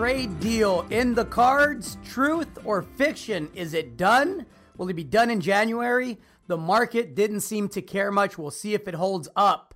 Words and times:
trade 0.00 0.40
deal 0.40 0.86
in 0.88 1.14
the 1.14 1.26
cards? 1.26 1.98
Truth 2.02 2.48
or 2.64 2.80
fiction? 2.80 3.50
Is 3.54 3.74
it 3.74 3.98
done? 3.98 4.46
Will 4.78 4.88
it 4.88 4.94
be 4.94 5.04
done 5.04 5.28
in 5.28 5.42
January? 5.42 6.16
The 6.46 6.56
market 6.56 7.14
didn't 7.14 7.40
seem 7.40 7.68
to 7.68 7.82
care 7.82 8.10
much. 8.10 8.38
We'll 8.38 8.50
see 8.50 8.72
if 8.72 8.88
it 8.88 8.94
holds 8.94 9.28
up. 9.36 9.74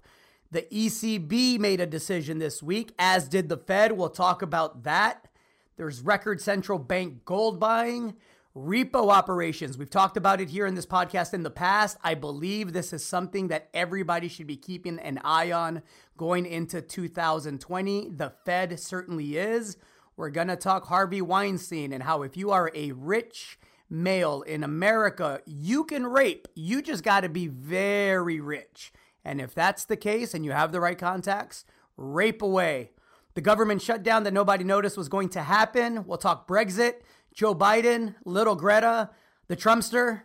The 0.51 0.63
ECB 0.63 1.59
made 1.59 1.79
a 1.79 1.87
decision 1.87 2.39
this 2.39 2.63
week, 2.63 2.95
as 2.99 3.29
did 3.29 3.51
the 3.51 3.59
Fed. 3.59 3.93
We'll 3.93 4.09
talk 4.09 4.41
about 4.41 4.85
that. 4.85 5.29
There's 5.77 6.01
record 6.01 6.41
central 6.41 6.79
bank 6.79 7.27
gold 7.27 7.61
buying, 7.61 8.15
repo 8.57 9.13
operations. 9.13 9.77
We've 9.77 9.91
talked 9.91 10.17
about 10.17 10.41
it 10.41 10.49
here 10.49 10.65
in 10.65 10.75
this 10.75 10.87
podcast 10.87 11.35
in 11.35 11.43
the 11.43 11.51
past. 11.51 11.99
I 12.03 12.15
believe 12.15 12.73
this 12.73 12.95
is 12.95 13.05
something 13.05 13.49
that 13.49 13.69
everybody 13.75 14.29
should 14.29 14.47
be 14.47 14.57
keeping 14.57 14.99
an 15.01 15.21
eye 15.23 15.53
on 15.53 15.83
going 16.17 16.47
into 16.47 16.81
2020. 16.81 18.09
The 18.09 18.33
Fed 18.47 18.81
certainly 18.81 19.37
is. 19.37 19.77
We're 20.17 20.31
going 20.31 20.49
to 20.49 20.57
talk 20.57 20.87
Harvey 20.87 21.21
Weinstein 21.21 21.93
and 21.93 22.03
how 22.03 22.23
if 22.23 22.37
you 22.37 22.53
are 22.53 22.71
a 22.75 22.93
rich 22.93 23.59
male 23.91 24.43
in 24.43 24.63
America, 24.63 25.41
you 25.45 25.85
can 25.85 26.07
rape. 26.07 26.47
You 26.55 26.83
just 26.83 27.03
got 27.03 27.21
to 27.21 27.29
be 27.29 27.49
very 27.49 28.41
rich. 28.41 28.93
And 29.25 29.41
if 29.41 29.55
that's 29.55 29.85
the 29.85 29.97
case 29.97 30.33
and 30.33 30.45
you 30.45 30.53
have 30.53 30.71
the 30.71 30.81
right 30.81 30.99
contacts, 30.99 31.65
rape 31.97 32.43
away. 32.43 32.93
The 33.35 33.41
government 33.41 33.83
shutdown 33.83 34.23
that 34.23 34.33
nobody 34.33 34.63
noticed 34.63 34.97
was 34.97 35.09
going 35.09 35.31
to 35.31 35.43
happen. 35.43 36.07
We'll 36.07 36.19
talk 36.19 36.47
Brexit, 36.47 37.01
Joe 37.33 37.55
Biden, 37.55 38.15
little 38.25 38.55
Greta, 38.55 39.11
the 39.49 39.57
Trumpster. 39.57 40.23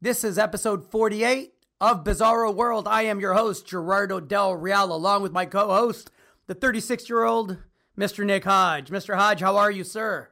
This 0.00 0.22
is 0.22 0.38
episode 0.38 0.88
48 0.88 1.54
of 1.80 2.04
Bizarro 2.04 2.54
World. 2.54 2.86
I 2.86 3.02
am 3.02 3.18
your 3.18 3.34
host, 3.34 3.66
Gerardo 3.66 4.20
Del 4.20 4.54
Real, 4.54 4.94
along 4.94 5.22
with 5.22 5.32
my 5.32 5.46
co 5.46 5.68
host, 5.68 6.10
the 6.46 6.54
36 6.54 7.08
year 7.08 7.24
old 7.24 7.58
Mr. 8.00 8.24
Nick 8.24 8.44
Hodge. 8.44 8.88
Mr. 8.88 9.14
Hodge, 9.14 9.40
how 9.40 9.58
are 9.58 9.70
you, 9.70 9.84
sir? 9.84 10.30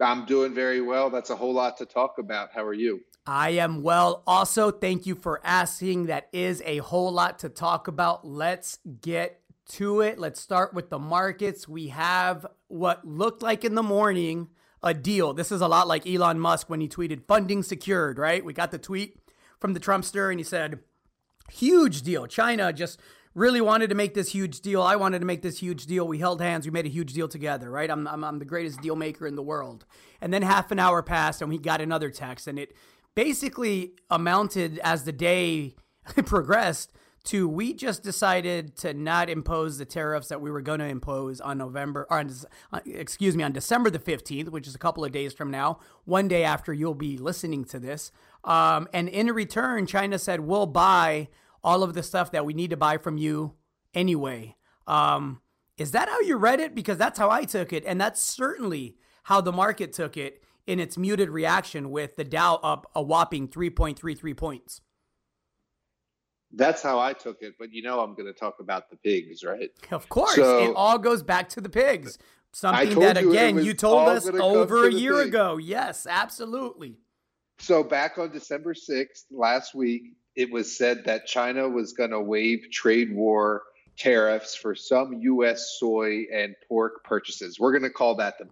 I'm 0.00 0.26
doing 0.26 0.52
very 0.52 0.80
well. 0.80 1.08
That's 1.08 1.30
a 1.30 1.36
whole 1.36 1.54
lot 1.54 1.76
to 1.76 1.86
talk 1.86 2.18
about. 2.18 2.50
How 2.52 2.64
are 2.64 2.74
you? 2.74 3.00
I 3.24 3.50
am 3.50 3.84
well. 3.84 4.24
Also, 4.26 4.72
thank 4.72 5.06
you 5.06 5.14
for 5.14 5.40
asking. 5.44 6.06
That 6.06 6.28
is 6.32 6.62
a 6.66 6.78
whole 6.78 7.12
lot 7.12 7.38
to 7.40 7.48
talk 7.48 7.86
about. 7.86 8.26
Let's 8.26 8.80
get 9.00 9.40
to 9.70 10.00
it. 10.00 10.18
Let's 10.18 10.40
start 10.40 10.74
with 10.74 10.90
the 10.90 10.98
markets. 10.98 11.68
We 11.68 11.88
have 11.88 12.44
what 12.66 13.06
looked 13.06 13.40
like 13.40 13.64
in 13.64 13.76
the 13.76 13.84
morning 13.84 14.48
a 14.82 14.92
deal. 14.92 15.32
This 15.32 15.52
is 15.52 15.60
a 15.60 15.68
lot 15.68 15.86
like 15.86 16.08
Elon 16.08 16.40
Musk 16.40 16.68
when 16.68 16.80
he 16.80 16.88
tweeted 16.88 17.26
funding 17.28 17.62
secured, 17.62 18.18
right? 18.18 18.44
We 18.44 18.52
got 18.52 18.72
the 18.72 18.78
tweet 18.78 19.16
from 19.60 19.74
the 19.74 19.80
Trumpster 19.80 20.28
and 20.30 20.40
he 20.40 20.44
said, 20.44 20.80
huge 21.50 22.02
deal. 22.02 22.26
China 22.26 22.72
just 22.72 23.00
really 23.36 23.60
wanted 23.60 23.90
to 23.90 23.94
make 23.94 24.14
this 24.14 24.30
huge 24.32 24.60
deal. 24.60 24.82
I 24.82 24.96
wanted 24.96 25.18
to 25.18 25.26
make 25.26 25.42
this 25.42 25.58
huge 25.58 25.84
deal. 25.84 26.08
We 26.08 26.18
held 26.18 26.40
hands. 26.40 26.66
We 26.66 26.72
made 26.72 26.86
a 26.86 26.88
huge 26.88 27.12
deal 27.12 27.28
together, 27.28 27.70
right? 27.70 27.90
I'm, 27.90 28.08
I'm, 28.08 28.24
I'm 28.24 28.38
the 28.38 28.46
greatest 28.46 28.80
deal 28.80 28.96
maker 28.96 29.26
in 29.26 29.36
the 29.36 29.42
world. 29.42 29.84
And 30.22 30.32
then 30.32 30.40
half 30.40 30.70
an 30.70 30.78
hour 30.78 31.02
passed 31.02 31.42
and 31.42 31.50
we 31.50 31.58
got 31.58 31.82
another 31.82 32.10
text 32.10 32.48
and 32.48 32.58
it 32.58 32.74
basically 33.14 33.92
amounted 34.10 34.78
as 34.78 35.04
the 35.04 35.12
day 35.12 35.74
progressed 36.24 36.92
to 37.24 37.48
we 37.48 37.74
just 37.74 38.02
decided 38.02 38.76
to 38.76 38.94
not 38.94 39.28
impose 39.28 39.78
the 39.78 39.84
tariffs 39.84 40.28
that 40.28 40.40
we 40.40 40.50
were 40.50 40.62
going 40.62 40.78
to 40.78 40.86
impose 40.86 41.40
on 41.40 41.58
November 41.58 42.06
or 42.08 42.18
on, 42.20 42.30
uh, 42.72 42.80
excuse 42.86 43.36
me 43.36 43.42
on 43.42 43.52
December 43.52 43.90
the 43.90 43.98
15th 43.98 44.50
which 44.50 44.68
is 44.68 44.76
a 44.76 44.78
couple 44.78 45.04
of 45.04 45.10
days 45.10 45.32
from 45.32 45.50
now 45.50 45.80
one 46.04 46.28
day 46.28 46.44
after 46.44 46.72
you'll 46.72 46.94
be 46.94 47.18
listening 47.18 47.64
to 47.64 47.80
this 47.80 48.12
um, 48.44 48.86
and 48.92 49.08
in 49.08 49.26
return 49.32 49.86
China 49.86 50.20
said 50.20 50.38
we'll 50.38 50.66
buy 50.66 51.26
all 51.62 51.82
of 51.82 51.94
the 51.94 52.02
stuff 52.02 52.30
that 52.32 52.44
we 52.44 52.54
need 52.54 52.70
to 52.70 52.76
buy 52.76 52.98
from 52.98 53.18
you 53.18 53.54
anyway 53.94 54.54
um, 54.86 55.40
is 55.76 55.92
that 55.92 56.08
how 56.08 56.20
you 56.20 56.36
read 56.36 56.60
it 56.60 56.74
because 56.74 56.98
that's 56.98 57.18
how 57.18 57.30
I 57.30 57.44
took 57.44 57.72
it 57.72 57.84
and 57.86 58.00
that's 58.00 58.20
certainly 58.20 58.96
how 59.24 59.40
the 59.40 59.52
market 59.52 59.92
took 59.92 60.16
it 60.16 60.42
in 60.66 60.80
its 60.80 60.98
muted 60.98 61.30
reaction 61.30 61.90
with 61.90 62.16
the 62.16 62.24
Dow 62.24 62.56
up 62.56 62.90
a 62.94 63.02
whopping 63.02 63.48
3.33 63.48 64.36
points 64.36 64.80
that's 66.52 66.82
how 66.82 66.98
I 66.98 67.12
took 67.12 67.42
it, 67.42 67.54
but 67.58 67.72
you 67.72 67.82
know 67.82 68.00
I'm 68.00 68.14
going 68.14 68.32
to 68.32 68.38
talk 68.38 68.60
about 68.60 68.88
the 68.88 68.96
pigs, 68.96 69.44
right? 69.44 69.70
Of 69.90 70.08
course, 70.08 70.36
so, 70.36 70.64
it 70.64 70.74
all 70.74 70.98
goes 70.98 71.22
back 71.22 71.48
to 71.50 71.60
the 71.60 71.68
pigs. 71.68 72.18
Something 72.52 72.98
that 73.00 73.18
again 73.18 73.56
you, 73.56 73.64
you 73.64 73.74
told 73.74 74.08
us 74.08 74.26
over 74.26 74.86
a 74.86 74.92
year 74.92 75.20
ago. 75.20 75.58
Yes, 75.58 76.06
absolutely. 76.08 76.96
So 77.58 77.82
back 77.82 78.18
on 78.18 78.30
December 78.30 78.74
6th 78.74 79.24
last 79.30 79.74
week, 79.74 80.14
it 80.36 80.50
was 80.50 80.76
said 80.76 81.04
that 81.06 81.26
China 81.26 81.68
was 81.68 81.92
going 81.92 82.10
to 82.10 82.20
waive 82.20 82.70
trade 82.70 83.14
war 83.14 83.62
tariffs 83.98 84.54
for 84.54 84.74
some 84.74 85.20
US 85.22 85.76
soy 85.78 86.26
and 86.32 86.54
pork 86.68 87.02
purchases. 87.04 87.58
We're 87.58 87.72
going 87.72 87.82
to 87.82 87.90
call 87.90 88.16
that 88.16 88.38
the 88.38 88.46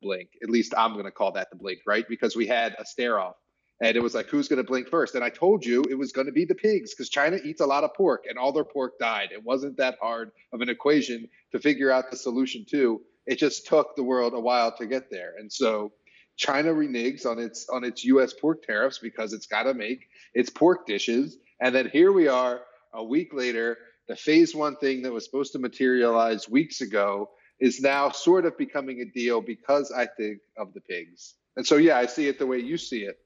blink. 0.00 0.30
At 0.42 0.50
least 0.50 0.72
I'm 0.76 0.94
going 0.94 1.04
to 1.04 1.10
call 1.10 1.32
that 1.32 1.50
the 1.50 1.56
blink, 1.56 1.80
right? 1.86 2.08
Because 2.08 2.34
we 2.34 2.46
had 2.46 2.74
a 2.78 2.86
stare 2.86 3.20
off 3.20 3.36
and 3.80 3.96
it 3.96 4.02
was 4.02 4.14
like, 4.14 4.26
who's 4.26 4.48
going 4.48 4.56
to 4.56 4.64
blink 4.64 4.88
first? 4.88 5.14
And 5.14 5.22
I 5.22 5.28
told 5.28 5.64
you 5.64 5.84
it 5.88 5.94
was 5.94 6.10
going 6.10 6.26
to 6.26 6.32
be 6.32 6.44
the 6.44 6.54
pigs 6.54 6.94
because 6.94 7.08
China 7.08 7.38
eats 7.44 7.60
a 7.60 7.66
lot 7.66 7.84
of 7.84 7.94
pork 7.94 8.24
and 8.28 8.38
all 8.38 8.52
their 8.52 8.64
pork 8.64 8.98
died. 8.98 9.28
It 9.32 9.44
wasn't 9.44 9.76
that 9.76 9.98
hard 10.00 10.32
of 10.52 10.60
an 10.60 10.68
equation 10.68 11.28
to 11.52 11.60
figure 11.60 11.90
out 11.90 12.10
the 12.10 12.16
solution 12.16 12.64
to. 12.70 13.00
It 13.26 13.38
just 13.38 13.66
took 13.66 13.94
the 13.94 14.02
world 14.02 14.34
a 14.34 14.40
while 14.40 14.74
to 14.78 14.86
get 14.86 15.10
there. 15.10 15.34
And 15.38 15.52
so 15.52 15.92
China 16.38 16.72
reneges 16.72 17.26
on 17.26 17.38
its 17.38 17.68
on 17.68 17.84
its 17.84 18.04
US 18.04 18.32
pork 18.32 18.64
tariffs 18.64 18.98
because 18.98 19.34
it's 19.34 19.46
got 19.46 19.64
to 19.64 19.74
make 19.74 20.08
its 20.32 20.48
pork 20.48 20.86
dishes. 20.86 21.36
And 21.60 21.74
then 21.74 21.90
here 21.90 22.12
we 22.12 22.28
are 22.28 22.62
a 22.94 23.04
week 23.04 23.34
later, 23.34 23.76
the 24.08 24.16
phase 24.16 24.54
1 24.54 24.76
thing 24.76 25.02
that 25.02 25.12
was 25.12 25.26
supposed 25.26 25.52
to 25.52 25.58
materialize 25.58 26.48
weeks 26.48 26.80
ago 26.80 27.28
is 27.60 27.80
now 27.80 28.10
sort 28.10 28.46
of 28.46 28.56
becoming 28.56 29.00
a 29.00 29.04
deal 29.04 29.42
because 29.42 29.92
I 29.92 30.06
think 30.06 30.38
of 30.56 30.72
the 30.72 30.80
pigs. 30.80 31.34
And 31.56 31.66
so 31.66 31.76
yeah, 31.76 31.98
I 31.98 32.06
see 32.06 32.28
it 32.28 32.38
the 32.38 32.46
way 32.46 32.58
you 32.58 32.78
see 32.78 33.02
it 33.02 33.18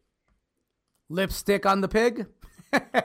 lipstick 1.12 1.66
on 1.66 1.80
the 1.80 1.88
pig. 1.88 2.26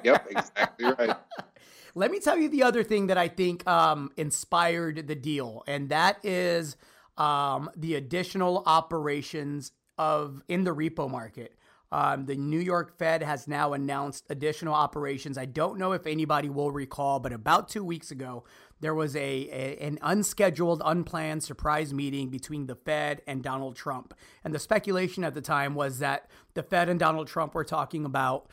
yep, 0.03 0.27
exactly 0.29 0.85
right. 0.85 1.17
Let 1.95 2.11
me 2.11 2.19
tell 2.19 2.37
you 2.37 2.47
the 2.47 2.63
other 2.63 2.83
thing 2.83 3.07
that 3.07 3.17
I 3.17 3.27
think 3.27 3.67
um, 3.67 4.11
inspired 4.17 5.07
the 5.07 5.15
deal, 5.15 5.63
and 5.67 5.89
that 5.89 6.23
is 6.23 6.77
um, 7.17 7.69
the 7.75 7.95
additional 7.95 8.63
operations 8.65 9.71
of 9.97 10.41
in 10.47 10.63
the 10.63 10.73
repo 10.73 11.09
market. 11.09 11.57
Um, 11.91 12.25
the 12.25 12.35
New 12.35 12.59
York 12.59 12.97
Fed 12.97 13.23
has 13.23 13.47
now 13.47 13.71
announced 13.71 14.25
additional 14.29 14.73
operations. 14.73 15.37
I 15.37 15.45
don't 15.45 15.77
know 15.77 15.93
if 15.93 16.05
anybody 16.05 16.49
will 16.49 16.71
recall, 16.71 17.19
but 17.19 17.31
about 17.31 17.69
two 17.69 17.83
weeks 17.83 18.11
ago, 18.11 18.43
there 18.81 18.93
was 18.93 19.15
a, 19.15 19.19
a, 19.19 19.77
an 19.79 19.97
unscheduled, 20.01 20.81
unplanned 20.83 21.43
surprise 21.43 21.93
meeting 21.93 22.29
between 22.29 22.67
the 22.67 22.75
Fed 22.75 23.21
and 23.25 23.41
Donald 23.41 23.77
Trump. 23.77 24.13
And 24.43 24.53
the 24.53 24.59
speculation 24.59 25.23
at 25.23 25.33
the 25.33 25.41
time 25.41 25.75
was 25.75 25.99
that 25.99 26.29
the 26.55 26.63
Fed 26.63 26.89
and 26.89 26.99
Donald 26.99 27.27
Trump 27.27 27.55
were 27.55 27.63
talking 27.63 28.03
about 28.03 28.49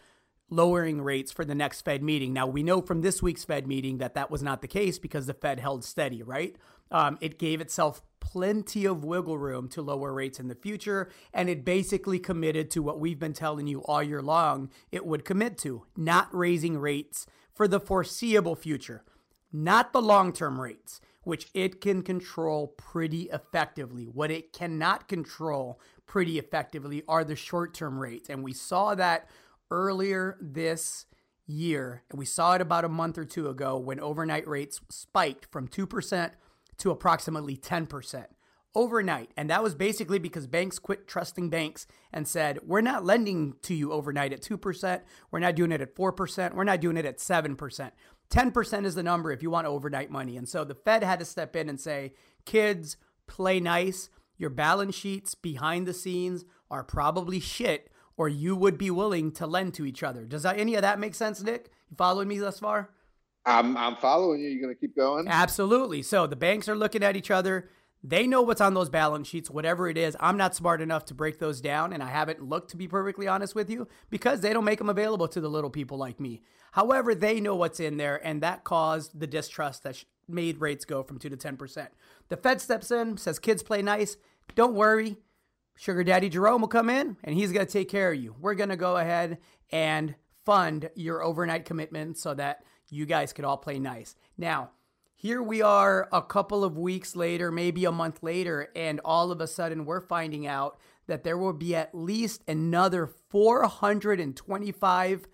lowering 0.49 1.01
rates 1.01 1.33
for 1.33 1.45
the 1.45 1.55
next 1.55 1.83
Fed 1.83 2.03
meeting. 2.03 2.33
Now, 2.33 2.47
we 2.47 2.63
know 2.63 2.81
from 2.81 3.01
this 3.01 3.23
week's 3.23 3.45
Fed 3.45 3.67
meeting 3.67 3.99
that 3.99 4.15
that 4.15 4.31
was 4.31 4.43
not 4.43 4.61
the 4.61 4.69
case 4.69 4.99
because 4.99 5.27
the 5.27 5.35
Fed 5.35 5.59
held 5.59 5.85
steady, 5.85 6.23
right? 6.23 6.57
Um, 6.91 7.19
it 7.21 7.39
gave 7.39 7.61
itself 7.61 8.03
plenty 8.21 8.85
of 8.85 9.05
wiggle 9.05 9.39
room 9.39 9.69
to 9.69 9.83
lower 9.83 10.13
rates 10.13 10.41
in 10.41 10.49
the 10.49 10.55
future, 10.55 11.11
and 11.33 11.49
it 11.49 11.65
basically 11.65 12.19
committed 12.19 12.71
to 12.71 12.83
what 12.83 13.01
we've 13.01 13.19
been 13.19 13.33
telling 13.33 13.67
you 13.67 13.83
all 13.85 14.03
year 14.03 14.23
long 14.23 14.71
it 14.91 15.05
would 15.05 15.25
commit 15.25 15.59
to 15.59 15.85
not 15.97 16.35
raising 16.35 16.79
rates 16.79 17.27
for 17.55 17.69
the 17.69 17.81
foreseeable 17.81 18.57
future 18.57 19.05
not 19.55 19.93
the 19.93 20.03
long 20.03 20.33
term 20.33 20.61
rates, 20.61 21.01
which 21.23 21.49
it 21.55 21.81
can 21.81 22.03
control 22.03 22.67
pretty 22.67 23.31
effectively. 23.33 24.05
What 24.05 24.33
it 24.33 24.53
cannot 24.53 25.09
control 25.09 25.81
pretty 26.07 26.39
effectively 26.39 27.05
are 27.09 27.25
the 27.25 27.37
short 27.37 27.73
term 27.73 27.99
rates. 27.99 28.29
And 28.29 28.43
we 28.43 28.53
saw 28.53 28.95
that 28.97 29.29
earlier 29.71 30.37
this 30.41 31.07
year. 31.47 32.03
And 32.11 32.19
we 32.19 32.27
saw 32.27 32.55
it 32.55 32.61
about 32.61 32.85
a 32.85 32.89
month 32.89 33.17
or 33.17 33.25
two 33.25 33.49
ago 33.49 33.79
when 33.79 34.01
overnight 34.01 34.47
rates 34.49 34.81
spiked 34.91 35.47
from 35.53 35.69
2% 35.69 36.33
to 36.79 36.91
approximately 36.91 37.57
10% 37.57 38.27
overnight. 38.75 39.31
And 39.37 39.49
that 39.51 39.63
was 39.63 39.75
basically 39.75 40.19
because 40.19 40.47
banks 40.47 40.79
quit 40.79 41.07
trusting 41.07 41.49
banks 41.49 41.87
and 42.13 42.27
said, 42.27 42.59
we're 42.67 42.81
not 42.81 43.05
lending 43.05 43.55
to 43.63 43.75
you 43.75 43.93
overnight 43.93 44.33
at 44.33 44.43
2%. 44.43 45.01
We're 45.31 45.39
not 45.39 45.55
doing 45.55 45.73
it 45.73 45.81
at 45.81 45.95
4%. 45.95 46.55
We're 46.55 46.65
not 46.65 46.81
doing 46.81 46.97
it 46.97 47.05
at 47.05 47.19
7%. 47.19 47.91
10% 48.31 48.85
is 48.85 48.95
the 48.95 49.03
number 49.03 49.31
if 49.31 49.43
you 49.43 49.51
want 49.51 49.67
overnight 49.67 50.11
money. 50.11 50.37
And 50.37 50.49
so 50.49 50.65
the 50.65 50.75
Fed 50.75 51.05
had 51.05 51.21
to 51.21 51.25
step 51.25 51.55
in 51.55 51.69
and 51.69 51.81
say, 51.81 52.15
kids, 52.45 52.97
play 53.27 53.61
nice. 53.61 54.11
Your 54.37 54.51
balance 54.51 54.95
sheets 54.95 55.35
behind 55.35 55.87
the 55.87 55.95
scenes 55.95 56.45
are 56.71 56.83
probably 56.83 57.39
shit, 57.39 57.91
or 58.17 58.29
you 58.29 58.57
would 58.57 58.77
be 58.77 58.91
willing 58.91 59.31
to 59.33 59.47
lend 59.47 59.75
to 59.75 59.87
each 59.87 60.03
other. 60.03 60.25
Does 60.25 60.43
that, 60.43 60.59
any 60.59 60.75
of 60.75 60.83
that 60.83 60.99
make 60.99 61.15
sense, 61.15 61.43
Nick? 61.43 61.71
You 61.89 61.97
following 61.97 62.27
me 62.27 62.39
thus 62.39 62.59
far? 62.59 62.91
I'm, 63.47 63.77
I'm 63.77 63.97
following 63.97 64.41
you. 64.41 64.49
You're 64.49 64.63
going 64.63 64.75
to 64.75 64.81
keep 64.81 64.97
going? 64.97 65.29
Absolutely. 65.29 66.03
So 66.03 66.27
the 66.27 66.37
banks 66.37 66.69
are 66.69 66.75
looking 66.75 67.03
at 67.03 67.17
each 67.17 67.31
other. 67.31 67.69
They 68.03 68.27
know 68.27 68.43
what's 68.43 68.61
on 68.61 68.75
those 68.75 68.91
balance 68.91 69.29
sheets, 69.29 69.51
whatever 69.51 69.89
it 69.89 69.97
is. 69.97 70.15
I'm 70.21 70.37
not 70.37 70.55
smart 70.55 70.83
enough 70.83 71.07
to 71.07 71.15
break 71.15 71.39
those 71.39 71.63
down, 71.63 71.93
and 71.93 72.03
I 72.03 72.11
haven't 72.11 72.43
looked 72.43 72.71
to 72.71 72.77
be 72.77 72.87
perfectly 72.87 73.27
honest 73.27 73.55
with 73.55 73.71
you 73.71 73.89
because 74.11 74.41
they 74.41 74.53
don't 74.53 74.65
make 74.65 74.79
them 74.79 74.91
available 74.91 75.27
to 75.29 75.41
the 75.41 75.49
little 75.49 75.71
people 75.71 75.97
like 75.97 76.21
me. 76.21 76.43
However, 76.73 77.15
they 77.15 77.41
know 77.41 77.55
what's 77.55 77.81
in 77.81 77.97
there, 77.97 78.21
and 78.27 78.43
that 78.43 78.63
caused 78.63 79.19
the 79.19 79.27
distrust 79.27 79.85
that 79.85 80.05
made 80.29 80.61
rates 80.61 80.85
go 80.85 81.03
from 81.03 81.19
2 81.19 81.31
to 81.31 81.37
10%. 81.37 81.89
The 82.29 82.37
Fed 82.37 82.61
steps 82.61 82.91
in, 82.91 83.17
says 83.17 83.39
kids 83.39 83.63
play 83.63 83.81
nice. 83.81 84.19
Don't 84.55 84.75
worry. 84.75 85.17
Sugar 85.77 86.05
Daddy 86.05 86.29
Jerome 86.29 86.61
will 86.61 86.69
come 86.69 86.89
in 86.89 87.17
and 87.25 87.35
he's 87.35 87.53
going 87.53 87.67
to 87.67 87.73
take 87.73 87.89
care 87.89 88.13
of 88.13 88.21
you. 88.21 88.37
We're 88.41 88.55
going 88.55 88.69
to 88.69 88.77
go 88.77 88.97
ahead 88.97 89.39
and 89.73 90.15
fund 90.45 90.91
your 90.95 91.23
overnight 91.23 91.65
commitment 91.65 92.19
so 92.19 92.35
that 92.35 92.63
you 92.89 93.07
guys 93.07 93.33
could 93.33 93.45
all 93.45 93.57
play 93.57 93.79
nice. 93.79 94.15
Now, 94.37 94.71
here 95.17 95.43
we 95.43 95.63
are 95.63 96.09
a 96.13 96.21
couple 96.21 96.65
of 96.65 96.77
weeks 96.77 97.17
later, 97.17 97.51
maybe 97.51 97.85
a 97.85 97.93
month 97.93 98.23
later, 98.23 98.69
and 98.77 99.01
all 99.05 99.33
of 99.33 99.41
a 99.41 99.47
sudden 99.47 99.87
we're 99.87 100.01
finding 100.01 100.47
out 100.47 100.79
that 101.07 101.25
there 101.25 101.39
will 101.39 101.53
be 101.53 101.75
at 101.75 101.95
least 101.95 102.43
another 102.49 103.07
425 103.07 105.29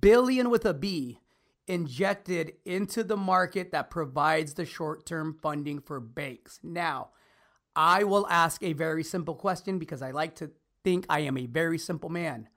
billion 0.00 0.50
with 0.50 0.64
a 0.64 0.74
B 0.74 1.20
injected 1.66 2.54
into 2.64 3.04
the 3.04 3.16
market 3.16 3.72
that 3.72 3.90
provides 3.90 4.54
the 4.54 4.64
short-term 4.64 5.36
funding 5.40 5.80
for 5.80 6.00
banks. 6.00 6.58
Now, 6.62 7.10
I 7.76 8.04
will 8.04 8.26
ask 8.28 8.62
a 8.62 8.72
very 8.72 9.04
simple 9.04 9.34
question 9.34 9.78
because 9.78 10.02
I 10.02 10.10
like 10.10 10.34
to 10.36 10.50
think 10.82 11.04
I 11.08 11.20
am 11.20 11.36
a 11.36 11.46
very 11.46 11.78
simple 11.78 12.08
man. 12.08 12.48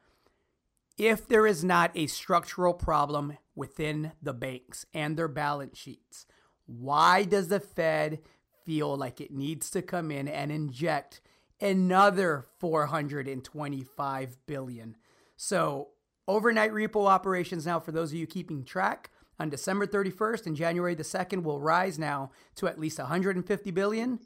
If 1.01 1.27
there 1.27 1.47
is 1.47 1.63
not 1.63 1.89
a 1.95 2.05
structural 2.05 2.75
problem 2.75 3.35
within 3.55 4.11
the 4.21 4.35
banks 4.35 4.85
and 4.93 5.17
their 5.17 5.27
balance 5.27 5.75
sheets, 5.75 6.27
why 6.67 7.23
does 7.23 7.47
the 7.47 7.59
Fed 7.59 8.19
feel 8.67 8.95
like 8.95 9.19
it 9.19 9.31
needs 9.31 9.71
to 9.71 9.81
come 9.81 10.11
in 10.11 10.27
and 10.27 10.51
inject 10.51 11.19
another 11.59 12.45
425 12.59 14.37
billion? 14.45 14.95
So, 15.37 15.87
overnight 16.27 16.71
repo 16.71 17.09
operations 17.09 17.65
now 17.65 17.79
for 17.79 17.91
those 17.91 18.11
of 18.11 18.19
you 18.19 18.27
keeping 18.27 18.63
track 18.63 19.09
on 19.39 19.49
December 19.49 19.87
31st 19.87 20.45
and 20.45 20.55
January 20.55 20.93
the 20.93 21.01
2nd 21.01 21.41
will 21.41 21.59
rise 21.59 21.97
now 21.97 22.29
to 22.57 22.67
at 22.67 22.79
least 22.79 22.99
150 22.99 23.71
billion. 23.71 24.19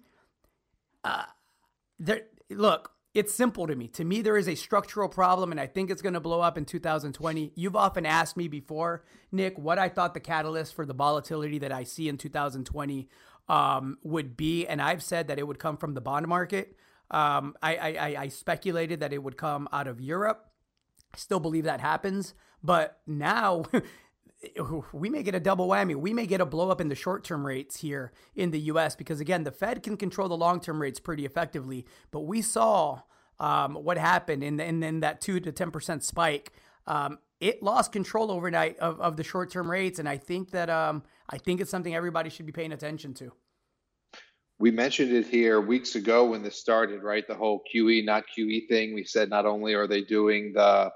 Uh, 1.05 1.23
there, 1.99 2.23
look, 2.49 2.94
it's 3.15 3.33
simple 3.33 3.65
to 3.65 3.75
me. 3.75 3.87
To 3.87 4.03
me, 4.03 4.21
there 4.21 4.35
is 4.35 4.49
a 4.49 4.55
structural 4.55 5.07
problem, 5.07 5.51
and 5.51 5.59
I 5.59 5.67
think 5.67 5.89
it's 5.89 6.01
going 6.01 6.13
to 6.13 6.19
blow 6.19 6.41
up 6.41 6.57
in 6.57 6.65
2020. 6.65 7.53
You've 7.55 7.75
often 7.75 8.05
asked 8.05 8.35
me 8.35 8.49
before, 8.49 9.05
Nick, 9.31 9.57
what 9.57 9.79
I 9.79 9.87
thought 9.87 10.13
the 10.13 10.19
catalyst 10.19 10.75
for 10.75 10.85
the 10.85 10.93
volatility 10.93 11.57
that 11.59 11.71
I 11.71 11.85
see 11.85 12.09
in 12.09 12.17
2020 12.17 13.07
um, 13.47 13.97
would 14.03 14.35
be, 14.35 14.67
and 14.67 14.81
I've 14.81 15.01
said 15.01 15.29
that 15.29 15.39
it 15.39 15.47
would 15.47 15.59
come 15.59 15.77
from 15.77 15.93
the 15.93 16.01
bond 16.01 16.27
market. 16.27 16.75
Um, 17.09 17.55
I, 17.63 17.75
I, 17.77 18.15
I 18.23 18.27
speculated 18.27 18.99
that 18.99 19.13
it 19.13 19.23
would 19.23 19.37
come 19.37 19.69
out 19.71 19.87
of 19.87 20.01
Europe. 20.01 20.49
I 21.13 21.17
still 21.17 21.39
believe 21.39 21.63
that 21.63 21.79
happens, 21.79 22.33
but 22.61 22.99
now 23.07 23.63
we 24.93 25.09
may 25.09 25.23
get 25.23 25.35
a 25.35 25.39
double 25.39 25.67
whammy. 25.67 25.95
We 25.95 26.13
may 26.13 26.25
get 26.25 26.41
a 26.41 26.45
blow 26.45 26.69
up 26.69 26.81
in 26.81 26.89
the 26.89 26.95
short 26.95 27.23
term 27.23 27.45
rates 27.45 27.77
here 27.77 28.11
in 28.35 28.51
the 28.51 28.59
US 28.61 28.95
because, 28.95 29.19
again, 29.19 29.43
the 29.43 29.51
Fed 29.51 29.83
can 29.83 29.97
control 29.97 30.27
the 30.27 30.37
long 30.37 30.59
term 30.59 30.81
rates 30.81 30.99
pretty 30.99 31.25
effectively. 31.25 31.85
But 32.11 32.21
we 32.21 32.41
saw 32.41 33.01
um, 33.39 33.75
what 33.75 33.97
happened 33.97 34.43
in, 34.43 34.59
in, 34.59 34.81
in, 34.81 35.01
that 35.01 35.21
2 35.21 35.39
to 35.41 35.51
10% 35.51 36.03
spike. 36.03 36.53
Um, 36.87 37.19
it 37.41 37.61
lost 37.61 37.91
control 37.91 38.31
overnight 38.31 38.77
of, 38.79 38.99
of 39.01 39.17
the 39.17 39.23
short 39.23 39.51
term 39.51 39.69
rates. 39.69 39.99
And 39.99 40.07
I 40.07 40.17
think 40.17 40.51
that 40.51 40.69
um, 40.69 41.03
I 41.29 41.37
think 41.37 41.61
it's 41.61 41.71
something 41.71 41.93
everybody 41.93 42.29
should 42.29 42.45
be 42.45 42.51
paying 42.51 42.71
attention 42.71 43.13
to. 43.15 43.31
We 44.57 44.71
mentioned 44.71 45.11
it 45.11 45.27
here 45.27 45.59
weeks 45.59 45.95
ago 45.95 46.25
when 46.29 46.41
this 46.41 46.55
started, 46.55 47.03
right? 47.03 47.27
The 47.27 47.35
whole 47.35 47.61
QE, 47.73 48.05
not 48.05 48.23
QE 48.37 48.69
thing. 48.69 48.93
We 48.93 49.03
said 49.03 49.29
not 49.29 49.45
only 49.45 49.73
are 49.73 49.85
they 49.85 50.01
doing 50.01 50.53
the 50.53 50.91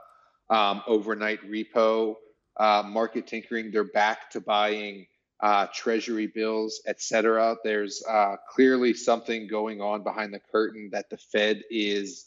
um, 0.50 0.82
overnight 0.88 1.40
repo 1.44 2.16
uh, 2.60 2.84
market 2.86 3.28
tinkering. 3.28 3.72
They're 3.72 3.84
back 3.84 4.30
to 4.32 4.42
buying 4.42 5.08
uh, 5.42 5.68
treasury 5.74 6.28
bills, 6.28 6.82
et 6.86 7.02
cetera. 7.02 7.56
There's 7.64 8.04
uh, 8.08 8.36
clearly 8.54 8.94
something 8.94 9.48
going 9.48 9.82
on 9.82 10.04
behind 10.04 10.34
the 10.34 10.42
curtain 10.52 10.90
that 10.92 11.10
the 11.10 11.18
Fed 11.18 11.64
is 11.70 12.26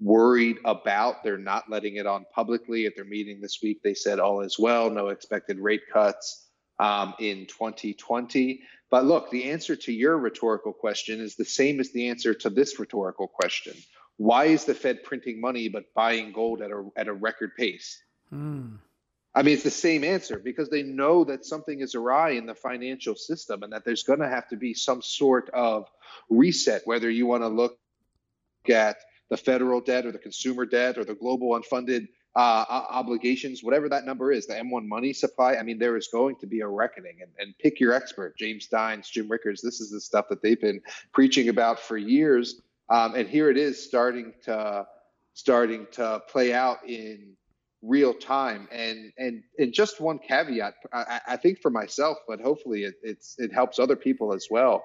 worried 0.00 0.58
about. 0.64 1.24
They're 1.24 1.38
not 1.38 1.68
letting 1.68 1.96
it 1.96 2.06
on 2.06 2.24
publicly. 2.32 2.86
At 2.86 2.94
their 2.94 3.04
meeting 3.04 3.40
this 3.40 3.58
week, 3.62 3.82
they 3.82 3.94
said 3.94 4.20
all 4.20 4.40
is 4.42 4.58
well, 4.58 4.90
no 4.90 5.08
expected 5.08 5.58
rate 5.58 5.82
cuts 5.92 6.48
um, 6.78 7.14
in 7.18 7.46
2020. 7.46 8.62
But 8.90 9.06
look, 9.06 9.30
the 9.30 9.50
answer 9.50 9.74
to 9.74 9.92
your 9.92 10.18
rhetorical 10.18 10.72
question 10.72 11.20
is 11.20 11.34
the 11.34 11.44
same 11.44 11.80
as 11.80 11.92
the 11.92 12.08
answer 12.08 12.34
to 12.34 12.50
this 12.50 12.78
rhetorical 12.78 13.26
question. 13.26 13.74
Why 14.18 14.44
is 14.46 14.64
the 14.64 14.74
Fed 14.74 15.02
printing 15.02 15.40
money 15.40 15.68
but 15.68 15.92
buying 15.94 16.32
gold 16.32 16.60
at 16.62 16.70
a, 16.70 16.88
at 16.96 17.08
a 17.08 17.12
record 17.12 17.52
pace? 17.56 18.00
Mm. 18.32 18.78
I 19.34 19.42
mean, 19.42 19.54
it's 19.54 19.62
the 19.62 19.70
same 19.70 20.04
answer 20.04 20.38
because 20.38 20.68
they 20.68 20.82
know 20.82 21.24
that 21.24 21.46
something 21.46 21.80
is 21.80 21.94
awry 21.94 22.30
in 22.30 22.44
the 22.44 22.54
financial 22.54 23.14
system 23.14 23.62
and 23.62 23.72
that 23.72 23.84
there's 23.84 24.02
going 24.02 24.18
to 24.18 24.28
have 24.28 24.48
to 24.48 24.56
be 24.56 24.74
some 24.74 25.00
sort 25.00 25.48
of 25.50 25.88
reset, 26.28 26.82
whether 26.84 27.08
you 27.08 27.26
want 27.26 27.42
to 27.42 27.48
look 27.48 27.78
at 28.68 28.98
the 29.30 29.36
federal 29.36 29.80
debt 29.80 30.04
or 30.04 30.12
the 30.12 30.18
consumer 30.18 30.66
debt 30.66 30.98
or 30.98 31.04
the 31.04 31.14
global 31.14 31.58
unfunded 31.58 32.08
uh, 32.34 32.64
obligations, 32.68 33.62
whatever 33.62 33.88
that 33.88 34.04
number 34.04 34.32
is, 34.32 34.46
the 34.46 34.54
M1 34.54 34.86
money 34.86 35.12
supply. 35.12 35.54
I 35.54 35.62
mean, 35.62 35.78
there 35.78 35.96
is 35.96 36.08
going 36.08 36.36
to 36.36 36.46
be 36.46 36.60
a 36.60 36.68
reckoning. 36.68 37.18
And, 37.22 37.30
and 37.38 37.54
pick 37.58 37.80
your 37.80 37.92
expert, 37.92 38.36
James 38.36 38.64
Steins, 38.64 39.08
Jim 39.08 39.30
Rickards. 39.30 39.62
This 39.62 39.80
is 39.80 39.90
the 39.90 40.00
stuff 40.00 40.28
that 40.28 40.42
they've 40.42 40.60
been 40.60 40.80
preaching 41.12 41.48
about 41.48 41.80
for 41.80 41.96
years. 41.96 42.60
Um, 42.88 43.14
and 43.14 43.28
here 43.28 43.50
it 43.50 43.56
is 43.56 43.82
starting 43.82 44.34
to 44.44 44.86
starting 45.34 45.86
to 45.92 46.22
play 46.28 46.52
out 46.52 46.86
in 46.86 47.34
real 47.82 48.14
time. 48.14 48.68
And 48.70 49.12
and 49.18 49.42
and 49.58 49.72
just 49.72 50.00
one 50.00 50.18
caveat, 50.18 50.74
I, 50.92 51.20
I 51.28 51.36
think 51.36 51.60
for 51.60 51.70
myself, 51.70 52.18
but 52.26 52.40
hopefully 52.40 52.84
it, 52.84 52.94
it's 53.02 53.34
it 53.38 53.52
helps 53.52 53.78
other 53.78 53.96
people 53.96 54.32
as 54.32 54.46
well. 54.50 54.82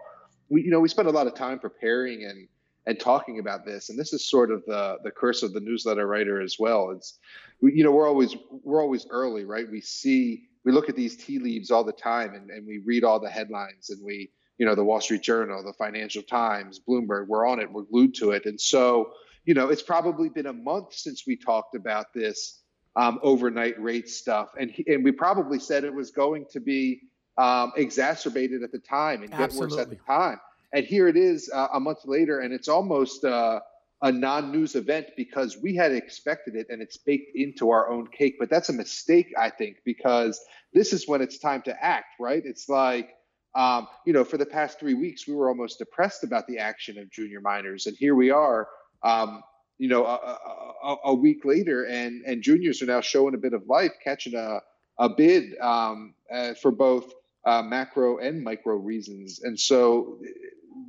We 0.50 0.64
you 0.64 0.72
know 0.72 0.80
we 0.80 0.90
spend 0.90 1.08
a 1.08 1.12
lot 1.12 1.28
of 1.28 1.36
time 1.36 1.60
preparing 1.60 2.26
and 2.26 2.48
and 2.86 3.00
talking 3.00 3.40
about 3.40 3.66
this, 3.66 3.90
and 3.90 4.00
this 4.00 4.14
is 4.14 4.26
sort 4.26 4.52
of 4.52 4.64
the 4.66 4.98
the 5.04 5.12
curse 5.12 5.44
of 5.44 5.54
the 5.54 5.60
newsletter 5.60 6.08
writer 6.08 6.42
as 6.42 6.58
well. 6.60 6.92
It's 6.92 7.20
you 7.62 7.84
know 7.84 7.92
we're 7.92 8.08
always 8.08 8.36
we're 8.64 8.82
always 8.82 9.06
early, 9.10 9.46
right? 9.46 9.70
We 9.70 9.82
see 9.82 10.48
we 10.66 10.72
look 10.72 10.90
at 10.90 10.96
these 10.96 11.16
tea 11.16 11.40
leaves 11.40 11.72
all 11.72 11.84
the 11.84 11.94
time, 11.94 12.34
and, 12.34 12.50
and 12.50 12.66
we 12.68 12.80
read 12.80 13.04
all 13.04 13.20
the 13.20 13.30
headlines, 13.30 13.90
and 13.90 14.04
we 14.04 14.32
you 14.58 14.66
know 14.66 14.74
the 14.74 14.84
Wall 14.84 15.02
Street 15.02 15.22
Journal, 15.22 15.64
the 15.64 15.74
Financial 15.74 16.24
Times, 16.24 16.80
Bloomberg, 16.80 17.28
we're 17.28 17.46
on 17.46 17.60
it, 17.60 17.72
we're 17.72 17.84
glued 17.84 18.16
to 18.16 18.32
it, 18.32 18.46
and 18.46 18.60
so 18.60 19.12
you 19.46 19.54
know 19.54 19.70
it's 19.70 19.84
probably 19.84 20.30
been 20.30 20.48
a 20.48 20.54
month 20.54 20.94
since 20.94 21.28
we 21.28 21.36
talked 21.36 21.76
about 21.76 22.14
this 22.14 22.64
um, 22.98 23.20
overnight 23.22 23.80
rate 23.82 24.10
stuff, 24.10 24.50
and 24.60 24.72
he, 24.72 24.84
and 24.88 25.04
we 25.04 25.12
probably 25.12 25.60
said 25.60 25.84
it 25.84 25.94
was 25.94 26.12
going 26.12 26.46
to 26.52 26.60
be 26.60 27.02
um, 27.38 27.72
exacerbated 27.76 28.64
at 28.64 28.72
the 28.72 28.80
time 28.80 29.22
and 29.22 29.32
get 29.32 29.42
Absolutely. 29.42 29.78
worse 29.78 29.82
at 29.82 29.90
the 29.90 29.96
time. 30.08 30.40
And 30.74 30.86
here 30.86 31.08
it 31.08 31.16
is 31.16 31.50
uh, 31.54 31.68
a 31.74 31.80
month 31.80 32.00
later, 32.06 32.40
and 32.42 32.54
it's 32.54 32.68
almost 32.68 33.24
uh, 33.24 33.60
a 34.02 34.12
non-news 34.12 34.76
event 34.76 35.08
because 35.16 35.58
we 35.58 35.76
had 35.76 35.92
expected 35.92 36.56
it, 36.56 36.68
and 36.70 36.82
it's 36.82 36.98
baked 36.98 37.36
into 37.36 37.70
our 37.70 37.90
own 37.90 38.08
cake. 38.08 38.36
But 38.40 38.50
that's 38.50 38.70
a 38.70 38.74
mistake, 38.74 39.32
I 39.38 39.50
think, 39.50 39.78
because 39.86 40.42
this 40.74 40.92
is 40.92 41.08
when 41.08 41.22
it's 41.22 41.38
time 41.38 41.62
to 41.64 41.84
act, 41.84 42.16
right? 42.20 42.42
It's 42.44 42.68
like 42.68 43.14
um, 43.58 43.88
you 44.06 44.14
know, 44.14 44.24
for 44.24 44.38
the 44.38 44.46
past 44.46 44.80
three 44.80 44.94
weeks, 44.94 45.28
we 45.28 45.34
were 45.34 45.50
almost 45.50 45.80
depressed 45.80 46.24
about 46.24 46.46
the 46.48 46.60
action 46.60 47.00
of 47.00 47.10
junior 47.10 47.42
miners, 47.42 47.88
and 47.88 47.98
here 47.98 48.14
we 48.14 48.30
are, 48.30 48.68
um, 49.04 49.42
you 49.78 49.90
know, 49.90 50.06
a, 50.06 50.40
a, 50.84 50.96
a, 51.06 51.14
week 51.14 51.46
later, 51.46 51.86
and 51.86 52.24
and 52.26 52.42
juniors 52.42 52.82
are 52.82 52.88
now 52.88 53.02
showing 53.02 53.36
a 53.36 53.38
bit 53.38 53.54
of 53.54 53.68
life, 53.68 53.92
catching 54.04 54.36
a 54.36 54.62
a 55.00 55.10
bid 55.10 55.58
um, 55.60 56.14
uh, 56.32 56.54
for 56.56 56.72
both 56.72 57.14
uh, 57.46 57.62
macro 57.62 58.18
and 58.18 58.44
micro 58.44 58.76
reasons. 58.76 59.42
And 59.44 59.60
so, 59.60 60.20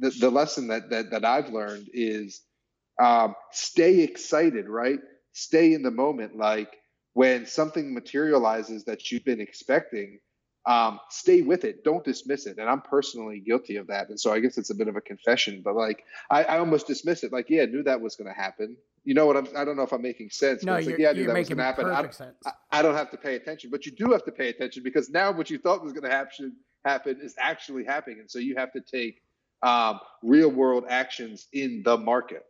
the, 0.00 0.11
the 0.11 0.30
lesson 0.30 0.68
that, 0.68 0.90
that 0.90 1.11
that 1.11 1.25
I've 1.25 1.50
learned 1.50 1.90
is 1.92 2.42
um, 2.99 3.35
stay 3.52 4.00
excited, 4.00 4.68
right? 4.68 5.00
Stay 5.33 5.75
in 5.75 5.83
the 5.83 5.90
moment. 5.90 6.37
Like 6.37 6.76
when 7.12 7.47
something 7.47 7.92
materializes 7.92 8.85
that 8.85 9.11
you've 9.11 9.25
been 9.25 9.40
expecting, 9.40 10.21
um, 10.69 11.01
stay 11.09 11.41
with 11.41 11.65
it. 11.65 11.83
Don't 11.83 12.05
dismiss 12.05 12.45
it. 12.47 12.59
And 12.59 12.69
I'm 12.69 12.83
personally 12.83 13.41
guilty 13.41 13.77
of 13.77 13.87
that. 13.87 14.11
And 14.11 14.21
so 14.21 14.31
I 14.31 14.39
guess 14.39 14.59
it's 14.59 14.69
a 14.69 14.75
bit 14.75 14.87
of 14.87 14.97
a 14.97 15.01
confession, 15.01 15.63
but 15.65 15.75
like 15.75 16.05
I, 16.31 16.45
I 16.45 16.59
almost 16.59 16.87
dismiss 16.87 17.25
it. 17.25 17.33
Like, 17.33 17.49
yeah, 17.49 17.63
I 17.63 17.67
knew 17.67 17.83
that 17.85 18.03
was 18.03 18.17
going 18.17 18.29
to 18.29 18.39
happen. 18.39 18.77
You 19.03 19.15
know 19.15 19.25
what 19.25 19.39
I'm, 19.39 19.49
I 19.57 19.65
don't 19.65 19.77
know 19.77 19.83
if 19.83 19.93
I'm 19.93 20.03
making 20.03 20.29
sense. 20.29 20.63
No, 20.63 20.77
you're, 20.77 20.91
like, 20.91 21.01
yeah, 21.01 21.09
I 21.09 21.13
knew 21.15 21.27
that 21.27 21.39
was 21.39 21.49
going 21.49 21.57
to 21.57 21.65
happen. 21.65 21.87
I, 21.87 22.03
I, 22.45 22.53
I, 22.71 22.83
don't 22.83 22.95
have 22.95 23.11
to 23.13 23.17
pay 23.17 23.37
attention, 23.37 23.71
but 23.71 23.87
you 23.87 23.93
do 23.93 24.13
have 24.13 24.27
to 24.27 24.31
pay 24.31 24.51
attention 24.51 24.83
because 24.83 25.09
now 25.09 25.33
what 25.33 25.49
you 25.49 25.57
thought 25.57 25.83
was 25.83 25.95
going 25.95 26.05
to 26.05 26.11
happen 26.11 26.53
happen 26.85 27.19
is 27.23 27.35
actually 27.39 27.85
happening. 27.85 28.21
And 28.21 28.31
so 28.31 28.39
you 28.39 28.55
have 28.57 28.71
to 28.73 28.83
take 28.83 29.23
um, 29.63 30.01
real 30.23 30.51
world 30.51 30.85
actions 30.91 31.47
in 31.55 31.83
the 31.83 31.97
market. 31.97 32.45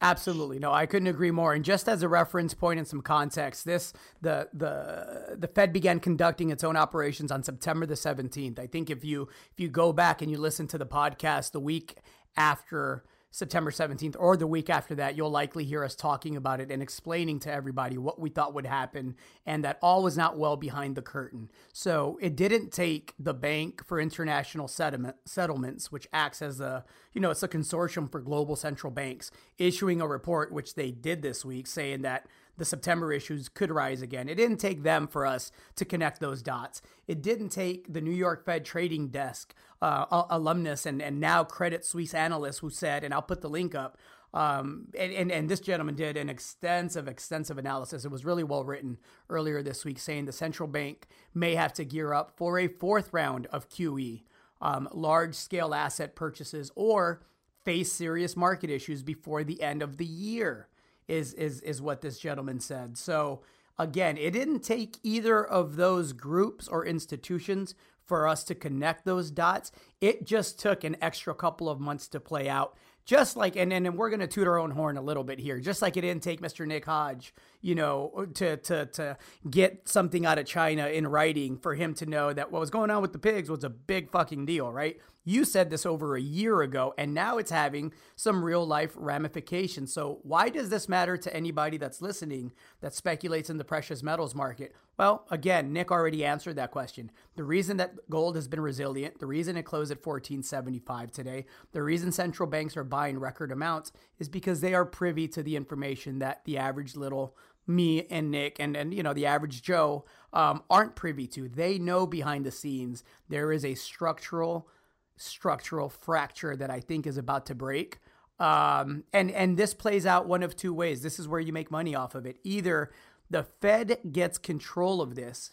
Absolutely. 0.00 0.60
No, 0.60 0.72
I 0.72 0.86
couldn't 0.86 1.08
agree 1.08 1.32
more. 1.32 1.54
And 1.54 1.64
just 1.64 1.88
as 1.88 2.02
a 2.04 2.08
reference 2.08 2.54
point 2.54 2.78
and 2.78 2.86
some 2.86 3.02
context, 3.02 3.64
this 3.64 3.92
the 4.20 4.48
the 4.52 5.36
the 5.36 5.48
Fed 5.48 5.72
began 5.72 5.98
conducting 5.98 6.50
its 6.50 6.62
own 6.62 6.76
operations 6.76 7.32
on 7.32 7.42
September 7.42 7.84
the 7.84 7.94
17th. 7.94 8.60
I 8.60 8.68
think 8.68 8.90
if 8.90 9.04
you 9.04 9.28
if 9.52 9.58
you 9.58 9.68
go 9.68 9.92
back 9.92 10.22
and 10.22 10.30
you 10.30 10.38
listen 10.38 10.68
to 10.68 10.78
the 10.78 10.86
podcast 10.86 11.50
the 11.50 11.60
week 11.60 11.96
after 12.36 13.02
September 13.30 13.70
17th 13.70 14.16
or 14.18 14.36
the 14.36 14.46
week 14.46 14.70
after 14.70 14.94
that, 14.94 15.16
you'll 15.16 15.30
likely 15.30 15.64
hear 15.64 15.84
us 15.84 15.94
talking 15.94 16.36
about 16.36 16.60
it 16.60 16.70
and 16.70 16.82
explaining 16.82 17.38
to 17.40 17.52
everybody 17.52 17.98
what 17.98 18.18
we 18.18 18.30
thought 18.30 18.54
would 18.54 18.66
happen 18.66 19.14
and 19.44 19.64
that 19.64 19.78
all 19.82 20.02
was 20.02 20.16
not 20.16 20.38
well 20.38 20.56
behind 20.56 20.96
the 20.96 21.02
curtain. 21.02 21.50
So 21.72 22.18
it 22.22 22.36
didn't 22.36 22.72
take 22.72 23.14
the 23.18 23.34
Bank 23.34 23.84
for 23.84 24.00
International 24.00 24.66
Settlement, 24.66 25.16
Settlements, 25.26 25.92
which 25.92 26.08
acts 26.12 26.40
as 26.40 26.60
a, 26.60 26.84
you 27.12 27.20
know, 27.20 27.30
it's 27.30 27.42
a 27.42 27.48
consortium 27.48 28.10
for 28.10 28.20
global 28.20 28.56
central 28.56 28.90
banks, 28.90 29.30
issuing 29.58 30.00
a 30.00 30.06
report, 30.06 30.50
which 30.50 30.74
they 30.74 30.90
did 30.90 31.20
this 31.20 31.44
week, 31.44 31.66
saying 31.66 32.02
that 32.02 32.26
the 32.58 32.64
September 32.64 33.12
issues 33.12 33.48
could 33.48 33.70
rise 33.70 34.02
again. 34.02 34.28
It 34.28 34.34
didn't 34.34 34.58
take 34.58 34.82
them 34.82 35.06
for 35.06 35.24
us 35.24 35.50
to 35.76 35.84
connect 35.84 36.20
those 36.20 36.42
dots. 36.42 36.82
It 37.06 37.22
didn't 37.22 37.48
take 37.48 37.92
the 37.92 38.00
New 38.00 38.12
York 38.12 38.44
Fed 38.44 38.64
trading 38.64 39.08
desk 39.08 39.54
uh, 39.80 40.24
alumnus 40.28 40.84
and, 40.84 41.00
and 41.00 41.20
now 41.20 41.44
Credit 41.44 41.84
Suisse 41.84 42.12
analyst 42.12 42.58
who 42.60 42.68
said, 42.68 43.04
and 43.04 43.14
I'll 43.14 43.22
put 43.22 43.40
the 43.40 43.48
link 43.48 43.74
up, 43.74 43.96
um, 44.34 44.88
and, 44.98 45.12
and, 45.12 45.32
and 45.32 45.48
this 45.48 45.60
gentleman 45.60 45.94
did 45.94 46.16
an 46.16 46.28
extensive, 46.28 47.08
extensive 47.08 47.56
analysis. 47.56 48.04
It 48.04 48.10
was 48.10 48.24
really 48.24 48.44
well 48.44 48.64
written 48.64 48.98
earlier 49.30 49.62
this 49.62 49.84
week, 49.84 49.98
saying 49.98 50.26
the 50.26 50.32
central 50.32 50.68
bank 50.68 51.06
may 51.32 51.54
have 51.54 51.72
to 51.74 51.84
gear 51.84 52.12
up 52.12 52.32
for 52.36 52.58
a 52.58 52.68
fourth 52.68 53.10
round 53.12 53.46
of 53.46 53.70
QE, 53.70 54.24
um, 54.60 54.88
large 54.92 55.34
scale 55.34 55.72
asset 55.72 56.14
purchases, 56.14 56.70
or 56.74 57.22
face 57.64 57.92
serious 57.92 58.36
market 58.36 58.68
issues 58.68 59.02
before 59.02 59.44
the 59.44 59.62
end 59.62 59.82
of 59.82 59.96
the 59.96 60.04
year 60.04 60.68
is 61.08 61.34
is 61.34 61.60
is 61.62 61.82
what 61.82 62.02
this 62.02 62.18
gentleman 62.18 62.60
said. 62.60 62.96
So 62.96 63.42
again, 63.78 64.16
it 64.16 64.32
didn't 64.32 64.60
take 64.60 64.98
either 65.02 65.44
of 65.44 65.76
those 65.76 66.12
groups 66.12 66.68
or 66.68 66.84
institutions 66.84 67.74
for 68.04 68.28
us 68.28 68.44
to 68.44 68.54
connect 68.54 69.04
those 69.04 69.30
dots. 69.30 69.72
It 70.00 70.24
just 70.24 70.58
took 70.58 70.84
an 70.84 70.96
extra 71.02 71.34
couple 71.34 71.68
of 71.68 71.80
months 71.80 72.08
to 72.08 72.20
play 72.20 72.48
out 72.48 72.76
just 73.08 73.38
like 73.38 73.56
and, 73.56 73.72
and 73.72 73.96
we're 73.96 74.10
going 74.10 74.20
to 74.20 74.26
toot 74.26 74.46
our 74.46 74.58
own 74.58 74.70
horn 74.70 74.98
a 74.98 75.02
little 75.02 75.24
bit 75.24 75.38
here 75.38 75.58
just 75.58 75.80
like 75.80 75.96
it 75.96 76.02
didn't 76.02 76.22
take 76.22 76.42
mr 76.42 76.66
nick 76.66 76.84
hodge 76.84 77.34
you 77.60 77.74
know 77.74 78.26
to 78.34 78.56
to 78.58 78.86
to 78.86 79.16
get 79.50 79.88
something 79.88 80.24
out 80.24 80.38
of 80.38 80.46
china 80.46 80.86
in 80.86 81.06
writing 81.06 81.58
for 81.58 81.74
him 81.74 81.94
to 81.94 82.06
know 82.06 82.32
that 82.32 82.52
what 82.52 82.60
was 82.60 82.70
going 82.70 82.90
on 82.90 83.02
with 83.02 83.12
the 83.12 83.18
pigs 83.18 83.50
was 83.50 83.64
a 83.64 83.70
big 83.70 84.10
fucking 84.10 84.46
deal 84.46 84.72
right? 84.72 84.98
You 85.24 85.44
said 85.44 85.68
this 85.68 85.84
over 85.84 86.16
a 86.16 86.20
year 86.20 86.62
ago 86.62 86.94
and 86.96 87.12
now 87.12 87.36
it's 87.36 87.50
having 87.50 87.92
some 88.16 88.42
real 88.42 88.66
life 88.66 88.92
ramifications. 88.96 89.92
So 89.92 90.20
why 90.22 90.48
does 90.48 90.70
this 90.70 90.88
matter 90.88 91.18
to 91.18 91.36
anybody 91.36 91.76
that's 91.76 92.00
listening 92.00 92.52
that 92.80 92.94
speculates 92.94 93.50
in 93.50 93.58
the 93.58 93.64
precious 93.64 94.02
metals 94.02 94.34
market? 94.34 94.74
Well, 94.98 95.26
again, 95.30 95.72
Nick 95.72 95.90
already 95.90 96.24
answered 96.24 96.56
that 96.56 96.70
question. 96.70 97.10
The 97.36 97.44
reason 97.44 97.76
that 97.76 98.08
gold 98.08 98.36
has 98.36 98.48
been 98.48 98.60
resilient, 98.60 99.18
the 99.18 99.26
reason 99.26 99.56
it 99.56 99.64
closed 99.64 99.90
at 99.90 99.98
1475 99.98 101.12
today, 101.12 101.44
the 101.72 101.82
reason 101.82 102.10
central 102.10 102.48
banks 102.48 102.76
are 102.76 102.84
buying 102.84 103.18
record 103.18 103.52
amounts 103.52 103.92
is 104.18 104.28
because 104.28 104.60
they 104.60 104.74
are 104.74 104.84
privy 104.84 105.28
to 105.28 105.42
the 105.42 105.56
information 105.56 106.20
that 106.20 106.44
the 106.46 106.56
average 106.56 106.96
little 106.96 107.36
me 107.68 108.06
and 108.10 108.30
Nick 108.30 108.58
and 108.58 108.76
and 108.76 108.94
you 108.94 109.02
know 109.02 109.12
the 109.12 109.26
average 109.26 109.62
Joe 109.62 110.04
um, 110.32 110.62
aren't 110.70 110.96
privy 110.96 111.26
to. 111.28 111.48
They 111.48 111.78
know 111.78 112.06
behind 112.06 112.44
the 112.44 112.50
scenes 112.50 113.04
there 113.28 113.52
is 113.52 113.64
a 113.64 113.74
structural 113.74 114.68
structural 115.16 115.88
fracture 115.88 116.56
that 116.56 116.70
I 116.70 116.80
think 116.80 117.06
is 117.06 117.16
about 117.16 117.46
to 117.46 117.54
break. 117.54 117.98
Um, 118.38 119.04
and 119.12 119.30
and 119.30 119.56
this 119.56 119.74
plays 119.74 120.06
out 120.06 120.26
one 120.26 120.42
of 120.42 120.56
two 120.56 120.72
ways. 120.72 121.02
This 121.02 121.18
is 121.18 121.28
where 121.28 121.40
you 121.40 121.52
make 121.52 121.70
money 121.70 121.94
off 121.94 122.14
of 122.14 122.24
it. 122.24 122.38
Either 122.44 122.90
the 123.30 123.42
Fed 123.42 123.98
gets 124.10 124.38
control 124.38 125.02
of 125.02 125.14
this 125.14 125.52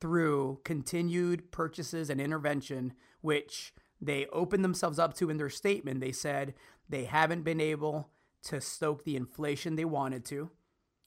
through 0.00 0.60
continued 0.64 1.50
purchases 1.50 2.10
and 2.10 2.20
intervention, 2.20 2.92
which 3.22 3.74
they 4.00 4.26
opened 4.26 4.62
themselves 4.62 4.98
up 4.98 5.14
to 5.14 5.30
in 5.30 5.38
their 5.38 5.50
statement. 5.50 6.00
They 6.00 6.12
said 6.12 6.54
they 6.88 7.04
haven't 7.04 7.42
been 7.42 7.60
able 7.60 8.10
to 8.44 8.60
stoke 8.60 9.04
the 9.04 9.16
inflation 9.16 9.74
they 9.74 9.84
wanted 9.84 10.24
to, 10.26 10.50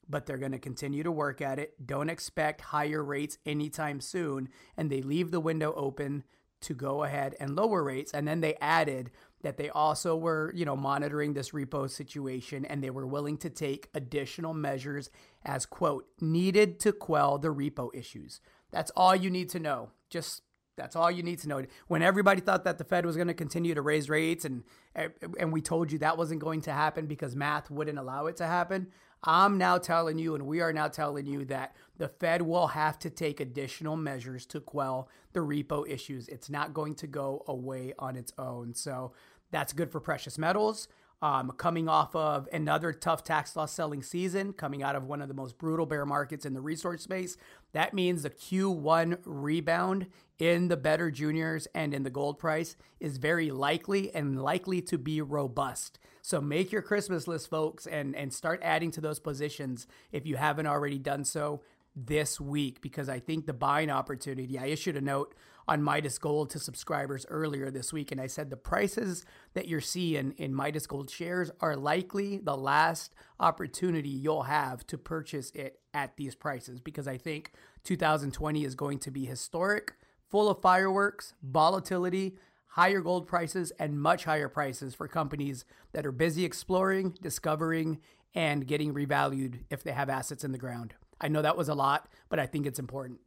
but 0.09 0.25
they're 0.25 0.37
going 0.37 0.51
to 0.51 0.59
continue 0.59 1.03
to 1.03 1.11
work 1.11 1.41
at 1.41 1.59
it. 1.59 1.85
Don't 1.85 2.09
expect 2.09 2.61
higher 2.61 3.03
rates 3.03 3.37
anytime 3.45 4.01
soon. 4.01 4.49
And 4.75 4.89
they 4.89 5.01
leave 5.01 5.31
the 5.31 5.39
window 5.39 5.73
open 5.75 6.23
to 6.61 6.73
go 6.73 7.03
ahead 7.03 7.35
and 7.39 7.55
lower 7.55 7.83
rates. 7.83 8.13
And 8.13 8.27
then 8.27 8.41
they 8.41 8.55
added 8.55 9.11
that 9.43 9.57
they 9.57 9.69
also 9.69 10.15
were, 10.15 10.51
you 10.55 10.65
know, 10.65 10.75
monitoring 10.75 11.33
this 11.33 11.51
repo 11.51 11.89
situation 11.89 12.65
and 12.65 12.83
they 12.83 12.89
were 12.89 13.07
willing 13.07 13.37
to 13.37 13.49
take 13.49 13.89
additional 13.93 14.53
measures 14.53 15.09
as 15.45 15.65
quote 15.65 16.05
needed 16.19 16.79
to 16.81 16.91
quell 16.91 17.37
the 17.37 17.53
repo 17.53 17.89
issues. 17.93 18.41
That's 18.71 18.91
all 18.91 19.15
you 19.15 19.29
need 19.29 19.49
to 19.49 19.59
know. 19.59 19.91
Just 20.09 20.41
that's 20.79 20.95
all 20.95 21.11
you 21.11 21.21
need 21.21 21.39
to 21.39 21.47
know. 21.47 21.63
When 21.87 22.01
everybody 22.01 22.41
thought 22.41 22.63
that 22.63 22.77
the 22.77 22.83
Fed 22.83 23.05
was 23.05 23.15
going 23.15 23.27
to 23.27 23.33
continue 23.33 23.75
to 23.75 23.81
raise 23.81 24.09
rates 24.09 24.45
and 24.45 24.63
eh, 24.95 25.09
and 25.39 25.51
we 25.51 25.61
told 25.61 25.91
you 25.91 25.99
that 25.99 26.17
wasn't 26.17 26.41
going 26.41 26.61
to 26.61 26.71
happen 26.71 27.05
because 27.05 27.35
math 27.35 27.69
wouldn't 27.69 27.99
allow 27.99 28.27
it 28.27 28.37
to 28.37 28.47
happen, 28.47 28.87
I'm 29.23 29.57
now 29.57 29.77
telling 29.77 30.17
you 30.17 30.35
and 30.35 30.47
we 30.47 30.61
are 30.61 30.71
now 30.71 30.87
telling 30.87 31.25
you 31.25 31.45
that 31.45 31.75
the 31.97 32.07
Fed 32.07 32.41
will 32.41 32.67
have 32.67 32.97
to 32.99 33.09
take 33.09 33.39
additional 33.39 33.97
measures 33.97 34.45
to 34.47 34.61
quell 34.61 35.09
the 35.33 35.41
repo 35.41 35.87
issues. 35.87 36.27
It's 36.29 36.49
not 36.49 36.73
going 36.73 36.95
to 36.95 37.07
go 37.07 37.43
away 37.47 37.93
on 37.99 38.15
its 38.15 38.31
own. 38.37 38.73
So 38.73 39.11
that's 39.51 39.73
good 39.73 39.91
for 39.91 39.99
precious 39.99 40.37
metals. 40.37 40.87
Um, 41.21 41.51
coming 41.57 41.89
off 41.89 42.15
of 42.15 42.47
another 42.53 42.93
tough 42.93 43.25
tax 43.25 43.53
loss 43.55 43.73
selling 43.73 44.01
season, 44.01 44.53
coming 44.53 44.81
out 44.81 44.95
of 44.95 45.03
one 45.03 45.21
of 45.21 45.27
the 45.27 45.33
most 45.33 45.57
brutal 45.57 45.85
bear 45.85 46.05
markets 46.05 46.45
in 46.45 46.53
the 46.53 46.61
resource 46.61 47.03
space. 47.03 47.35
That 47.73 47.93
means 47.93 48.23
the 48.23 48.29
Q1 48.29 49.19
rebound 49.25 50.07
in 50.39 50.69
the 50.69 50.77
better 50.77 51.11
juniors 51.11 51.67
and 51.75 51.93
in 51.93 52.03
the 52.03 52.09
gold 52.09 52.39
price 52.39 52.77
is 53.01 53.17
very 53.17 53.51
likely 53.51 54.15
and 54.15 54.41
likely 54.41 54.81
to 54.83 54.97
be 54.97 55.19
robust. 55.21 55.99
So 56.21 56.39
make 56.39 56.71
your 56.71 56.81
Christmas 56.81 57.27
list, 57.27 57.49
folks, 57.49 57.85
and, 57.85 58.15
and 58.15 58.33
start 58.33 58.61
adding 58.63 58.91
to 58.91 59.01
those 59.01 59.19
positions 59.19 59.87
if 60.11 60.25
you 60.25 60.37
haven't 60.37 60.67
already 60.67 60.97
done 60.97 61.25
so 61.25 61.61
this 61.95 62.39
week 62.39 62.81
because 62.81 63.09
I 63.09 63.19
think 63.19 63.45
the 63.45 63.53
buying 63.53 63.89
opportunity. 63.89 64.57
I 64.57 64.67
issued 64.67 64.95
a 64.95 65.01
note 65.01 65.35
on 65.69 65.83
Midas 65.83 66.17
Gold 66.17 66.49
to 66.49 66.59
subscribers 66.59 67.27
earlier 67.29 67.69
this 67.69 67.93
week, 67.93 68.11
and 68.11 68.19
I 68.19 68.25
said 68.25 68.49
the 68.49 68.57
prices 68.57 69.23
that 69.53 69.67
you're 69.67 69.81
seeing 69.81 70.33
in 70.35 70.51
Midas 70.51 70.87
Gold 70.87 71.11
shares 71.11 71.51
are 71.61 71.75
likely 71.75 72.39
the 72.39 72.57
last 72.57 73.13
opportunity 73.39 74.09
you'll 74.09 74.43
have 74.43 74.85
to 74.87 74.97
purchase 74.97 75.51
it 75.51 75.79
at 75.93 76.17
these 76.17 76.33
prices 76.33 76.79
because 76.79 77.07
I 77.07 77.17
think 77.17 77.51
2020 77.83 78.65
is 78.65 78.73
going 78.73 78.97
to 78.97 79.11
be 79.11 79.25
historic, 79.25 79.93
full 80.27 80.49
of 80.49 80.59
fireworks, 80.59 81.35
volatility, 81.43 82.35
higher 82.69 83.01
gold 83.01 83.27
prices, 83.27 83.71
and 83.77 84.01
much 84.01 84.23
higher 84.23 84.49
prices 84.49 84.95
for 84.95 85.07
companies 85.07 85.65
that 85.91 86.03
are 86.03 86.11
busy 86.11 86.45
exploring, 86.45 87.15
discovering, 87.21 87.99
and 88.33 88.65
getting 88.65 88.91
revalued 88.91 89.59
if 89.69 89.83
they 89.83 89.91
have 89.91 90.09
assets 90.09 90.43
in 90.43 90.51
the 90.51 90.57
ground. 90.57 90.95
I 91.21 91.27
know 91.27 91.43
that 91.43 91.57
was 91.57 91.69
a 91.69 91.75
lot, 91.75 92.09
but 92.27 92.39
I 92.39 92.47
think 92.47 92.65
it's 92.65 92.79
important. 92.79 93.19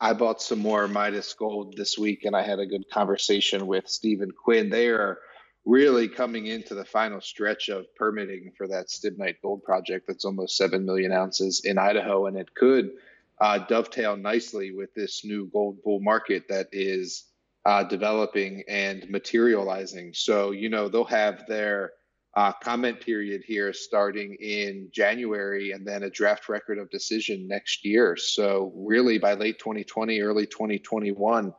I 0.00 0.14
bought 0.14 0.40
some 0.40 0.60
more 0.60 0.88
Midas 0.88 1.34
Gold 1.34 1.76
this 1.76 1.98
week, 1.98 2.24
and 2.24 2.34
I 2.34 2.42
had 2.42 2.58
a 2.58 2.66
good 2.66 2.88
conversation 2.90 3.66
with 3.66 3.86
Stephen 3.86 4.30
Quinn. 4.30 4.70
They 4.70 4.88
are 4.88 5.18
really 5.66 6.08
coming 6.08 6.46
into 6.46 6.74
the 6.74 6.86
final 6.86 7.20
stretch 7.20 7.68
of 7.68 7.94
permitting 7.96 8.52
for 8.56 8.66
that 8.68 8.88
Stibnite 8.88 9.42
Gold 9.42 9.62
project. 9.62 10.06
That's 10.08 10.24
almost 10.24 10.56
seven 10.56 10.86
million 10.86 11.12
ounces 11.12 11.60
in 11.64 11.76
Idaho, 11.76 12.26
and 12.26 12.36
it 12.38 12.54
could 12.54 12.92
uh, 13.40 13.58
dovetail 13.58 14.16
nicely 14.16 14.72
with 14.72 14.94
this 14.94 15.22
new 15.24 15.46
gold 15.52 15.82
bull 15.82 16.00
market 16.00 16.48
that 16.48 16.68
is 16.72 17.24
uh, 17.66 17.84
developing 17.84 18.62
and 18.68 19.08
materializing. 19.10 20.14
So 20.14 20.52
you 20.52 20.70
know 20.70 20.88
they'll 20.88 21.04
have 21.04 21.46
their 21.46 21.92
uh, 22.34 22.52
comment 22.62 23.00
period 23.00 23.42
here 23.44 23.72
starting 23.72 24.34
in 24.34 24.88
January 24.92 25.72
and 25.72 25.86
then 25.86 26.04
a 26.04 26.10
draft 26.10 26.48
record 26.48 26.78
of 26.78 26.90
decision 26.90 27.48
next 27.48 27.84
year. 27.84 28.16
So, 28.16 28.72
really, 28.76 29.18
by 29.18 29.34
late 29.34 29.58
2020, 29.58 30.20
early 30.20 30.46
2021, 30.46 31.52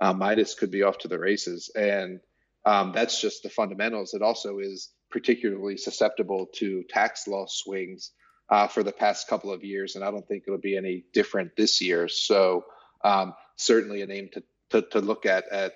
uh, 0.00 0.12
Midas 0.12 0.54
could 0.54 0.70
be 0.70 0.82
off 0.82 0.98
to 0.98 1.08
the 1.08 1.18
races. 1.18 1.70
And 1.74 2.20
um, 2.66 2.92
that's 2.92 3.20
just 3.20 3.42
the 3.42 3.48
fundamentals. 3.48 4.12
It 4.12 4.20
also 4.20 4.58
is 4.58 4.90
particularly 5.10 5.78
susceptible 5.78 6.46
to 6.56 6.84
tax 6.90 7.26
loss 7.26 7.62
swings 7.64 8.10
uh, 8.50 8.68
for 8.68 8.82
the 8.82 8.92
past 8.92 9.28
couple 9.28 9.50
of 9.50 9.64
years. 9.64 9.96
And 9.96 10.04
I 10.04 10.10
don't 10.10 10.26
think 10.28 10.44
it'll 10.46 10.58
be 10.58 10.76
any 10.76 11.04
different 11.14 11.56
this 11.56 11.80
year. 11.80 12.06
So, 12.08 12.66
um, 13.02 13.32
certainly 13.56 14.02
a 14.02 14.06
name 14.06 14.28
to, 14.34 14.42
to, 14.70 14.82
to 14.90 15.00
look 15.00 15.24
at 15.24 15.48
at 15.50 15.72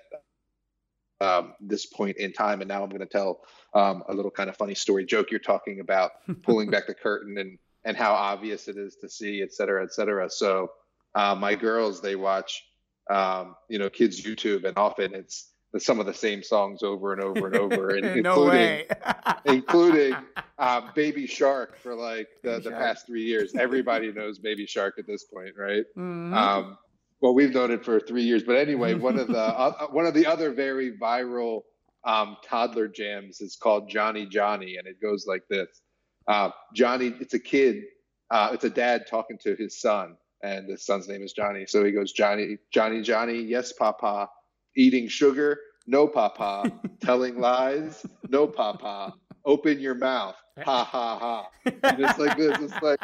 um, 1.23 1.55
this 1.61 1.87
point 1.87 2.17
in 2.17 2.33
time. 2.33 2.61
And 2.61 2.69
now 2.69 2.83
I'm 2.83 2.91
going 2.91 3.01
to 3.01 3.07
tell 3.07 3.41
um, 3.75 4.03
a 4.09 4.15
little 4.15 4.31
kind 4.31 4.51
of 4.51 4.57
funny 4.57 4.75
story 4.75 5.05
joke. 5.05 5.31
You're 5.31 5.41
talking 5.41 5.81
about 5.81 6.13
pulling 6.43 6.71
back 6.71 6.87
the 6.87 6.95
curtain 6.95 7.39
and 7.39 7.59
and 7.85 7.97
how 7.97 8.13
obvious 8.13 8.69
it 8.69 8.77
is 8.77 8.97
to 8.97 9.09
see, 9.09 9.43
et 9.43 9.53
cetera, 9.53 9.83
et 9.83 9.93
cetera. 9.93 10.31
So 10.31 10.71
uh, 11.17 11.35
my 11.35 11.57
girls, 11.57 12.01
they 12.01 12.15
watch, 12.15 12.65
um, 13.11 13.57
you 13.69 13.81
know, 13.81 13.91
kids 13.91 14.23
YouTube, 14.23 14.65
and 14.65 14.79
often 14.79 15.15
it's 15.15 15.49
some 15.79 15.99
of 15.99 16.07
the 16.07 16.15
same 16.15 16.45
songs 16.45 16.85
over 16.85 17.13
and 17.13 17.21
over 17.23 17.47
and 17.47 17.57
over, 17.57 17.89
and 17.97 18.23
no 18.23 18.49
including 18.51 18.87
including 19.47 20.17
uh, 20.59 20.93
Baby 20.95 21.27
Shark 21.27 21.79
for 21.79 21.95
like 21.95 22.29
the, 22.43 22.61
the 22.61 22.71
past 22.71 23.07
three 23.07 23.25
years. 23.25 23.55
Everybody 23.55 24.13
knows 24.13 24.39
Baby 24.39 24.67
Shark 24.67 24.95
at 24.99 25.07
this 25.07 25.25
point, 25.25 25.55
right? 25.57 25.85
Mm-hmm. 25.97 26.35
Um, 26.35 26.79
well, 27.23 27.35
we've 27.35 27.55
known 27.55 27.71
it 27.71 27.85
for 27.85 28.01
three 28.01 28.25
years, 28.25 28.43
but 28.43 28.57
anyway, 28.57 28.95
one 29.09 29.19
of 29.19 29.29
the 29.29 29.39
uh, 29.39 29.87
one 29.87 30.05
of 30.07 30.13
the 30.13 30.27
other 30.27 30.53
very 30.53 30.93
viral 30.99 31.63
um, 32.05 32.37
toddler 32.45 32.89
jams 32.89 33.41
is 33.41 33.57
called 33.57 33.89
Johnny 33.89 34.27
Johnny, 34.27 34.77
and 34.77 34.87
it 34.87 35.01
goes 35.01 35.25
like 35.27 35.45
this: 35.49 35.81
uh, 36.29 36.51
Johnny, 36.75 37.15
it's 37.21 37.35
a 37.35 37.39
kid, 37.39 37.85
uh, 38.31 38.51
it's 38.53 38.65
a 38.65 38.71
dad 38.71 39.07
talking 39.09 39.39
to 39.45 39.55
his 39.55 39.81
son, 39.81 40.17
and 40.43 40.69
the 40.69 40.77
son's 40.77 41.09
name 41.09 41.23
is 41.23 41.33
Johnny. 41.33 41.65
So 41.67 41.85
he 41.85 41.93
goes, 41.93 42.13
Johnny, 42.13 42.59
Johnny, 42.73 43.03
Johnny, 43.03 43.41
yes, 43.41 43.73
Papa, 43.73 44.29
eating 44.77 45.09
sugar, 45.09 45.59
no, 45.87 46.09
Papa, 46.09 46.73
telling 47.01 47.39
lies, 47.39 48.05
no, 48.29 48.49
Papa, 48.49 49.15
open 49.45 49.79
your 49.79 49.95
mouth, 49.95 50.37
ha 50.65 50.85
ha 50.85 51.19
ha. 51.19 51.49
And 51.65 52.01
it's 52.01 52.19
like 52.19 52.37
this. 52.37 52.59
It's 52.59 52.83
like 52.83 53.01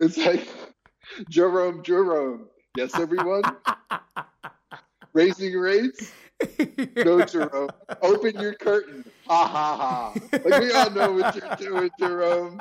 it's 0.00 0.16
like 0.18 0.48
Jerome, 1.30 1.84
Jerome. 1.84 2.48
Yes, 2.76 2.98
everyone. 2.98 3.42
Raising 5.12 5.54
rates. 5.54 6.12
No, 6.96 7.24
Jerome. 7.24 7.70
Open 8.02 8.34
your 8.40 8.54
curtain. 8.54 9.04
Ha 9.28 9.46
ha 9.46 9.76
ha. 9.76 10.14
Like 10.32 10.60
we 10.60 10.72
all 10.72 10.90
know 10.90 11.12
what 11.12 11.36
you're 11.36 11.56
doing, 11.56 11.90
Jerome. 11.98 12.60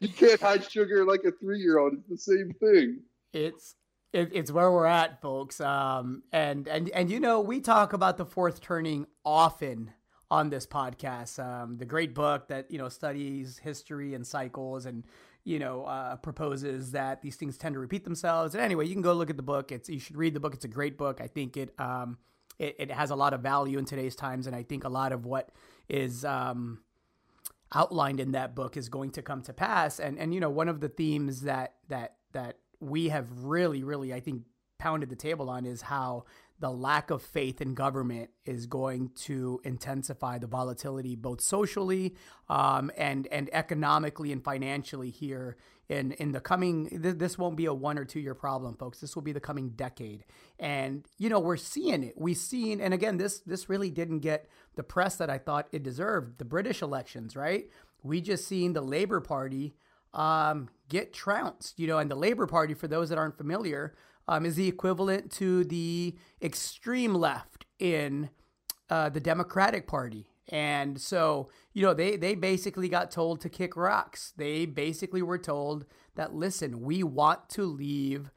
You 0.00 0.08
can't 0.08 0.40
hide 0.40 0.68
sugar 0.68 1.04
like 1.04 1.22
a 1.24 1.30
three-year-old. 1.30 1.94
It's 1.94 2.08
the 2.08 2.18
same 2.18 2.52
thing. 2.58 3.02
It's 3.32 3.76
it, 4.12 4.30
it's 4.32 4.50
where 4.50 4.70
we're 4.70 4.86
at, 4.86 5.20
folks. 5.22 5.60
Um, 5.60 6.24
and 6.32 6.66
and 6.66 6.90
and 6.90 7.08
you 7.08 7.20
know 7.20 7.40
we 7.40 7.60
talk 7.60 7.92
about 7.92 8.16
the 8.16 8.26
fourth 8.26 8.60
turning 8.60 9.06
often 9.24 9.92
on 10.28 10.50
this 10.50 10.66
podcast. 10.66 11.38
Um, 11.38 11.76
the 11.76 11.84
great 11.84 12.14
book 12.14 12.48
that 12.48 12.70
you 12.70 12.78
know 12.78 12.88
studies 12.88 13.58
history 13.58 14.14
and 14.14 14.26
cycles 14.26 14.86
and 14.86 15.04
you 15.44 15.58
know 15.58 15.84
uh, 15.84 16.16
proposes 16.16 16.92
that 16.92 17.22
these 17.22 17.36
things 17.36 17.56
tend 17.56 17.74
to 17.74 17.80
repeat 17.80 18.04
themselves. 18.04 18.54
And 18.54 18.62
anyway, 18.62 18.86
you 18.86 18.94
can 18.94 19.02
go 19.02 19.12
look 19.12 19.30
at 19.30 19.36
the 19.36 19.42
book. 19.42 19.72
It's 19.72 19.88
you 19.88 19.98
should 19.98 20.16
read 20.16 20.34
the 20.34 20.40
book. 20.40 20.54
It's 20.54 20.64
a 20.64 20.68
great 20.68 20.96
book. 20.96 21.20
I 21.20 21.26
think 21.26 21.56
it 21.56 21.74
um, 21.78 22.18
it, 22.58 22.76
it 22.78 22.90
has 22.90 23.10
a 23.10 23.16
lot 23.16 23.34
of 23.34 23.40
value 23.40 23.78
in 23.78 23.84
today's 23.84 24.14
times, 24.14 24.46
and 24.46 24.54
I 24.54 24.62
think 24.62 24.84
a 24.84 24.88
lot 24.88 25.12
of 25.12 25.24
what 25.26 25.50
is 25.88 26.24
um, 26.24 26.80
outlined 27.74 28.20
in 28.20 28.32
that 28.32 28.54
book 28.54 28.76
is 28.76 28.88
going 28.88 29.10
to 29.12 29.22
come 29.22 29.42
to 29.42 29.52
pass. 29.52 29.98
And 29.98 30.18
and 30.18 30.32
you 30.32 30.40
know 30.40 30.50
one 30.50 30.68
of 30.68 30.80
the 30.80 30.88
themes 30.88 31.42
that 31.42 31.74
that 31.88 32.16
that 32.32 32.58
we 32.80 33.08
have 33.08 33.44
really 33.44 33.82
really 33.84 34.12
I 34.12 34.20
think 34.20 34.42
pounded 34.78 35.08
the 35.08 35.16
table 35.16 35.48
on 35.48 35.64
is 35.64 35.82
how 35.82 36.24
the 36.62 36.70
lack 36.70 37.10
of 37.10 37.20
faith 37.22 37.60
in 37.60 37.74
government 37.74 38.30
is 38.44 38.66
going 38.66 39.10
to 39.16 39.60
intensify 39.64 40.38
the 40.38 40.46
volatility 40.46 41.16
both 41.16 41.40
socially 41.40 42.14
um, 42.48 42.88
and 42.96 43.26
and 43.32 43.50
economically 43.52 44.30
and 44.30 44.44
financially 44.44 45.10
here 45.10 45.56
in 45.88 46.12
in 46.12 46.30
the 46.30 46.40
coming 46.40 46.88
th- 47.02 47.16
this 47.16 47.36
won't 47.36 47.56
be 47.56 47.64
a 47.66 47.74
one 47.74 47.98
or 47.98 48.04
two 48.04 48.20
year 48.20 48.36
problem 48.36 48.76
folks. 48.76 49.00
This 49.00 49.16
will 49.16 49.22
be 49.22 49.32
the 49.32 49.40
coming 49.40 49.70
decade. 49.70 50.24
And 50.60 51.04
you 51.18 51.28
know 51.28 51.40
we're 51.40 51.56
seeing 51.56 52.04
it. 52.04 52.14
We've 52.16 52.36
seen 52.36 52.80
and 52.80 52.94
again 52.94 53.16
this 53.16 53.40
this 53.40 53.68
really 53.68 53.90
didn't 53.90 54.20
get 54.20 54.48
the 54.76 54.84
press 54.84 55.16
that 55.16 55.28
I 55.28 55.38
thought 55.38 55.66
it 55.72 55.82
deserved 55.82 56.38
the 56.38 56.44
British 56.44 56.80
elections 56.80 57.34
right? 57.34 57.68
We 58.04 58.20
just 58.20 58.46
seen 58.46 58.72
the 58.72 58.82
Labor 58.82 59.20
Party 59.20 59.74
um, 60.14 60.68
get 60.88 61.12
trounced 61.12 61.80
you 61.80 61.88
know 61.88 61.98
and 61.98 62.08
the 62.08 62.14
Labor 62.14 62.46
Party 62.46 62.74
for 62.74 62.86
those 62.86 63.08
that 63.08 63.18
aren't 63.18 63.36
familiar 63.36 63.96
um, 64.28 64.46
is 64.46 64.56
the 64.56 64.68
equivalent 64.68 65.30
to 65.32 65.64
the 65.64 66.16
extreme 66.40 67.14
left 67.14 67.66
in 67.78 68.30
uh, 68.90 69.08
the 69.08 69.20
Democratic 69.20 69.86
Party. 69.86 70.28
And 70.48 71.00
so, 71.00 71.50
you 71.72 71.82
know, 71.82 71.94
they, 71.94 72.16
they 72.16 72.34
basically 72.34 72.88
got 72.88 73.10
told 73.10 73.40
to 73.40 73.48
kick 73.48 73.76
rocks. 73.76 74.32
They 74.36 74.66
basically 74.66 75.22
were 75.22 75.38
told 75.38 75.86
that, 76.14 76.34
listen, 76.34 76.82
we 76.82 77.02
want 77.02 77.48
to 77.50 77.64
leave 77.64 78.30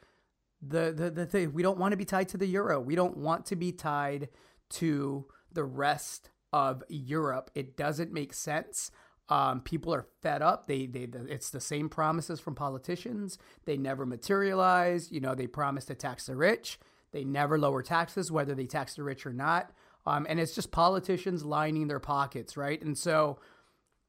the, 0.61 0.93
the, 0.95 1.09
the 1.09 1.25
thing. 1.25 1.53
We 1.53 1.63
don't 1.63 1.77
want 1.77 1.91
to 1.91 1.97
be 1.97 2.05
tied 2.05 2.29
to 2.29 2.37
the 2.37 2.47
euro. 2.47 2.79
We 2.79 2.95
don't 2.95 3.17
want 3.17 3.45
to 3.47 3.55
be 3.55 3.71
tied 3.71 4.29
to 4.71 5.25
the 5.51 5.63
rest 5.63 6.29
of 6.53 6.83
Europe. 6.87 7.51
It 7.53 7.75
doesn't 7.75 8.13
make 8.13 8.33
sense. 8.33 8.91
Um, 9.27 9.61
people 9.61 9.93
are 9.93 10.05
fed 10.21 10.41
up. 10.41 10.67
They, 10.67 10.85
they, 10.85 11.07
it's 11.27 11.49
the 11.49 11.59
same 11.59 11.89
promises 11.89 12.39
from 12.39 12.55
politicians. 12.55 13.37
They 13.65 13.77
never 13.77 14.05
materialize. 14.05 15.11
You 15.11 15.19
know, 15.19 15.33
they 15.33 15.47
promise 15.47 15.85
to 15.85 15.95
tax 15.95 16.27
the 16.27 16.35
rich. 16.35 16.79
They 17.11 17.23
never 17.23 17.57
lower 17.57 17.81
taxes, 17.81 18.31
whether 18.31 18.53
they 18.53 18.65
tax 18.65 18.95
the 18.95 19.03
rich 19.03 19.25
or 19.25 19.33
not. 19.33 19.71
Um, 20.05 20.27
and 20.29 20.39
it's 20.39 20.53
just 20.53 20.71
politicians 20.71 21.43
lining 21.43 21.87
their 21.87 21.99
pockets, 21.99 22.55
right? 22.55 22.81
And 22.81 22.97
so, 22.97 23.39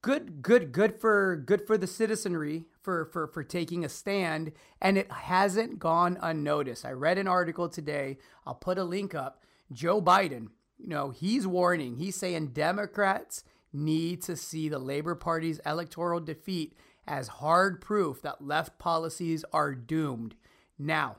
good, 0.03 0.43
good, 0.43 0.73
good 0.73 1.01
for 1.01 1.37
good 1.37 1.67
for 1.67 1.79
the 1.79 1.87
citizenry 1.87 2.67
for 2.83 3.07
for 3.07 3.27
for 3.27 3.43
taking 3.43 3.85
a 3.85 3.89
stand, 3.89 4.53
and 4.81 4.99
it 4.99 5.11
hasn't 5.11 5.79
gone 5.79 6.19
unnoticed. 6.21 6.85
I 6.85 6.93
read 6.93 7.17
an 7.19 7.27
article 7.27 7.69
today. 7.69 8.19
I'll 8.47 8.55
put 8.55 8.79
a 8.79 8.85
link 8.85 9.15
up. 9.15 9.43
Joe 9.73 10.03
Biden, 10.03 10.49
you 10.79 10.89
know, 10.89 11.11
he's 11.11 11.47
warning. 11.47 11.97
He's 11.97 12.17
saying 12.17 12.49
Democrats 12.49 13.43
need 13.73 14.23
to 14.23 14.37
see 14.37 14.69
the 14.69 14.79
Labor 14.79 15.15
Party's 15.15 15.61
electoral 15.67 16.21
defeat 16.21 16.75
as 17.07 17.29
hard 17.29 17.81
proof 17.81 18.23
that 18.23 18.45
left 18.45 18.79
policies 18.79 19.45
are 19.53 19.75
doomed. 19.75 20.35
Now, 20.79 21.17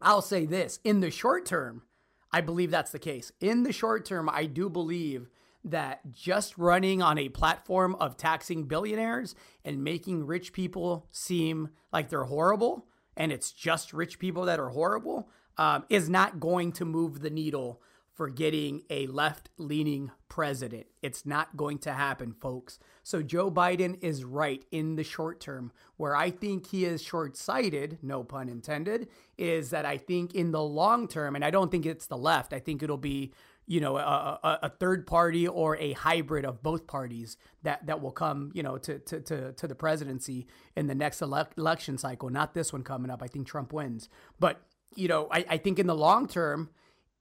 I'll 0.00 0.22
say 0.22 0.44
this 0.44 0.78
in 0.84 1.00
the 1.00 1.10
short 1.10 1.46
term, 1.46 1.82
I 2.32 2.40
believe 2.40 2.70
that's 2.70 2.90
the 2.90 2.98
case. 2.98 3.32
In 3.40 3.62
the 3.62 3.72
short 3.72 4.04
term, 4.04 4.28
I 4.28 4.44
do 4.44 4.68
believe 4.68 5.28
that 5.64 6.12
just 6.12 6.56
running 6.56 7.02
on 7.02 7.18
a 7.18 7.28
platform 7.28 7.96
of 7.96 8.16
taxing 8.16 8.64
billionaires 8.64 9.34
and 9.64 9.82
making 9.82 10.26
rich 10.26 10.52
people 10.52 11.06
seem 11.10 11.70
like 11.92 12.08
they're 12.08 12.24
horrible 12.24 12.86
and 13.16 13.32
it's 13.32 13.50
just 13.50 13.92
rich 13.92 14.18
people 14.18 14.44
that 14.44 14.60
are 14.60 14.68
horrible 14.68 15.28
um, 15.58 15.84
is 15.88 16.08
not 16.08 16.38
going 16.38 16.70
to 16.70 16.84
move 16.84 17.20
the 17.20 17.30
needle 17.30 17.80
for 18.16 18.30
getting 18.30 18.82
a 18.88 19.06
left 19.06 19.50
leaning 19.58 20.10
president. 20.30 20.86
It's 21.02 21.26
not 21.26 21.56
going 21.56 21.78
to 21.80 21.92
happen, 21.92 22.32
folks. 22.32 22.78
So 23.02 23.22
Joe 23.22 23.50
Biden 23.50 24.02
is 24.02 24.24
right 24.24 24.64
in 24.72 24.96
the 24.96 25.04
short 25.04 25.38
term. 25.38 25.70
Where 25.98 26.16
I 26.16 26.30
think 26.30 26.68
he 26.68 26.86
is 26.86 27.02
short 27.02 27.36
sighted, 27.36 27.98
no 28.02 28.24
pun 28.24 28.48
intended, 28.48 29.08
is 29.36 29.70
that 29.70 29.84
I 29.84 29.98
think 29.98 30.34
in 30.34 30.50
the 30.50 30.62
long 30.62 31.08
term, 31.08 31.36
and 31.36 31.44
I 31.44 31.50
don't 31.50 31.70
think 31.70 31.84
it's 31.84 32.06
the 32.06 32.16
left, 32.16 32.54
I 32.54 32.58
think 32.58 32.82
it'll 32.82 32.96
be 32.96 33.32
you 33.66 33.80
know, 33.80 33.96
a, 33.96 34.38
a, 34.42 34.58
a, 34.62 34.68
third 34.68 35.08
party 35.08 35.48
or 35.48 35.76
a 35.78 35.92
hybrid 35.92 36.44
of 36.44 36.62
both 36.62 36.86
parties 36.86 37.36
that, 37.64 37.84
that 37.86 38.00
will 38.00 38.12
come, 38.12 38.52
you 38.54 38.62
know, 38.62 38.78
to, 38.78 39.00
to, 39.00 39.20
to, 39.20 39.52
to 39.54 39.66
the 39.66 39.74
presidency 39.74 40.46
in 40.76 40.86
the 40.86 40.94
next 40.94 41.20
ele- 41.20 41.48
election 41.58 41.98
cycle. 41.98 42.30
Not 42.30 42.54
this 42.54 42.72
one 42.72 42.84
coming 42.84 43.10
up. 43.10 43.24
I 43.24 43.26
think 43.26 43.48
Trump 43.48 43.72
wins. 43.72 44.08
But, 44.38 44.60
you 44.94 45.08
know, 45.08 45.26
I, 45.32 45.44
I 45.48 45.56
think 45.56 45.80
in 45.80 45.88
the 45.88 45.96
long 45.96 46.28
term, 46.28 46.70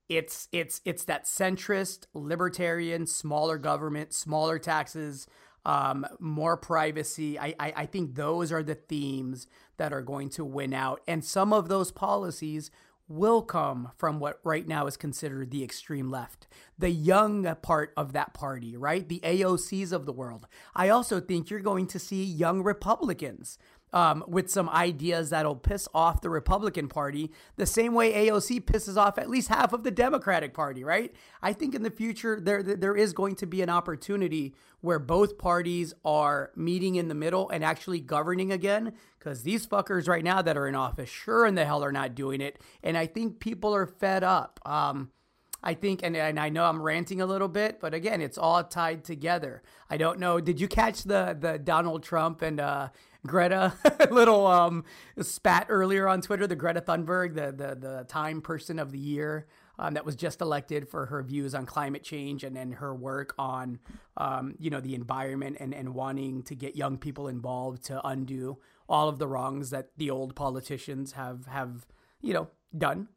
it's 0.10 0.48
it's 0.52 0.82
it's 0.86 1.06
that 1.06 1.26
centrist, 1.26 2.06
libertarian, 2.14 3.08
smaller 3.08 3.58
government, 3.58 4.14
smaller 4.14 4.60
taxes, 4.60 5.28
um, 5.66 6.06
more 6.20 6.58
privacy. 6.58 7.40
I, 7.40 7.56
I 7.60 7.74
I 7.76 7.86
think 7.86 8.16
those 8.16 8.52
are 8.52 8.64
the 8.64 8.76
themes 8.76 9.48
that 9.78 9.94
are 9.94 10.02
going 10.04 10.30
to 10.32 10.46
win 10.46 10.74
out, 10.74 11.02
and 11.08 11.24
some 11.24 11.54
of 11.54 11.70
those 11.70 11.92
policies 11.92 12.72
will 13.08 13.42
come 13.42 13.92
from 13.98 14.20
what 14.20 14.40
right 14.44 14.68
now 14.68 14.88
is 14.88 14.98
considered 14.98 15.52
the 15.52 15.64
extreme 15.64 16.10
left, 16.10 16.48
the 16.78 16.90
young 16.90 17.56
part 17.62 17.94
of 17.96 18.14
that 18.14 18.34
party, 18.34 18.76
right? 18.76 19.08
The 19.08 19.20
AOCs 19.20 19.92
of 19.92 20.06
the 20.06 20.12
world. 20.12 20.48
I 20.76 20.90
also 20.90 21.20
think 21.20 21.50
you're 21.50 21.60
going 21.60 21.86
to 21.88 22.00
see 22.00 22.24
young 22.24 22.64
Republicans 22.64 23.60
um, 23.96 24.26
with 24.28 24.52
some 24.52 24.68
ideas 24.70 25.30
that'll 25.30 25.56
piss 25.56 25.88
off 25.94 26.22
the 26.22 26.30
Republican 26.30 26.90
Party 26.90 27.32
the 27.56 27.66
same 27.66 27.94
way 27.94 28.28
AOC 28.28 28.66
pisses 28.66 28.98
off 28.98 29.18
at 29.18 29.30
least 29.30 29.48
half 29.48 29.72
of 29.72 29.84
the 29.84 29.90
Democratic 29.90 30.54
Party, 30.54 30.84
right? 30.84 31.16
I 31.42 31.54
think 31.54 31.74
in 31.74 31.82
the 31.82 31.90
future 31.90 32.40
there 32.40 32.62
there 32.62 32.96
is 32.96 33.14
going 33.14 33.36
to 33.38 33.46
be 33.46 33.62
an 33.62 33.70
opportunity 33.70 34.54
where 34.82 35.00
both 35.00 35.38
parties 35.38 35.94
are 36.04 36.52
meeting 36.58 36.96
in 36.96 37.08
the 37.08 37.16
middle 37.16 37.50
and 37.50 37.64
actually 37.64 38.02
governing 38.02 38.52
again 38.52 38.94
because 39.18 39.44
these 39.44 39.66
fuckers 39.66 40.10
right 40.10 40.26
now 40.26 40.42
that 40.42 40.58
are 40.58 40.68
in 40.68 40.76
office 40.76 41.10
sure 41.10 41.46
in 41.46 41.56
the 41.56 41.66
hell 41.66 41.84
are 41.84 41.94
not 41.94 42.16
doing 42.16 42.42
it 42.42 42.60
and 42.84 42.98
I 42.98 43.08
think 43.08 43.40
people 43.40 43.74
are 43.74 43.88
fed 43.88 44.24
up. 44.24 44.60
Um, 44.66 45.12
I 45.64 45.74
think, 45.74 46.02
and, 46.04 46.16
and 46.16 46.40
I 46.40 46.50
know 46.50 46.66
I'm 46.66 46.80
ranting 46.80 47.22
a 47.22 47.26
little 47.26 47.48
bit, 47.48 47.80
but 47.80 47.96
again, 47.96 48.22
it's 48.22 48.38
all 48.38 48.64
tied 48.64 49.04
together. 49.04 49.64
I 49.90 49.98
don't 49.98 50.20
know. 50.20 50.40
Did 50.40 50.62
you 50.62 50.68
catch 50.68 51.04
the 51.04 51.36
the 51.40 51.58
Donald 51.58 52.04
Trump 52.04 52.44
and 52.44 52.60
uh, 52.60 52.90
Greta 53.26 53.74
little 54.12 54.48
um, 54.48 54.84
spat 55.22 55.68
earlier 55.70 56.08
on 56.08 56.22
Twitter? 56.22 56.48
The 56.48 56.56
Greta 56.56 56.82
Thunberg, 56.82 57.36
the 57.36 57.52
the 57.52 57.76
the 57.76 58.06
Time 58.08 58.42
Person 58.42 58.80
of 58.80 58.92
the 58.92 59.00
Year. 59.00 59.48
Um, 59.78 59.96
that 59.96 60.06
was 60.06 60.16
just 60.16 60.40
elected 60.40 60.88
for 60.88 61.08
her 61.08 61.22
views 61.22 61.54
on 61.54 61.66
climate 61.66 62.02
change 62.02 62.46
and 62.46 62.56
then 62.56 62.72
her 62.72 62.96
work 62.96 63.36
on, 63.38 63.80
um, 64.16 64.56
you 64.58 64.70
know, 64.70 64.80
the 64.80 64.96
environment 64.96 65.58
and, 65.60 65.74
and 65.74 65.94
wanting 65.94 66.44
to 66.44 66.56
get 66.56 66.78
young 66.78 66.98
people 66.98 67.28
involved 67.28 67.84
to 67.88 68.08
undo 68.08 68.58
all 68.88 69.10
of 69.10 69.20
the 69.20 69.28
wrongs 69.28 69.72
that 69.72 69.90
the 69.98 70.10
old 70.10 70.34
politicians 70.34 71.12
have 71.12 71.48
have, 71.48 71.86
you 72.22 72.34
know, 72.34 72.48
done. 72.78 73.10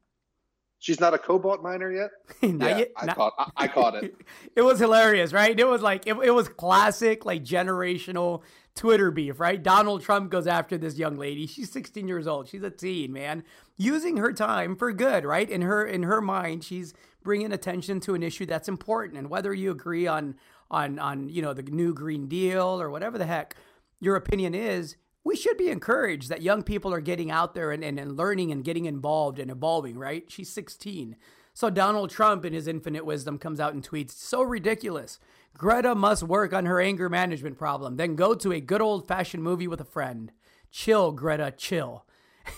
She's 0.80 1.00
not 1.00 1.12
a 1.12 1.18
cobalt 1.18 1.62
miner 1.62 1.90
yet. 1.90 2.10
yeah, 2.40 2.78
yet, 2.78 2.92
I, 2.96 3.06
not, 3.06 3.16
caught, 3.16 3.32
I, 3.38 3.50
I, 3.56 3.68
caught 3.68 3.96
it. 3.96 4.14
it 4.56 4.62
was 4.62 4.78
hilarious, 4.78 5.32
right? 5.32 5.58
It 5.58 5.66
was 5.66 5.82
like 5.82 6.06
it, 6.06 6.14
it 6.22 6.30
was 6.30 6.48
classic, 6.48 7.24
like 7.24 7.44
generational 7.44 8.42
Twitter 8.76 9.10
beef, 9.10 9.40
right? 9.40 9.60
Donald 9.60 10.02
Trump 10.02 10.30
goes 10.30 10.46
after 10.46 10.78
this 10.78 10.96
young 10.96 11.16
lady. 11.16 11.48
She's 11.48 11.72
16 11.72 12.06
years 12.06 12.28
old. 12.28 12.48
She's 12.48 12.62
a 12.62 12.70
teen, 12.70 13.12
man, 13.12 13.42
using 13.76 14.18
her 14.18 14.32
time 14.32 14.76
for 14.76 14.92
good, 14.92 15.24
right? 15.24 15.50
In 15.50 15.62
her 15.62 15.84
in 15.84 16.04
her 16.04 16.20
mind, 16.20 16.62
she's 16.62 16.94
bringing 17.24 17.52
attention 17.52 17.98
to 18.00 18.14
an 18.14 18.22
issue 18.22 18.46
that's 18.46 18.68
important. 18.68 19.18
And 19.18 19.28
whether 19.28 19.52
you 19.52 19.72
agree 19.72 20.06
on 20.06 20.36
on 20.70 21.00
on 21.00 21.28
you 21.28 21.42
know 21.42 21.54
the 21.54 21.62
new 21.62 21.92
Green 21.92 22.28
Deal 22.28 22.80
or 22.80 22.88
whatever 22.88 23.18
the 23.18 23.26
heck 23.26 23.56
your 23.98 24.14
opinion 24.14 24.54
is, 24.54 24.96
we 25.28 25.36
should 25.36 25.58
be 25.58 25.68
encouraged 25.68 26.30
that 26.30 26.40
young 26.40 26.62
people 26.62 26.92
are 26.92 27.02
getting 27.02 27.30
out 27.30 27.52
there 27.54 27.70
and, 27.70 27.84
and, 27.84 28.00
and 28.00 28.16
learning 28.16 28.50
and 28.50 28.64
getting 28.64 28.86
involved 28.86 29.38
and 29.38 29.50
evolving. 29.50 29.98
Right? 29.98 30.24
She's 30.28 30.48
16. 30.48 31.16
So 31.52 31.68
Donald 31.68 32.08
Trump, 32.08 32.46
in 32.46 32.54
his 32.54 32.66
infinite 32.66 33.04
wisdom, 33.04 33.36
comes 33.36 33.60
out 33.60 33.74
and 33.74 33.86
tweets, 33.86 34.12
"So 34.12 34.42
ridiculous." 34.42 35.20
Greta 35.54 35.94
must 35.94 36.22
work 36.22 36.52
on 36.54 36.66
her 36.66 36.80
anger 36.80 37.08
management 37.08 37.58
problem, 37.58 37.96
then 37.96 38.14
go 38.14 38.34
to 38.34 38.52
a 38.52 38.60
good 38.60 38.80
old 38.80 39.06
fashioned 39.06 39.42
movie 39.42 39.68
with 39.68 39.80
a 39.80 39.84
friend. 39.84 40.32
Chill, 40.70 41.12
Greta, 41.12 41.52
chill. 41.56 42.06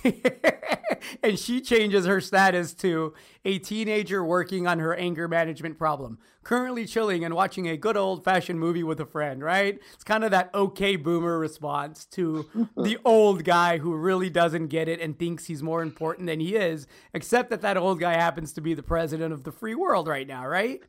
and 1.22 1.38
she 1.38 1.60
changes 1.60 2.06
her 2.06 2.20
status 2.20 2.72
to 2.74 3.14
a 3.44 3.58
teenager 3.58 4.24
working 4.24 4.66
on 4.66 4.78
her 4.78 4.94
anger 4.94 5.28
management 5.28 5.78
problem. 5.78 6.18
Currently 6.42 6.86
chilling 6.86 7.24
and 7.24 7.34
watching 7.34 7.68
a 7.68 7.76
good 7.76 7.96
old 7.96 8.24
fashioned 8.24 8.58
movie 8.58 8.82
with 8.82 9.00
a 9.00 9.06
friend, 9.06 9.42
right? 9.42 9.78
It's 9.94 10.04
kind 10.04 10.24
of 10.24 10.30
that 10.30 10.50
okay 10.54 10.96
boomer 10.96 11.38
response 11.38 12.04
to 12.06 12.48
the 12.76 12.98
old 13.04 13.44
guy 13.44 13.78
who 13.78 13.94
really 13.94 14.30
doesn't 14.30 14.68
get 14.68 14.88
it 14.88 15.00
and 15.00 15.18
thinks 15.18 15.46
he's 15.46 15.62
more 15.62 15.82
important 15.82 16.26
than 16.26 16.40
he 16.40 16.56
is, 16.56 16.86
except 17.14 17.50
that 17.50 17.60
that 17.62 17.76
old 17.76 18.00
guy 18.00 18.14
happens 18.14 18.52
to 18.54 18.60
be 18.60 18.74
the 18.74 18.82
president 18.82 19.32
of 19.32 19.44
the 19.44 19.52
free 19.52 19.74
world 19.74 20.08
right 20.08 20.26
now, 20.26 20.46
right? 20.46 20.82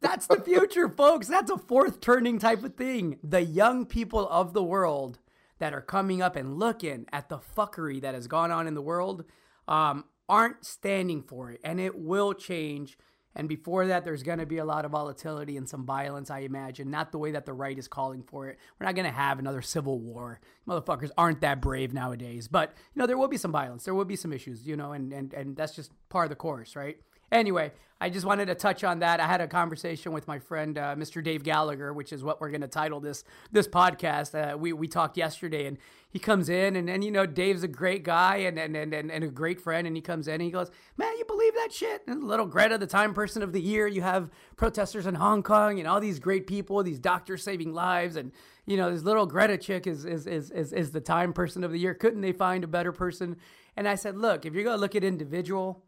That's 0.00 0.26
the 0.26 0.40
future, 0.44 0.88
folks. 0.88 1.28
That's 1.28 1.50
a 1.50 1.58
fourth 1.58 2.00
turning 2.00 2.38
type 2.38 2.64
of 2.64 2.74
thing. 2.74 3.18
The 3.22 3.42
young 3.42 3.86
people 3.86 4.28
of 4.28 4.52
the 4.52 4.62
world 4.62 5.18
that 5.58 5.74
are 5.74 5.80
coming 5.80 6.22
up 6.22 6.36
and 6.36 6.58
looking 6.58 7.06
at 7.12 7.28
the 7.28 7.38
fuckery 7.38 8.00
that 8.00 8.14
has 8.14 8.26
gone 8.26 8.50
on 8.50 8.66
in 8.66 8.74
the 8.74 8.82
world 8.82 9.24
um, 9.66 10.04
aren't 10.28 10.64
standing 10.64 11.22
for 11.22 11.50
it. 11.50 11.60
And 11.64 11.80
it 11.80 11.98
will 11.98 12.32
change. 12.32 12.96
And 13.34 13.48
before 13.48 13.86
that, 13.86 14.04
there's 14.04 14.22
going 14.22 14.38
to 14.38 14.46
be 14.46 14.58
a 14.58 14.64
lot 14.64 14.84
of 14.84 14.90
volatility 14.90 15.56
and 15.56 15.68
some 15.68 15.86
violence, 15.86 16.30
I 16.30 16.40
imagine. 16.40 16.90
Not 16.90 17.12
the 17.12 17.18
way 17.18 17.32
that 17.32 17.46
the 17.46 17.52
right 17.52 17.78
is 17.78 17.86
calling 17.86 18.22
for 18.22 18.48
it. 18.48 18.58
We're 18.78 18.86
not 18.86 18.94
going 18.94 19.06
to 19.06 19.12
have 19.12 19.38
another 19.38 19.62
civil 19.62 19.98
war. 20.00 20.40
Motherfuckers 20.66 21.10
aren't 21.16 21.42
that 21.42 21.60
brave 21.60 21.92
nowadays. 21.92 22.48
But, 22.48 22.72
you 22.94 23.00
know, 23.00 23.06
there 23.06 23.18
will 23.18 23.28
be 23.28 23.36
some 23.36 23.52
violence. 23.52 23.84
There 23.84 23.94
will 23.94 24.04
be 24.04 24.16
some 24.16 24.32
issues, 24.32 24.66
you 24.66 24.76
know, 24.76 24.92
and, 24.92 25.12
and, 25.12 25.32
and 25.34 25.56
that's 25.56 25.76
just 25.76 25.92
part 26.08 26.24
of 26.24 26.30
the 26.30 26.36
course, 26.36 26.74
right? 26.74 26.96
Anyway, 27.30 27.72
I 28.00 28.10
just 28.10 28.24
wanted 28.24 28.46
to 28.46 28.54
touch 28.54 28.84
on 28.84 29.00
that. 29.00 29.18
I 29.18 29.26
had 29.26 29.40
a 29.40 29.48
conversation 29.48 30.12
with 30.12 30.28
my 30.28 30.38
friend 30.38 30.78
uh, 30.78 30.94
Mr. 30.94 31.22
Dave 31.22 31.42
Gallagher, 31.42 31.92
which 31.92 32.12
is 32.12 32.22
what 32.22 32.40
we're 32.40 32.50
going 32.50 32.60
to 32.60 32.68
title 32.68 33.00
this 33.00 33.24
this 33.50 33.66
podcast. 33.66 34.34
Uh, 34.34 34.56
we 34.56 34.72
we 34.72 34.86
talked 34.86 35.16
yesterday, 35.16 35.66
and 35.66 35.78
he 36.08 36.20
comes 36.20 36.48
in, 36.48 36.76
and 36.76 36.88
and 36.88 37.02
you 37.02 37.10
know 37.10 37.26
Dave's 37.26 37.64
a 37.64 37.68
great 37.68 38.04
guy 38.04 38.36
and 38.36 38.56
and 38.56 38.76
and 38.76 38.94
and 38.94 39.24
a 39.24 39.28
great 39.28 39.60
friend, 39.60 39.84
and 39.86 39.96
he 39.96 40.00
comes 40.00 40.28
in, 40.28 40.34
and 40.34 40.42
he 40.42 40.50
goes, 40.50 40.70
"Man, 40.96 41.12
you 41.18 41.24
believe 41.24 41.54
that 41.54 41.72
shit?" 41.72 42.02
And 42.06 42.22
little 42.22 42.46
Greta, 42.46 42.78
the 42.78 42.86
Time 42.86 43.14
Person 43.14 43.42
of 43.42 43.52
the 43.52 43.60
Year. 43.60 43.88
You 43.88 44.02
have 44.02 44.30
protesters 44.56 45.06
in 45.06 45.16
Hong 45.16 45.42
Kong, 45.42 45.80
and 45.80 45.88
all 45.88 46.00
these 46.00 46.20
great 46.20 46.46
people, 46.46 46.84
these 46.84 47.00
doctors 47.00 47.42
saving 47.42 47.74
lives, 47.74 48.14
and 48.14 48.30
you 48.64 48.76
know 48.76 48.92
this 48.92 49.02
little 49.02 49.26
Greta 49.26 49.58
chick 49.58 49.88
is 49.88 50.04
is 50.04 50.28
is 50.28 50.52
is, 50.52 50.72
is 50.72 50.92
the 50.92 51.00
Time 51.00 51.32
Person 51.32 51.64
of 51.64 51.72
the 51.72 51.78
Year. 51.78 51.94
Couldn't 51.94 52.20
they 52.20 52.32
find 52.32 52.62
a 52.62 52.68
better 52.68 52.92
person? 52.92 53.36
And 53.76 53.86
I 53.88 53.94
said, 53.94 54.16
look, 54.16 54.44
if 54.44 54.54
you're 54.54 54.64
going 54.64 54.76
to 54.76 54.80
look 54.80 54.96
at 54.96 55.04
individual 55.04 55.84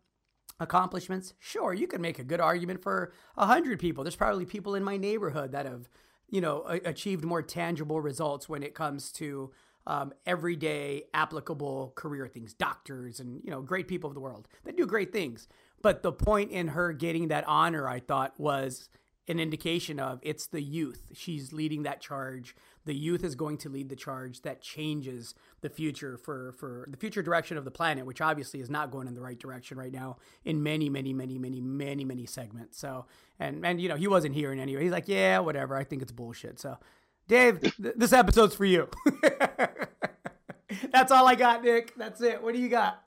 accomplishments, 0.61 1.35
sure, 1.41 1.75
you 1.75 1.89
could 1.89 2.01
make 2.01 2.19
a 2.19 2.25
good 2.25 2.41
argument 2.41 2.83
for 2.83 3.13
a 3.37 3.47
hundred 3.47 3.81
people. 3.81 4.05
There's 4.05 4.15
probably 4.15 4.45
people 4.45 4.75
in 4.75 4.85
my 4.85 4.97
neighborhood 4.97 5.53
that 5.53 5.67
have, 5.67 5.89
you 6.29 6.41
know, 6.41 6.65
a- 6.69 6.89
achieved 6.89 7.25
more 7.25 7.43
tangible 7.43 8.01
results 8.01 8.49
when 8.49 8.63
it 8.63 8.75
comes 8.75 9.11
to 9.13 9.51
um, 9.87 10.13
everyday 10.27 11.05
applicable 11.15 11.93
career 11.97 12.29
things, 12.29 12.53
doctors 12.55 13.19
and 13.19 13.41
you 13.43 13.51
know 13.51 13.63
great 13.63 13.89
people 13.89 14.09
of 14.09 14.15
the 14.15 14.21
world 14.21 14.47
that 14.65 14.77
do 14.77 14.87
great 14.87 15.13
things. 15.13 15.49
But 15.83 16.03
the 16.03 16.13
point 16.13 16.51
in 16.51 16.69
her 16.69 16.93
getting 16.93 17.29
that 17.29 17.45
honor, 17.49 17.89
I 17.89 18.01
thought, 18.01 18.39
was 18.39 18.91
an 19.27 19.41
indication 19.41 19.99
of 19.99 20.21
it's 20.23 20.47
the 20.47 20.61
youth. 20.61 21.11
She's 21.15 21.53
leading 21.53 21.85
that 21.85 22.01
charge. 22.01 22.55
The 22.85 22.95
youth 22.95 23.25
is 23.25 23.35
going 23.35 23.59
to 23.59 23.69
lead 23.69 23.89
the 23.89 23.97
charge 23.97 24.43
that 24.43 24.63
changes 24.63 25.35
the 25.61 25.69
future 25.69 26.17
for 26.17 26.53
for 26.53 26.87
the 26.89 26.97
future 26.97 27.23
direction 27.23 27.57
of 27.57 27.65
the 27.65 27.71
planet, 27.71 28.07
which 28.07 28.21
obviously 28.21 28.61
is 28.61 28.71
not 28.71 28.91
going 28.91 29.07
in 29.07 29.15
the 29.15 29.21
right 29.21 29.39
direction 29.39 29.79
right 29.79 29.93
now 29.93 30.17
in 30.45 30.63
many, 30.63 30.89
many, 30.89 31.13
many, 31.13 31.39
many, 31.39 31.61
many, 31.61 32.05
many 32.05 32.27
segments. 32.27 32.79
So 32.79 33.07
and 33.39 33.65
and 33.65 33.81
you 33.81 33.89
know 33.89 33.97
he 33.97 34.09
wasn't 34.09 34.35
here 34.35 34.53
in 34.53 34.59
any 34.59 34.77
way. 34.77 34.83
He's 34.83 34.93
like, 34.93 35.09
yeah, 35.09 35.39
whatever. 35.41 35.77
I 35.77 35.85
think 35.85 36.03
it's 36.03 36.13
bullshit. 36.13 36.59
So, 36.61 36.79
Dave, 37.29 37.61
th- 37.61 37.95
this 37.97 38.13
episode's 38.13 38.55
for 38.55 38.65
you. 38.65 38.89
That's 40.93 41.11
all 41.11 41.27
I 41.27 41.35
got, 41.35 41.65
Nick. 41.65 41.95
That's 41.97 42.21
it. 42.21 42.43
What 42.43 42.55
do 42.55 42.61
you 42.61 42.69
got? 42.69 43.03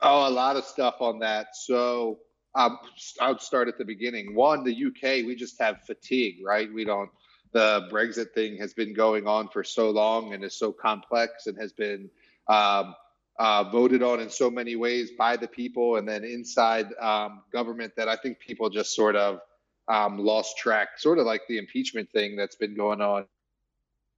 Oh, 0.00 0.28
a 0.28 0.30
lot 0.30 0.56
of 0.56 0.64
stuff 0.64 0.96
on 1.00 1.18
that. 1.20 1.48
So 1.54 2.18
um, 2.54 2.78
I'll 3.20 3.38
start 3.38 3.68
at 3.68 3.78
the 3.78 3.84
beginning. 3.84 4.34
One, 4.34 4.64
the 4.64 4.72
UK, 4.72 5.26
we 5.26 5.34
just 5.34 5.60
have 5.60 5.82
fatigue, 5.86 6.36
right? 6.44 6.72
We 6.72 6.84
don't. 6.84 7.10
The 7.54 7.88
Brexit 7.90 8.32
thing 8.32 8.58
has 8.58 8.74
been 8.74 8.92
going 8.92 9.26
on 9.26 9.48
for 9.48 9.64
so 9.64 9.90
long 9.90 10.34
and 10.34 10.44
is 10.44 10.56
so 10.56 10.72
complex 10.72 11.46
and 11.46 11.56
has 11.56 11.72
been 11.72 12.10
um, 12.48 12.94
uh, 13.38 13.64
voted 13.70 14.02
on 14.02 14.20
in 14.20 14.28
so 14.28 14.50
many 14.50 14.76
ways 14.76 15.12
by 15.16 15.36
the 15.36 15.48
people 15.48 15.96
and 15.96 16.06
then 16.06 16.24
inside 16.24 16.88
um, 17.00 17.42
government 17.52 17.94
that 17.96 18.08
I 18.08 18.16
think 18.16 18.40
people 18.40 18.68
just 18.70 18.94
sort 18.94 19.16
of 19.16 19.40
um, 19.88 20.18
lost 20.18 20.58
track, 20.58 20.98
sort 20.98 21.18
of 21.18 21.26
like 21.26 21.42
the 21.48 21.58
impeachment 21.58 22.10
thing 22.10 22.36
that's 22.36 22.56
been 22.56 22.74
going 22.74 23.00
on 23.00 23.26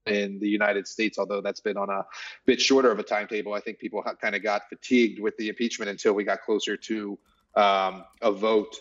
in 0.06 0.38
the 0.38 0.48
United 0.48 0.86
States, 0.86 1.18
although 1.18 1.40
that's 1.40 1.60
been 1.60 1.76
on 1.76 1.90
a 1.90 2.06
bit 2.46 2.60
shorter 2.60 2.90
of 2.90 2.98
a 2.98 3.02
timetable. 3.02 3.52
I 3.52 3.60
think 3.60 3.78
people 3.78 4.02
kind 4.20 4.34
of 4.34 4.42
got 4.42 4.68
fatigued 4.68 5.20
with 5.20 5.36
the 5.36 5.48
impeachment 5.48 5.90
until 5.90 6.14
we 6.14 6.24
got 6.24 6.42
closer 6.42 6.76
to 6.76 7.18
um, 7.54 8.04
a 8.22 8.32
vote 8.32 8.76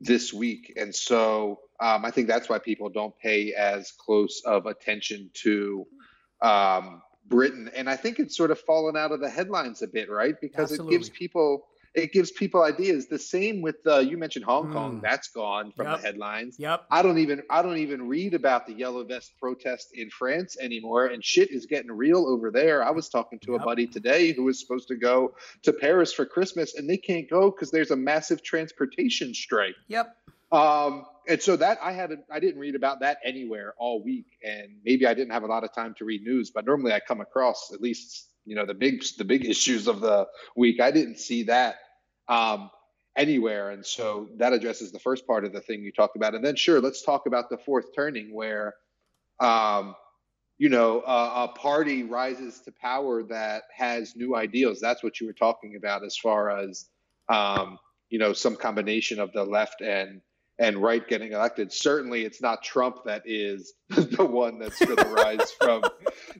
this 0.00 0.32
week. 0.32 0.72
And 0.76 0.94
so 0.94 1.60
um, 1.80 2.04
I 2.04 2.10
think 2.10 2.28
that's 2.28 2.48
why 2.48 2.58
people 2.58 2.88
don't 2.88 3.16
pay 3.18 3.52
as 3.54 3.92
close 3.92 4.42
of 4.44 4.66
attention 4.66 5.30
to 5.42 5.86
um, 6.42 7.02
Britain. 7.26 7.70
And 7.74 7.88
I 7.88 7.96
think 7.96 8.18
it's 8.18 8.36
sort 8.36 8.50
of 8.50 8.60
fallen 8.60 8.96
out 8.96 9.12
of 9.12 9.20
the 9.20 9.30
headlines 9.30 9.82
a 9.82 9.88
bit, 9.88 10.10
right? 10.10 10.34
Because 10.40 10.72
Absolutely. 10.72 10.94
it 10.94 10.98
gives 10.98 11.10
people 11.10 11.66
it 11.98 12.12
gives 12.12 12.30
people 12.30 12.62
ideas. 12.62 13.08
The 13.08 13.18
same 13.18 13.62
with 13.62 13.76
uh, 13.86 13.98
you 13.98 14.16
mentioned 14.16 14.44
Hong 14.44 14.72
Kong. 14.72 14.98
Mm. 14.98 15.02
That's 15.02 15.28
gone 15.28 15.72
from 15.76 15.86
yep. 15.86 16.00
the 16.00 16.06
headlines. 16.06 16.56
Yep. 16.58 16.84
I 16.90 17.02
don't 17.02 17.18
even 17.18 17.42
I 17.50 17.62
don't 17.62 17.78
even 17.78 18.08
read 18.08 18.34
about 18.34 18.66
the 18.66 18.72
yellow 18.72 19.04
vest 19.04 19.32
protest 19.38 19.90
in 19.94 20.10
France 20.10 20.56
anymore, 20.60 21.06
and 21.06 21.24
shit 21.24 21.50
is 21.50 21.66
getting 21.66 21.92
real 21.92 22.26
over 22.26 22.50
there. 22.50 22.84
I 22.84 22.90
was 22.90 23.08
talking 23.08 23.38
to 23.40 23.52
yep. 23.52 23.62
a 23.62 23.64
buddy 23.64 23.86
today 23.86 24.32
who 24.32 24.44
was 24.44 24.60
supposed 24.60 24.88
to 24.88 24.96
go 24.96 25.34
to 25.62 25.72
Paris 25.72 26.12
for 26.12 26.24
Christmas, 26.24 26.74
and 26.74 26.88
they 26.88 26.96
can't 26.96 27.28
go 27.28 27.50
because 27.50 27.70
there's 27.70 27.90
a 27.90 27.96
massive 27.96 28.42
transportation 28.42 29.34
strike. 29.34 29.76
Yep. 29.88 30.14
Um, 30.50 31.04
and 31.28 31.42
so 31.42 31.56
that 31.56 31.78
I 31.82 31.92
haven't 31.92 32.24
I 32.30 32.40
didn't 32.40 32.60
read 32.60 32.74
about 32.74 33.00
that 33.00 33.18
anywhere 33.24 33.74
all 33.78 34.02
week, 34.02 34.26
and 34.42 34.70
maybe 34.84 35.06
I 35.06 35.14
didn't 35.14 35.32
have 35.32 35.42
a 35.42 35.46
lot 35.46 35.62
of 35.62 35.74
time 35.74 35.94
to 35.98 36.04
read 36.04 36.22
news, 36.22 36.50
but 36.50 36.64
normally 36.64 36.92
I 36.92 37.00
come 37.00 37.20
across 37.20 37.70
at 37.72 37.80
least 37.80 38.28
you 38.46 38.54
know 38.56 38.64
the 38.64 38.74
big 38.74 39.04
the 39.18 39.24
big 39.24 39.44
issues 39.44 39.86
of 39.86 40.00
the 40.00 40.26
week. 40.56 40.80
I 40.80 40.90
didn't 40.90 41.18
see 41.18 41.44
that 41.44 41.76
um, 42.28 42.70
anywhere, 43.16 43.70
and 43.70 43.84
so 43.84 44.28
that 44.36 44.52
addresses 44.52 44.92
the 44.92 44.98
first 44.98 45.26
part 45.26 45.44
of 45.44 45.52
the 45.52 45.60
thing 45.60 45.82
you 45.82 45.92
talked 45.92 46.16
about. 46.16 46.34
And 46.34 46.44
then 46.44 46.56
sure, 46.56 46.80
let's 46.80 47.02
talk 47.02 47.26
about 47.26 47.50
the 47.50 47.58
fourth 47.58 47.94
turning, 47.94 48.34
where 48.34 48.74
um, 49.40 49.94
you 50.58 50.68
know 50.68 51.02
a, 51.06 51.44
a 51.44 51.48
party 51.56 52.02
rises 52.04 52.60
to 52.60 52.72
power 52.80 53.22
that 53.24 53.64
has 53.74 54.14
new 54.16 54.36
ideals. 54.36 54.80
That's 54.80 55.02
what 55.02 55.20
you 55.20 55.26
were 55.26 55.32
talking 55.32 55.76
about 55.76 56.04
as 56.04 56.16
far 56.16 56.50
as 56.50 56.86
um, 57.28 57.78
you 58.10 58.18
know 58.18 58.32
some 58.32 58.56
combination 58.56 59.20
of 59.20 59.32
the 59.32 59.44
left 59.44 59.80
and 59.80 60.20
and 60.58 60.76
right 60.78 61.06
getting 61.06 61.32
elected. 61.32 61.72
Certainly, 61.72 62.24
it's 62.24 62.42
not 62.42 62.62
Trump 62.62 63.04
that 63.04 63.22
is 63.24 63.74
the 63.88 64.24
one 64.24 64.58
that's 64.58 64.84
going 64.84 64.96
to 64.96 65.08
rise 65.08 65.52
from 65.52 65.82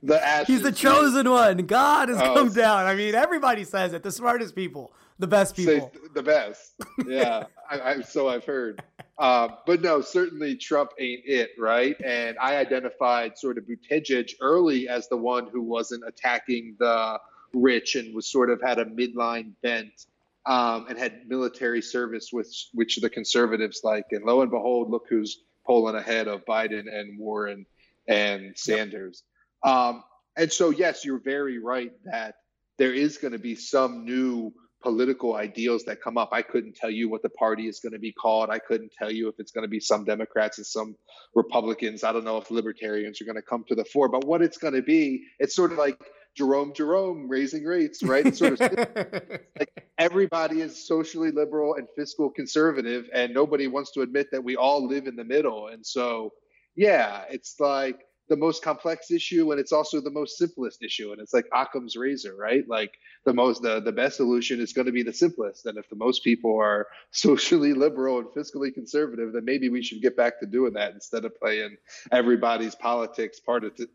the 0.02 0.24
ashes. 0.24 0.46
He's 0.48 0.62
the 0.62 0.72
chosen 0.72 1.30
one. 1.30 1.58
God 1.66 2.08
has 2.08 2.20
oh, 2.20 2.34
come 2.34 2.52
down. 2.52 2.86
I 2.86 2.94
mean, 2.94 3.14
everybody 3.14 3.64
says 3.64 3.92
it. 3.92 4.02
The 4.02 4.12
smartest 4.12 4.54
people, 4.54 4.92
the 5.18 5.26
best 5.26 5.56
people, 5.56 5.92
the 6.14 6.22
best. 6.22 6.74
Yeah, 7.06 7.44
I, 7.70 7.80
I, 7.80 8.00
so 8.02 8.28
I've 8.28 8.44
heard. 8.44 8.82
Uh, 9.18 9.48
but 9.66 9.82
no, 9.82 10.00
certainly 10.00 10.56
Trump 10.56 10.90
ain't 10.98 11.22
it, 11.24 11.50
right? 11.58 11.96
And 12.04 12.38
I 12.38 12.56
identified 12.56 13.36
sort 13.36 13.58
of 13.58 13.64
Buttigieg 13.64 14.34
early 14.40 14.88
as 14.88 15.08
the 15.08 15.16
one 15.16 15.48
who 15.48 15.62
wasn't 15.62 16.04
attacking 16.06 16.76
the 16.78 17.18
rich 17.52 17.96
and 17.96 18.14
was 18.14 18.30
sort 18.30 18.50
of 18.50 18.60
had 18.62 18.78
a 18.78 18.84
midline 18.84 19.52
bent 19.62 20.06
um, 20.46 20.86
and 20.88 20.98
had 20.98 21.28
military 21.28 21.82
service, 21.82 22.28
which 22.32 22.68
which 22.72 22.96
the 22.96 23.10
conservatives 23.10 23.80
like. 23.84 24.06
And 24.12 24.24
lo 24.24 24.40
and 24.42 24.50
behold, 24.50 24.90
look 24.90 25.06
who's 25.08 25.42
polling 25.66 25.94
ahead 25.94 26.28
of 26.28 26.44
Biden 26.46 26.84
and 26.92 27.18
Warren 27.18 27.66
and 28.06 28.56
Sanders. 28.56 29.22
Yep. 29.24 29.37
Um, 29.62 30.04
and 30.36 30.52
so, 30.52 30.70
yes, 30.70 31.04
you're 31.04 31.20
very 31.20 31.58
right 31.58 31.92
that 32.04 32.36
there 32.78 32.92
is 32.92 33.18
going 33.18 33.32
to 33.32 33.38
be 33.38 33.54
some 33.54 34.04
new 34.04 34.52
political 34.80 35.34
ideals 35.34 35.84
that 35.84 36.00
come 36.00 36.16
up. 36.16 36.30
I 36.32 36.42
couldn't 36.42 36.76
tell 36.76 36.90
you 36.90 37.08
what 37.08 37.22
the 37.22 37.30
party 37.30 37.66
is 37.66 37.80
going 37.80 37.92
to 37.92 37.98
be 37.98 38.12
called. 38.12 38.50
I 38.50 38.60
couldn't 38.60 38.92
tell 38.96 39.10
you 39.10 39.28
if 39.28 39.34
it's 39.38 39.50
going 39.50 39.64
to 39.64 39.68
be 39.68 39.80
some 39.80 40.04
Democrats 40.04 40.58
and 40.58 40.66
some 40.66 40.96
Republicans. 41.34 42.04
I 42.04 42.12
don't 42.12 42.24
know 42.24 42.36
if 42.36 42.50
libertarians 42.50 43.20
are 43.20 43.24
going 43.24 43.36
to 43.36 43.42
come 43.42 43.64
to 43.68 43.74
the 43.74 43.84
fore, 43.84 44.08
but 44.08 44.24
what 44.24 44.42
it's 44.42 44.58
going 44.58 44.74
to 44.74 44.82
be, 44.82 45.24
it's 45.40 45.56
sort 45.56 45.72
of 45.72 45.78
like 45.78 45.98
Jerome 46.36 46.72
Jerome 46.72 47.28
raising 47.28 47.64
rates, 47.64 48.02
right? 48.02 48.34
sort 48.36 48.60
of 48.60 48.60
like 49.58 49.88
everybody 49.98 50.60
is 50.60 50.86
socially 50.86 51.32
liberal 51.32 51.74
and 51.74 51.88
fiscal 51.96 52.30
conservative, 52.30 53.06
and 53.12 53.34
nobody 53.34 53.66
wants 53.66 53.90
to 53.92 54.02
admit 54.02 54.28
that 54.30 54.44
we 54.44 54.54
all 54.54 54.86
live 54.86 55.08
in 55.08 55.16
the 55.16 55.24
middle. 55.24 55.66
And 55.66 55.84
so, 55.84 56.32
yeah, 56.76 57.24
it's 57.28 57.56
like 57.58 57.98
the 58.28 58.36
most 58.36 58.62
complex 58.62 59.10
issue 59.10 59.50
and 59.50 59.60
it's 59.60 59.72
also 59.72 60.00
the 60.00 60.10
most 60.10 60.36
simplest 60.38 60.82
issue 60.82 61.12
and 61.12 61.20
it's 61.20 61.32
like 61.32 61.46
occam's 61.52 61.96
razor 61.96 62.34
right 62.36 62.68
like 62.68 62.98
the 63.24 63.32
most 63.32 63.62
the, 63.62 63.80
the 63.80 63.92
best 63.92 64.16
solution 64.16 64.60
is 64.60 64.72
going 64.72 64.86
to 64.86 64.92
be 64.92 65.02
the 65.02 65.12
simplest 65.12 65.66
and 65.66 65.78
if 65.78 65.88
the 65.88 65.96
most 65.96 66.22
people 66.22 66.58
are 66.58 66.86
socially 67.10 67.72
liberal 67.72 68.18
and 68.18 68.28
fiscally 68.28 68.72
conservative 68.72 69.32
then 69.32 69.44
maybe 69.44 69.68
we 69.68 69.82
should 69.82 70.02
get 70.02 70.16
back 70.16 70.38
to 70.38 70.46
doing 70.46 70.72
that 70.72 70.92
instead 70.92 71.24
of 71.24 71.38
playing 71.38 71.76
everybody's 72.12 72.74
politics 72.74 73.40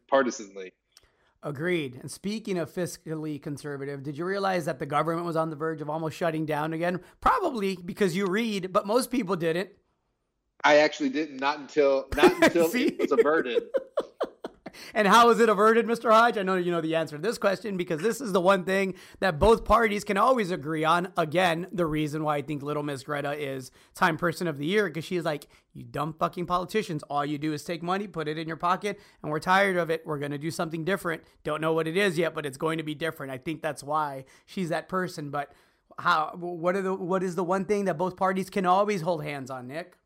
partisanly 0.08 0.74
Agreed. 1.46 2.00
And 2.02 2.10
speaking 2.10 2.58
of 2.58 2.74
fiscally 2.74 3.42
conservative, 3.42 4.02
did 4.02 4.18
you 4.18 4.24
realize 4.24 4.64
that 4.64 4.80
the 4.80 4.86
government 4.86 5.26
was 5.26 5.36
on 5.36 5.50
the 5.50 5.58
verge 5.58 5.82
of 5.82 5.90
almost 5.90 6.16
shutting 6.16 6.46
down 6.46 6.72
again? 6.72 7.02
Probably 7.20 7.78
because 7.84 8.16
you 8.16 8.28
read, 8.28 8.72
but 8.72 8.88
most 8.88 9.12
people 9.12 9.36
didn't. 9.36 9.70
I 10.64 10.78
actually 10.78 11.10
didn't. 11.10 11.38
Not 11.38 11.60
until 11.60 12.08
not 12.16 12.32
until 12.44 12.74
it 12.74 12.98
was 12.98 13.12
averted. 13.12 13.64
and 14.94 15.08
how 15.08 15.30
is 15.30 15.40
it 15.40 15.50
averted, 15.50 15.86
Mr. 15.86 16.12
Hodge? 16.12 16.38
I 16.38 16.44
know 16.44 16.56
you 16.56 16.72
know 16.72 16.82
the 16.82 16.96
answer 16.96 17.18
to 17.18 17.22
this 17.22 17.38
question 17.38 17.78
because 17.78 18.02
this 18.02 18.22
is 18.22 18.32
the 18.32 18.42
one 18.42 18.64
thing 18.64 18.96
that 19.20 19.40
both 19.40 19.66
parties 19.66 20.04
can 20.04 20.18
always 20.18 20.52
agree 20.52 20.84
on. 20.84 21.12
Again, 21.18 21.68
the 21.72 21.86
reason 21.86 22.24
why 22.24 22.38
I 22.38 22.42
think 22.42 22.64
Little 22.64 22.84
Miss 22.84 23.04
Greta 23.04 23.34
is 23.34 23.72
Time 23.94 24.18
Person 24.18 24.48
of 24.48 24.58
the 24.58 24.66
Year 24.66 24.88
because 24.88 25.06
she's 25.06 25.24
like, 25.24 25.48
you 25.74 25.84
dumb 25.84 26.14
fucking 26.14 26.46
politicians. 26.46 27.04
All 27.10 27.26
you 27.26 27.38
do 27.38 27.54
is 27.54 27.64
take 27.64 27.82
money, 27.82 28.08
put 28.08 28.28
it 28.28 28.38
in 28.38 28.48
your 28.48 28.58
pocket, 28.58 29.00
and 29.22 29.32
we're 29.32 29.40
tired 29.40 29.78
of 29.78 29.90
it. 29.90 30.04
We're 30.06 30.20
going 30.20 30.32
to 30.32 30.38
do 30.38 30.52
something 30.52 30.84
different. 30.86 31.24
Don't 31.44 31.62
know 31.62 31.74
what 31.74 31.88
it 31.88 31.98
is 31.98 32.18
yet, 32.18 32.34
but 32.34 32.46
it's 32.46 32.58
going 32.58 32.78
to 32.78 32.84
be 32.84 32.96
different. 32.96 33.32
I 33.32 33.38
think 33.38 33.62
that's 33.62 33.84
why 33.84 34.26
she's 34.46 34.70
that 34.70 34.88
person. 34.88 35.30
But 35.32 35.52
how? 35.98 36.36
What 36.36 36.76
are 36.76 36.82
the? 36.82 36.94
What 36.94 37.24
is 37.24 37.36
the 37.36 37.44
one 37.44 37.66
thing 37.66 37.86
that 37.86 37.98
both 37.98 38.16
parties 38.16 38.50
can 38.50 38.66
always 38.66 39.02
hold 39.02 39.24
hands 39.24 39.50
on, 39.50 39.68
Nick? 39.68 39.98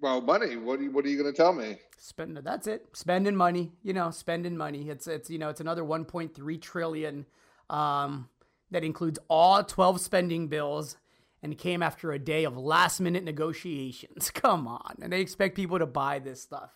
Well, 0.00 0.20
money. 0.20 0.56
What 0.56 0.80
are 0.80 0.82
you, 0.82 0.90
what 0.90 1.04
are 1.04 1.08
you 1.08 1.18
going 1.18 1.32
to 1.32 1.36
tell 1.36 1.52
me? 1.52 1.76
Spend 1.98 2.36
that's 2.38 2.66
it. 2.66 2.88
Spending 2.94 3.36
money. 3.36 3.72
You 3.82 3.92
know, 3.92 4.10
spending 4.10 4.56
money. 4.56 4.88
It's 4.88 5.06
it's 5.06 5.28
you 5.28 5.38
know 5.38 5.50
it's 5.50 5.60
another 5.60 5.82
1.3 5.82 6.62
trillion. 6.62 7.26
Um, 7.68 8.28
that 8.70 8.84
includes 8.84 9.18
all 9.28 9.62
12 9.64 10.00
spending 10.00 10.48
bills 10.48 10.96
and 11.42 11.58
came 11.58 11.82
after 11.82 12.12
a 12.12 12.18
day 12.18 12.44
of 12.44 12.56
last 12.56 13.00
minute 13.00 13.24
negotiations. 13.24 14.30
Come 14.34 14.66
on, 14.66 14.96
and 15.02 15.12
they 15.12 15.20
expect 15.20 15.56
people 15.56 15.78
to 15.78 15.86
buy 15.86 16.18
this 16.18 16.42
stuff. 16.42 16.70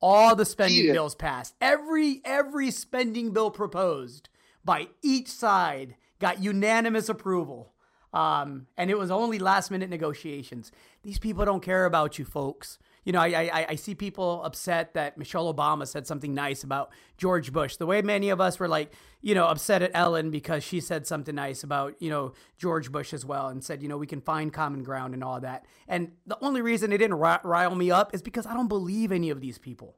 All 0.00 0.36
the 0.36 0.44
spending 0.44 0.92
bills 0.92 1.14
passed. 1.14 1.54
Every 1.60 2.20
every 2.24 2.70
spending 2.70 3.32
bill 3.32 3.50
proposed 3.50 4.28
by 4.64 4.88
each 5.02 5.28
side 5.28 5.96
got 6.18 6.42
unanimous 6.42 7.08
approval. 7.08 7.72
Um, 8.12 8.66
and 8.78 8.90
it 8.90 8.98
was 8.98 9.10
only 9.10 9.38
last 9.38 9.70
minute 9.70 9.90
negotiations. 9.90 10.72
These 11.06 11.20
people 11.20 11.44
don't 11.44 11.62
care 11.62 11.84
about 11.84 12.18
you, 12.18 12.24
folks. 12.24 12.80
You 13.04 13.12
know, 13.12 13.20
I, 13.20 13.28
I, 13.28 13.66
I 13.68 13.74
see 13.76 13.94
people 13.94 14.42
upset 14.42 14.94
that 14.94 15.16
Michelle 15.16 15.54
Obama 15.54 15.86
said 15.86 16.04
something 16.04 16.34
nice 16.34 16.64
about 16.64 16.90
George 17.16 17.52
Bush. 17.52 17.76
The 17.76 17.86
way 17.86 18.02
many 18.02 18.28
of 18.30 18.40
us 18.40 18.58
were 18.58 18.66
like, 18.66 18.92
you 19.22 19.32
know, 19.32 19.46
upset 19.46 19.82
at 19.82 19.92
Ellen 19.94 20.32
because 20.32 20.64
she 20.64 20.80
said 20.80 21.06
something 21.06 21.36
nice 21.36 21.62
about, 21.62 21.94
you 22.00 22.10
know, 22.10 22.32
George 22.58 22.90
Bush 22.90 23.14
as 23.14 23.24
well 23.24 23.46
and 23.46 23.62
said, 23.62 23.82
you 23.82 23.88
know, 23.88 23.96
we 23.96 24.08
can 24.08 24.20
find 24.20 24.52
common 24.52 24.82
ground 24.82 25.14
and 25.14 25.22
all 25.22 25.38
that. 25.38 25.64
And 25.86 26.10
the 26.26 26.38
only 26.42 26.60
reason 26.60 26.90
it 26.90 26.98
didn't 26.98 27.18
rile 27.18 27.76
me 27.76 27.92
up 27.92 28.12
is 28.12 28.20
because 28.20 28.44
I 28.44 28.54
don't 28.54 28.66
believe 28.66 29.12
any 29.12 29.30
of 29.30 29.40
these 29.40 29.58
people. 29.58 29.94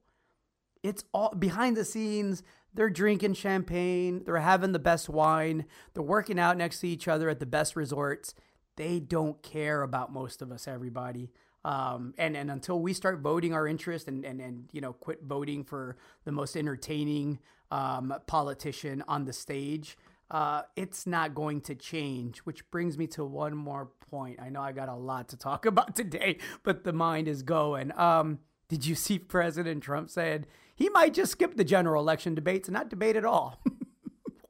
It's 0.82 1.04
all 1.14 1.34
behind 1.34 1.74
the 1.74 1.86
scenes. 1.86 2.42
They're 2.74 2.90
drinking 2.90 3.32
champagne, 3.32 4.24
they're 4.24 4.36
having 4.36 4.72
the 4.72 4.78
best 4.78 5.08
wine, 5.08 5.64
they're 5.94 6.02
working 6.02 6.38
out 6.38 6.58
next 6.58 6.80
to 6.80 6.86
each 6.86 7.08
other 7.08 7.30
at 7.30 7.40
the 7.40 7.46
best 7.46 7.74
resorts. 7.76 8.34
They 8.78 9.00
don't 9.00 9.42
care 9.42 9.82
about 9.82 10.12
most 10.12 10.40
of 10.40 10.52
us, 10.52 10.68
everybody. 10.68 11.32
Um, 11.64 12.14
and, 12.16 12.36
and 12.36 12.48
until 12.48 12.80
we 12.80 12.92
start 12.92 13.18
voting 13.18 13.52
our 13.52 13.66
interest 13.66 14.06
and, 14.06 14.24
and, 14.24 14.40
and, 14.40 14.68
you 14.72 14.80
know, 14.80 14.92
quit 14.92 15.24
voting 15.24 15.64
for 15.64 15.96
the 16.24 16.30
most 16.30 16.56
entertaining 16.56 17.40
um, 17.72 18.14
politician 18.28 19.02
on 19.08 19.24
the 19.24 19.32
stage, 19.32 19.98
uh, 20.30 20.62
it's 20.76 21.08
not 21.08 21.34
going 21.34 21.60
to 21.62 21.74
change. 21.74 22.38
Which 22.38 22.70
brings 22.70 22.96
me 22.96 23.08
to 23.08 23.24
one 23.24 23.56
more 23.56 23.90
point. 24.08 24.38
I 24.40 24.48
know 24.48 24.62
I 24.62 24.70
got 24.70 24.88
a 24.88 24.94
lot 24.94 25.28
to 25.30 25.36
talk 25.36 25.66
about 25.66 25.96
today, 25.96 26.38
but 26.62 26.84
the 26.84 26.92
mind 26.92 27.26
is 27.26 27.42
going. 27.42 27.90
Um, 27.98 28.38
did 28.68 28.86
you 28.86 28.94
see 28.94 29.18
President 29.18 29.82
Trump 29.82 30.08
said 30.08 30.46
he 30.76 30.88
might 30.90 31.14
just 31.14 31.32
skip 31.32 31.56
the 31.56 31.64
general 31.64 32.00
election 32.00 32.36
debates 32.36 32.68
and 32.68 32.74
not 32.74 32.90
debate 32.90 33.16
at 33.16 33.24
all? 33.24 33.60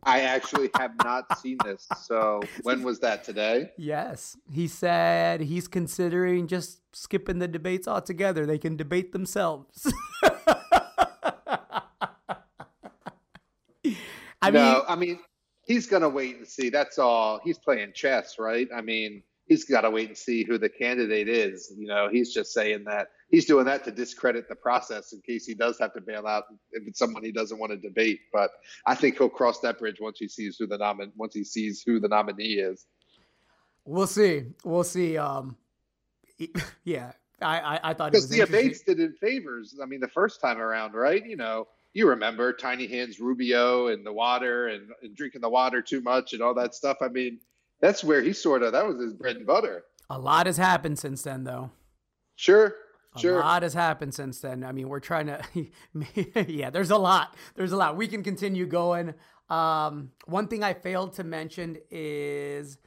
I 0.04 0.20
actually 0.20 0.70
have 0.76 0.92
not 1.04 1.38
seen 1.38 1.58
this. 1.64 1.86
So 2.02 2.40
when 2.62 2.82
was 2.82 3.00
that 3.00 3.24
today? 3.24 3.70
Yes. 3.76 4.36
He 4.50 4.68
said 4.68 5.40
he's 5.40 5.68
considering 5.68 6.46
just 6.46 6.80
skipping 6.94 7.38
the 7.38 7.48
debates 7.48 7.88
altogether. 7.88 8.46
They 8.46 8.58
can 8.58 8.76
debate 8.76 9.12
themselves. 9.12 9.92
I 14.40 14.50
no, 14.50 14.74
mean, 14.74 14.82
I 14.88 14.96
mean, 14.96 15.18
he's 15.66 15.86
going 15.86 16.02
to 16.02 16.08
wait 16.08 16.36
and 16.36 16.46
see. 16.46 16.70
That's 16.70 16.98
all. 16.98 17.40
He's 17.42 17.58
playing 17.58 17.92
chess, 17.94 18.38
right? 18.38 18.68
I 18.74 18.80
mean, 18.80 19.22
he's 19.46 19.64
got 19.64 19.80
to 19.80 19.90
wait 19.90 20.08
and 20.08 20.16
see 20.16 20.44
who 20.44 20.58
the 20.58 20.68
candidate 20.68 21.28
is. 21.28 21.72
You 21.76 21.88
know, 21.88 22.08
he's 22.10 22.32
just 22.32 22.52
saying 22.52 22.84
that 22.84 23.08
he's 23.28 23.44
doing 23.44 23.66
that 23.66 23.84
to 23.84 23.90
discredit 23.90 24.48
the 24.48 24.54
process 24.54 25.12
in 25.12 25.20
case 25.20 25.46
he 25.46 25.54
does 25.54 25.78
have 25.78 25.92
to 25.94 26.00
bail 26.00 26.26
out 26.26 26.44
if 26.72 26.86
it's 26.86 26.98
someone 26.98 27.22
he 27.22 27.32
doesn't 27.32 27.58
want 27.58 27.72
to 27.72 27.78
debate. 27.78 28.20
But 28.32 28.50
I 28.86 28.94
think 28.94 29.18
he'll 29.18 29.28
cross 29.28 29.60
that 29.60 29.78
bridge 29.78 29.98
once 30.00 30.18
he 30.18 30.28
sees 30.28 30.56
who 30.58 30.66
the 30.66 30.78
nomin 30.78 31.12
once 31.16 31.34
he 31.34 31.44
sees 31.44 31.82
who 31.84 32.00
the 32.00 32.08
nominee 32.08 32.54
is. 32.54 32.86
We'll 33.84 34.06
see. 34.06 34.46
We'll 34.64 34.84
see. 34.84 35.16
Um, 35.16 35.56
yeah, 36.84 37.12
I 37.40 37.60
I, 37.60 37.80
I 37.90 37.94
thought 37.94 38.12
because 38.12 38.28
the 38.28 38.38
debates 38.38 38.82
did 38.82 39.00
in 39.00 39.12
favors. 39.14 39.76
I 39.82 39.86
mean, 39.86 40.00
the 40.00 40.08
first 40.08 40.40
time 40.40 40.58
around, 40.58 40.94
right? 40.94 41.24
You 41.24 41.36
know. 41.36 41.68
You 41.94 42.06
remember 42.06 42.52
Tiny 42.52 42.86
Hands 42.86 43.18
Rubio 43.18 43.88
and 43.88 44.04
the 44.04 44.12
water 44.12 44.68
and, 44.68 44.90
and 45.02 45.16
drinking 45.16 45.40
the 45.40 45.48
water 45.48 45.80
too 45.80 46.02
much 46.02 46.34
and 46.34 46.42
all 46.42 46.54
that 46.54 46.74
stuff. 46.74 46.98
I 47.00 47.08
mean, 47.08 47.40
that's 47.80 48.04
where 48.04 48.22
he 48.22 48.34
sort 48.34 48.62
of 48.62 48.72
that 48.72 48.86
was 48.86 49.00
his 49.00 49.14
bread 49.14 49.36
and 49.36 49.46
butter. 49.46 49.84
A 50.10 50.18
lot 50.18 50.46
has 50.46 50.58
happened 50.58 50.98
since 50.98 51.22
then, 51.22 51.44
though. 51.44 51.70
Sure, 52.36 52.74
a 53.18 53.20
sure. 53.20 53.40
lot 53.40 53.62
has 53.62 53.74
happened 53.74 54.14
since 54.14 54.40
then. 54.40 54.64
I 54.64 54.72
mean, 54.72 54.88
we're 54.88 55.00
trying 55.00 55.26
to, 55.26 55.42
yeah, 56.48 56.70
there's 56.70 56.90
a 56.90 56.96
lot. 56.96 57.36
There's 57.54 57.72
a 57.72 57.76
lot. 57.76 57.96
We 57.96 58.08
can 58.08 58.22
continue 58.22 58.66
going. 58.66 59.14
Um, 59.48 60.10
one 60.26 60.48
thing 60.48 60.62
I 60.62 60.74
failed 60.74 61.14
to 61.14 61.24
mention 61.24 61.78
is 61.90 62.78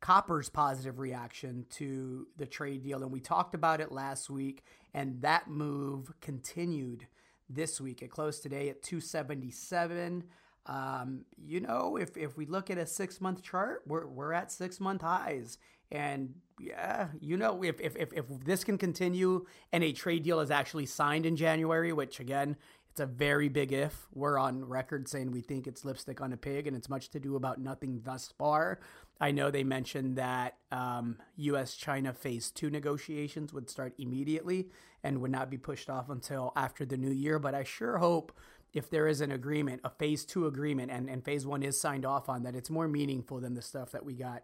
Copper's 0.00 0.48
positive 0.48 0.98
reaction 0.98 1.66
to 1.70 2.26
the 2.36 2.46
trade 2.46 2.82
deal. 2.82 3.02
And 3.02 3.10
we 3.10 3.20
talked 3.20 3.54
about 3.54 3.80
it 3.80 3.92
last 3.92 4.30
week, 4.30 4.62
and 4.94 5.20
that 5.22 5.48
move 5.48 6.12
continued 6.20 7.06
this 7.48 7.80
week. 7.80 8.02
It 8.02 8.10
closed 8.10 8.42
today 8.42 8.68
at 8.68 8.82
277. 8.82 10.24
Um, 10.66 11.24
you 11.36 11.60
know, 11.60 11.96
if, 11.96 12.16
if 12.16 12.36
we 12.36 12.46
look 12.46 12.70
at 12.70 12.78
a 12.78 12.86
six 12.86 13.20
month 13.20 13.42
chart, 13.42 13.82
we're, 13.86 14.06
we're 14.06 14.32
at 14.32 14.50
six 14.50 14.80
month 14.80 15.02
highs. 15.02 15.58
And 15.90 16.34
yeah, 16.58 17.08
you 17.20 17.36
know, 17.36 17.62
if, 17.62 17.80
if, 17.80 17.96
if, 17.96 18.12
if 18.12 18.24
this 18.44 18.64
can 18.64 18.78
continue 18.78 19.46
and 19.72 19.84
a 19.84 19.92
trade 19.92 20.22
deal 20.22 20.40
is 20.40 20.50
actually 20.50 20.86
signed 20.86 21.26
in 21.26 21.36
January, 21.36 21.92
which 21.92 22.20
again, 22.20 22.56
it's 22.90 23.00
a 23.00 23.06
very 23.06 23.50
big 23.50 23.72
if. 23.72 24.06
We're 24.14 24.38
on 24.38 24.64
record 24.64 25.06
saying 25.06 25.30
we 25.30 25.42
think 25.42 25.66
it's 25.66 25.84
lipstick 25.84 26.22
on 26.22 26.32
a 26.32 26.36
pig 26.38 26.66
and 26.66 26.74
it's 26.74 26.88
much 26.88 27.10
to 27.10 27.20
do 27.20 27.36
about 27.36 27.60
nothing 27.60 28.00
thus 28.02 28.32
far. 28.38 28.80
I 29.20 29.32
know 29.32 29.50
they 29.50 29.64
mentioned 29.64 30.16
that 30.16 30.56
um, 30.72 31.18
US 31.36 31.74
China 31.74 32.14
phase 32.14 32.50
two 32.50 32.70
negotiations 32.70 33.52
would 33.52 33.68
start 33.68 33.92
immediately 33.98 34.70
and 35.04 35.20
would 35.20 35.30
not 35.30 35.50
be 35.50 35.58
pushed 35.58 35.90
off 35.90 36.08
until 36.08 36.52
after 36.56 36.86
the 36.86 36.96
new 36.96 37.10
year, 37.10 37.38
but 37.38 37.54
I 37.54 37.64
sure 37.64 37.98
hope 37.98 38.32
if 38.72 38.88
there 38.90 39.08
is 39.08 39.20
an 39.20 39.30
agreement, 39.30 39.80
a 39.84 39.90
phase 39.90 40.24
two 40.24 40.46
agreement, 40.46 40.90
and, 40.90 41.08
and 41.08 41.24
phase 41.24 41.46
one 41.46 41.62
is 41.62 41.80
signed 41.80 42.04
off 42.04 42.28
on, 42.28 42.42
that 42.42 42.54
it's 42.54 42.70
more 42.70 42.88
meaningful 42.88 43.40
than 43.40 43.54
the 43.54 43.62
stuff 43.62 43.90
that 43.92 44.04
we 44.04 44.14
got 44.14 44.42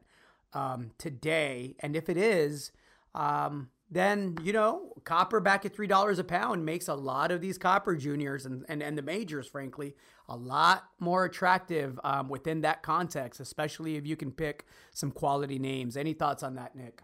um, 0.55 0.91
today. 0.99 1.75
And 1.81 1.97
if 1.97 2.09
it 2.09 2.17
is, 2.17 2.73
um, 3.15 3.69
then, 3.91 4.39
you 4.43 4.53
know, 4.53 4.93
copper 5.05 5.41
back 5.41 5.67
at 5.67 5.75
$3 5.77 6.19
a 6.19 6.25
pound 6.25 6.65
makes 6.65 6.89
a 6.89 6.95
lot 6.95 7.31
of 7.31 7.41
these 7.41 7.59
copper 7.59 7.95
juniors 7.95 8.47
and, 8.47 8.65
and, 8.69 8.83
and 8.83 8.97
the 8.97 9.03
majors, 9.03 9.47
frankly, 9.47 9.95
a 10.29 10.37
lot 10.37 10.85
more 10.99 11.25
attractive 11.25 12.01
um, 12.03 12.29
within 12.29 12.63
that 12.63 12.83
context, 12.83 13.41
especially 13.41 13.97
if 13.97 14.07
you 14.07 14.17
can 14.17 14.33
pick 14.33 14.65
some 14.93 15.11
quality 15.11 15.59
names. 15.59 15.97
Any 15.97 16.15
thoughts 16.15 16.43
on 16.43 16.55
that, 16.55 16.75
Nick? 16.75 17.03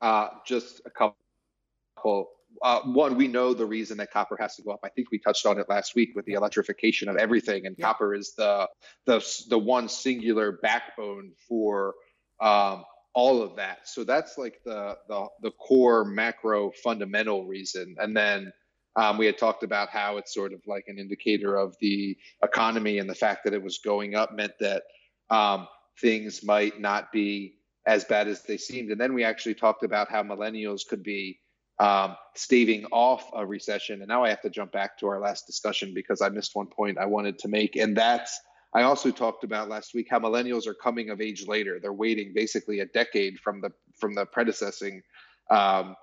Uh, 0.00 0.28
just 0.44 0.80
a 0.84 0.90
couple 0.90 2.30
uh, 2.60 2.80
one, 2.82 3.16
we 3.16 3.28
know 3.28 3.54
the 3.54 3.64
reason 3.64 3.96
that 3.98 4.10
copper 4.10 4.36
has 4.38 4.56
to 4.56 4.62
go 4.62 4.72
up. 4.72 4.80
I 4.84 4.88
think 4.88 5.10
we 5.10 5.18
touched 5.18 5.46
on 5.46 5.58
it 5.58 5.68
last 5.68 5.94
week 5.94 6.14
with 6.14 6.26
the 6.26 6.34
electrification 6.34 7.08
of 7.08 7.16
everything, 7.16 7.66
and 7.66 7.76
yeah. 7.78 7.86
copper 7.86 8.14
is 8.14 8.34
the 8.34 8.68
the 9.06 9.24
the 9.48 9.58
one 9.58 9.88
singular 9.88 10.52
backbone 10.62 11.32
for 11.48 11.94
um, 12.42 12.84
all 13.14 13.42
of 13.42 13.56
that. 13.56 13.88
So 13.88 14.04
that's 14.04 14.36
like 14.36 14.56
the 14.64 14.98
the 15.08 15.26
the 15.44 15.52
core 15.52 16.04
macro 16.04 16.70
fundamental 16.84 17.46
reason, 17.46 17.96
and 17.98 18.16
then 18.16 18.52
Um, 18.94 19.16
we 19.16 19.24
had 19.24 19.38
talked 19.38 19.64
about 19.64 19.88
how 19.88 20.18
it's 20.18 20.34
sort 20.34 20.52
of 20.52 20.60
like 20.66 20.86
an 20.88 20.98
indicator 20.98 21.52
of 21.64 21.74
the 21.80 21.98
economy, 22.42 22.98
and 23.00 23.08
the 23.08 23.20
fact 23.24 23.40
that 23.44 23.54
it 23.54 23.62
was 23.62 23.78
going 23.78 24.14
up 24.20 24.30
meant 24.34 24.56
that 24.60 24.82
um, 25.30 25.66
things 26.04 26.42
might 26.42 26.76
not 26.88 27.02
be 27.10 27.54
as 27.86 28.04
bad 28.04 28.28
as 28.28 28.42
they 28.42 28.58
seemed. 28.58 28.90
And 28.90 29.00
then 29.00 29.14
we 29.14 29.24
actually 29.24 29.56
talked 29.56 29.82
about 29.82 30.10
how 30.10 30.22
millennials 30.22 30.82
could 30.90 31.02
be 31.02 31.40
um, 31.78 32.16
staving 32.34 32.84
off 32.92 33.24
a 33.32 33.46
recession. 33.46 34.02
And 34.02 34.08
now 34.08 34.24
I 34.24 34.28
have 34.28 34.42
to 34.42 34.50
jump 34.50 34.72
back 34.72 34.98
to 34.98 35.06
our 35.08 35.20
last 35.26 35.46
discussion 35.46 35.94
because 35.94 36.20
I 36.20 36.28
missed 36.28 36.54
one 36.54 36.70
point 36.78 36.98
I 36.98 37.06
wanted 37.06 37.36
to 37.38 37.48
make, 37.48 37.72
and 37.82 37.96
that's 37.96 38.32
I 38.74 38.82
also 38.82 39.10
talked 39.10 39.44
about 39.44 39.68
last 39.68 39.94
week 39.94 40.08
how 40.10 40.18
millennials 40.18 40.66
are 40.66 40.74
coming 40.74 41.10
of 41.10 41.20
age 41.20 41.46
later. 41.46 41.78
They're 41.80 41.92
waiting 41.92 42.32
basically 42.34 42.80
a 42.80 42.86
decade 42.86 43.38
from 43.38 43.60
the 43.60 43.70
from 43.98 44.14
the 44.14 44.24
predecessing 44.24 45.02
um, 45.50 45.96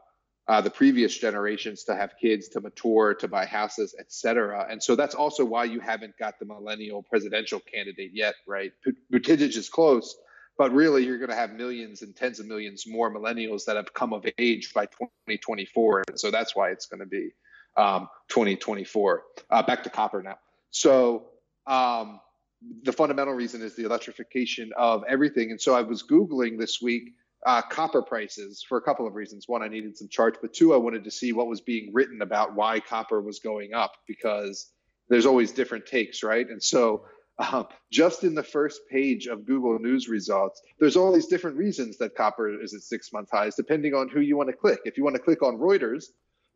uh, 0.50 0.60
the 0.62 0.70
previous 0.70 1.16
generations 1.16 1.84
to 1.84 1.96
have 1.96 2.14
kids, 2.20 2.48
to 2.50 2.60
mature, 2.60 3.14
to 3.14 3.28
buy 3.28 3.46
houses, 3.46 3.96
et 4.00 4.12
cetera. 4.12 4.66
And 4.68 4.82
so 4.82 4.96
that's 4.96 5.14
also 5.14 5.46
why 5.46 5.66
you 5.66 5.80
haven't 5.80 6.18
got 6.18 6.40
the 6.40 6.46
millennial 6.46 7.04
presidential 7.04 7.60
candidate 7.60 8.12
yet, 8.16 8.34
right? 8.48 8.72
Buttigieg 9.14 9.56
is 9.56 9.70
close, 9.70 10.18
but 10.58 10.74
really 10.74 11.06
you're 11.06 11.20
going 11.20 11.30
to 11.30 11.36
have 11.36 11.52
millions 11.52 12.02
and 12.02 12.16
tens 12.16 12.40
of 12.40 12.48
millions 12.48 12.86
more 12.88 13.14
millennials 13.14 13.64
that 13.66 13.76
have 13.76 13.94
come 13.94 14.12
of 14.12 14.26
age 14.40 14.74
by 14.74 14.88
2024. 14.88 16.06
And 16.08 16.20
so 16.20 16.32
that's 16.32 16.56
why 16.56 16.72
it's 16.72 16.88
going 16.88 17.02
to 17.02 17.06
be 17.06 17.30
um, 17.78 18.10
2024. 18.30 19.24
Uh, 19.52 19.62
back 19.62 19.84
to 19.84 19.92
copper 19.92 20.24
now. 20.24 20.40
So 20.72 21.28
um, 21.68 22.20
the 22.84 22.92
fundamental 22.92 23.34
reason 23.34 23.62
is 23.62 23.76
the 23.76 23.86
electrification 23.86 24.72
of 24.78 25.04
everything. 25.08 25.52
And 25.52 25.62
so 25.62 25.76
I 25.76 25.82
was 25.82 26.04
Googling 26.04 26.58
this 26.60 26.82
week 26.82 27.14
uh, 27.46 27.62
copper 27.62 28.02
prices 28.02 28.64
for 28.68 28.78
a 28.78 28.82
couple 28.82 29.08
of 29.08 29.16
reasons. 29.16 29.48
One, 29.48 29.64
I 29.64 29.68
needed 29.68 29.98
some 29.98 30.10
charts, 30.10 30.40
but 30.42 30.54
two, 30.54 30.74
I 30.74 30.78
wanted 30.78 31.04
to 31.06 31.12
see 31.12 31.32
what 31.32 31.48
was 31.48 31.62
being 31.62 31.92
written 31.94 32.22
about 32.22 32.56
why 32.56 32.80
copper 32.80 33.22
was 33.22 33.40
going 33.40 33.74
up 33.74 33.94
because 34.08 34.72
there's 35.08 35.26
always 35.26 35.52
different 35.52 35.86
takes, 35.86 36.22
right? 36.22 36.48
And 36.48 36.62
so, 36.62 37.06
um, 37.40 37.68
just 37.90 38.26
in 38.26 38.36
the 38.36 38.44
first 38.44 38.82
page 38.92 39.28
of 39.28 39.46
Google 39.46 39.80
News 39.80 40.10
results, 40.10 40.62
there's 40.78 40.98
all 40.98 41.14
these 41.14 41.28
different 41.28 41.56
reasons 41.56 41.98
that 42.00 42.14
copper 42.14 42.62
is 42.62 42.74
at 42.74 42.82
six 42.82 43.14
month 43.14 43.30
highs, 43.32 43.56
depending 43.56 43.94
on 43.94 44.10
who 44.10 44.20
you 44.20 44.36
want 44.36 44.50
to 44.50 44.56
click. 44.56 44.82
If 44.84 44.98
you 44.98 45.06
want 45.06 45.16
to 45.16 45.22
click 45.22 45.42
on 45.42 45.58
Reuters, 45.58 46.08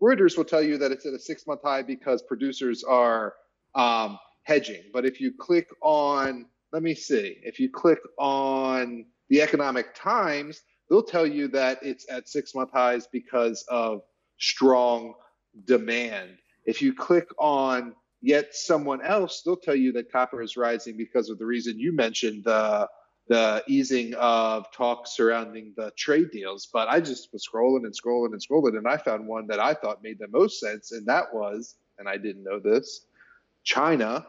Reuters 0.01 0.35
will 0.35 0.43
tell 0.43 0.61
you 0.61 0.77
that 0.79 0.91
it's 0.91 1.05
at 1.05 1.13
a 1.13 1.19
six 1.19 1.47
month 1.47 1.61
high 1.63 1.83
because 1.83 2.21
producers 2.23 2.83
are 2.83 3.33
um, 3.75 4.19
hedging. 4.43 4.83
But 4.93 5.05
if 5.05 5.19
you 5.19 5.33
click 5.37 5.69
on, 5.81 6.45
let 6.71 6.83
me 6.83 6.95
see, 6.95 7.37
if 7.43 7.59
you 7.59 7.69
click 7.69 7.99
on 8.17 9.05
the 9.29 9.41
Economic 9.41 9.93
Times, 9.95 10.61
they'll 10.89 11.03
tell 11.03 11.25
you 11.25 11.47
that 11.49 11.79
it's 11.81 12.05
at 12.09 12.29
six 12.29 12.53
month 12.53 12.71
highs 12.71 13.07
because 13.07 13.65
of 13.69 14.01
strong 14.37 15.13
demand. 15.65 16.37
If 16.65 16.81
you 16.81 16.93
click 16.93 17.27
on 17.37 17.95
yet 18.21 18.55
someone 18.55 19.01
else, 19.01 19.41
they'll 19.41 19.55
tell 19.55 19.75
you 19.75 19.91
that 19.93 20.11
copper 20.11 20.41
is 20.41 20.57
rising 20.57 20.97
because 20.97 21.29
of 21.29 21.39
the 21.39 21.45
reason 21.45 21.79
you 21.79 21.93
mentioned 21.93 22.43
the 22.45 22.87
the 23.29 23.63
easing 23.67 24.13
of 24.15 24.69
talks 24.73 25.15
surrounding 25.15 25.73
the 25.77 25.91
trade 25.97 26.29
deals. 26.31 26.67
But 26.71 26.89
I 26.89 26.99
just 26.99 27.29
was 27.31 27.47
scrolling 27.47 27.85
and 27.85 27.93
scrolling 27.93 28.33
and 28.33 28.41
scrolling, 28.41 28.77
and 28.77 28.87
I 28.87 28.97
found 28.97 29.25
one 29.25 29.47
that 29.47 29.59
I 29.59 29.73
thought 29.73 30.03
made 30.03 30.19
the 30.19 30.27
most 30.27 30.59
sense, 30.59 30.91
and 30.91 31.05
that 31.07 31.33
was, 31.33 31.75
and 31.97 32.09
I 32.09 32.17
didn't 32.17 32.43
know 32.43 32.59
this, 32.59 33.05
China. 33.63 34.27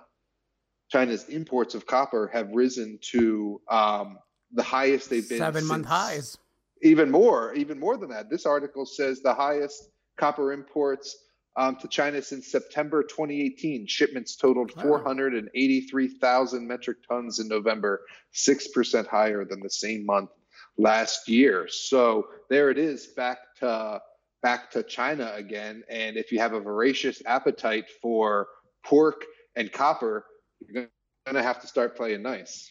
China's 0.91 1.29
imports 1.29 1.75
of 1.75 1.87
copper 1.87 2.31
have 2.33 2.51
risen 2.53 2.99
to 3.01 3.61
um, 3.69 4.19
the 4.53 4.63
highest 4.63 5.11
they've 5.11 5.29
been 5.29 5.39
seven 5.39 5.67
month 5.67 5.87
highs 5.87 6.39
even 6.85 7.11
more, 7.11 7.55
even 7.55 7.81
more 7.81 7.97
than 7.97 8.11
that. 8.11 8.31
This 8.31 8.47
article 8.47 8.87
says 8.87 9.21
the 9.21 9.35
highest 9.35 9.91
copper 10.17 10.53
imports 10.53 11.17
um, 11.57 11.77
to 11.77 11.89
China 11.89 12.21
since 12.21 12.51
September 12.51 13.03
2018. 13.03 13.87
Shipments 13.87 14.37
totaled 14.37 14.77
wow. 14.77 14.83
483,000 14.83 16.69
metric 16.69 16.99
tons 17.09 17.39
in 17.41 17.49
November, 17.49 18.03
6% 18.35 19.07
higher 19.07 19.45
than 19.45 19.61
the 19.61 19.71
same 19.71 20.05
month 20.05 20.31
last 20.77 21.29
year. 21.29 21.67
So 21.69 22.29
there 22.51 22.71
it 22.71 22.79
is, 22.79 23.09
back 23.09 23.39
to 23.61 24.01
back 24.43 24.71
to 24.73 24.83
China 24.83 25.33
again. 25.35 25.83
And 25.89 26.19
if 26.19 26.31
you 26.31 26.39
have 26.39 26.53
a 26.53 26.61
voracious 26.61 27.23
appetite 27.25 27.87
for 28.03 28.49
pork 28.85 29.25
and 29.57 29.71
copper, 29.73 30.25
you're 30.61 30.89
going 31.27 31.35
to 31.35 31.43
have 31.43 31.61
to 31.61 31.67
start 31.67 31.97
playing 31.97 32.23
nice. 32.23 32.71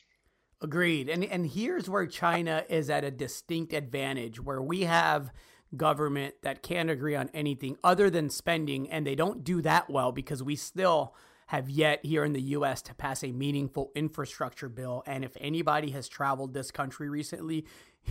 Agreed. 0.61 1.09
And 1.09 1.25
and 1.25 1.45
here's 1.45 1.89
where 1.89 2.07
China 2.07 2.63
is 2.69 2.89
at 2.89 3.03
a 3.03 3.11
distinct 3.11 3.73
advantage 3.73 4.39
where 4.39 4.61
we 4.61 4.81
have 4.81 5.31
government 5.75 6.35
that 6.43 6.63
can't 6.63 6.89
agree 6.89 7.15
on 7.15 7.29
anything 7.33 7.75
other 7.83 8.09
than 8.09 8.29
spending 8.29 8.89
and 8.89 9.05
they 9.05 9.15
don't 9.15 9.43
do 9.43 9.61
that 9.61 9.89
well 9.89 10.11
because 10.11 10.41
we 10.43 10.55
still 10.55 11.15
have 11.47 11.69
yet 11.69 12.05
here 12.05 12.23
in 12.23 12.31
the 12.31 12.41
US 12.41 12.81
to 12.83 12.93
pass 12.93 13.23
a 13.23 13.31
meaningful 13.31 13.91
infrastructure 13.95 14.69
bill 14.69 15.03
and 15.07 15.25
if 15.25 15.35
anybody 15.41 15.89
has 15.89 16.07
traveled 16.07 16.53
this 16.53 16.69
country 16.69 17.09
recently 17.09 17.65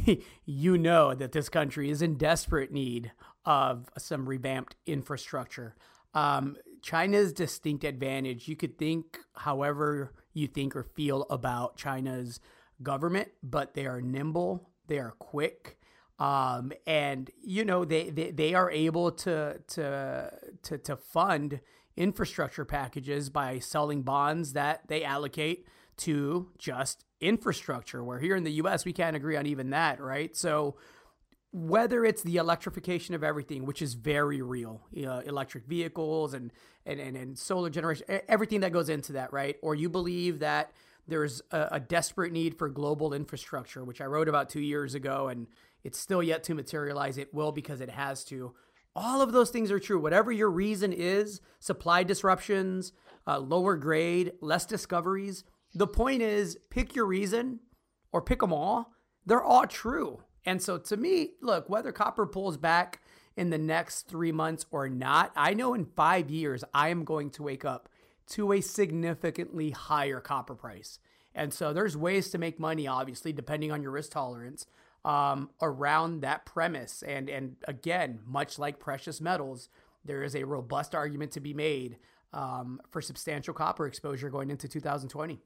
you 0.45 0.79
know 0.79 1.15
that 1.15 1.33
this 1.33 1.49
country 1.49 1.91
is 1.91 2.03
in 2.03 2.17
desperate 2.17 2.73
need 2.73 3.13
of 3.45 3.89
some 3.99 4.29
revamped 4.29 4.77
infrastructure. 4.87 5.75
Um, 6.15 6.57
China's 6.83 7.33
distinct 7.33 7.85
advantage, 7.85 8.49
you 8.49 8.57
could 8.57 8.77
think 8.77 9.19
however 9.37 10.13
you 10.35 10.49
think 10.49 10.75
or 10.75 10.83
feel 10.83 11.27
about 11.31 11.77
China's 11.77 12.41
government, 12.83 13.29
but 13.43 13.75
they 13.75 13.87
are 13.87 14.01
nimble, 14.01 14.69
they 14.89 14.99
are 14.99 15.15
quick. 15.19 15.79
Um, 16.19 16.73
and 16.87 17.31
you 17.43 17.65
know 17.65 17.85
they, 17.85 18.11
they 18.11 18.31
they 18.31 18.55
are 18.55 18.71
able 18.71 19.11
to 19.13 19.59
to 19.69 20.31
to 20.63 20.79
to 20.79 20.97
fund 20.97 21.61
infrastructure 21.97 22.65
packages 22.65 23.29
by 23.29 23.59
selling 23.59 24.03
bonds 24.03 24.53
that 24.53 24.87
they 24.89 25.05
allocate 25.05 25.67
to 25.99 26.51
just 26.59 27.05
infrastructure. 27.21 28.05
Where 28.05 28.19
here 28.19 28.37
in 28.37 28.45
the 28.45 28.53
U.S. 28.53 28.85
we 28.85 28.93
can't 28.93 29.17
agree 29.17 29.37
on 29.37 29.47
even 29.47 29.71
that, 29.71 30.01
right? 30.01 30.37
So 30.37 30.77
whether 31.53 32.05
it's 32.05 32.23
the 32.23 32.37
electrification 32.37 33.15
of 33.15 33.23
everything, 33.23 33.67
which 33.67 33.83
is 33.83 33.93
very 33.93 34.41
real, 34.41 34.81
electric 34.93 35.67
vehicles 35.67 36.33
and, 36.33 36.51
and, 36.87 36.99
and, 36.99 37.15
and, 37.15 37.39
solar 37.39 37.69
generation, 37.69 38.07
everything 38.27 38.61
that 38.61 38.73
goes 38.73 38.89
into 38.89 39.13
that, 39.13 39.33
right? 39.33 39.57
Or 39.63 39.75
you 39.75 39.91
believe 39.91 40.39
that 40.39 40.73
there's 41.07 41.43
a, 41.51 41.69
a, 41.73 41.81
desperate 41.81 42.33
need 42.33 42.57
for 42.57 42.71
global 42.71 43.13
infrastructure, 43.13 43.85
which 43.85 44.01
I 44.01 44.07
wrote 44.07 44.29
about 44.29 44.49
two 44.49 44.61
years 44.61 44.95
ago, 44.95 45.29
and 45.29 45.47
it's 45.85 45.99
still 45.99 46.23
yet 46.23 46.43
to 46.45 46.55
materialize. 46.55 47.19
It 47.19 47.35
will 47.35 47.53
because 47.53 47.81
it 47.81 47.91
has 47.91 48.25
to. 48.27 48.55
All 48.97 49.21
of 49.21 49.33
those 49.33 49.51
things 49.51 49.71
are 49.71 49.81
true. 49.81 50.01
Whatever 50.01 50.33
your 50.33 50.51
reason 50.51 50.93
is, 50.93 51.41
supply 51.61 52.03
disruptions, 52.03 52.93
uh, 53.27 53.39
lower 53.39 53.77
grade, 53.77 54.33
less 54.41 54.65
discoveries. 54.65 55.45
The 55.75 55.87
point 55.87 56.23
is, 56.23 56.57
pick 56.71 56.95
your 56.95 57.07
reason 57.07 57.61
or 58.13 58.23
pick 58.23 58.41
them 58.41 58.53
all. 58.53 58.93
They're 59.27 59.43
all 59.43 59.67
true 59.67 60.23
and 60.45 60.63
so 60.63 60.79
to 60.79 60.97
me, 60.97 61.31
look, 61.41 61.69
whether 61.69 61.93
copper 61.93 62.27
pulls 62.27 62.57
back 62.57 63.01
in 63.37 63.51
the 63.51 63.59
next 63.59 64.09
three 64.09 64.33
months 64.33 64.67
or 64.71 64.89
not, 64.89 65.33
I 65.37 65.55
know 65.55 65.75
in 65.75 65.85
five 65.85 66.31
years 66.31 66.65
I 66.75 66.89
am 66.89 67.05
going 67.05 67.31
to 67.31 67.43
wake 67.43 67.65
up 67.65 67.89
to 68.31 68.53
a 68.53 68.61
significantly 68.61 69.71
higher 69.71 70.21
copper 70.21 70.55
price. 70.55 70.99
And 71.35 71.53
so 71.53 71.73
there's 71.73 71.97
ways 71.97 72.31
to 72.31 72.39
make 72.39 72.61
money, 72.61 72.87
obviously, 72.87 73.33
depending 73.33 73.73
on 73.73 73.83
your 73.83 73.91
risk 73.91 74.13
tolerance 74.13 74.67
um, 75.05 75.51
around 75.61 76.21
that 76.21 76.45
premise. 76.45 77.03
And 77.03 77.29
and 77.29 77.57
again, 77.67 78.21
much 78.27 78.59
like 78.59 78.79
precious 78.79 79.21
metals, 79.21 79.69
there 80.05 80.23
is 80.23 80.35
a 80.35 80.45
robust 80.45 80.95
argument 80.95 81.33
to 81.33 81.41
be 81.41 81.55
made 81.55 81.97
um, 82.33 82.81
for 82.91 83.01
substantial 83.01 83.55
copper 83.55 83.87
exposure 83.87 84.31
going 84.31 84.51
into 84.51 84.69
2020. 84.69 85.41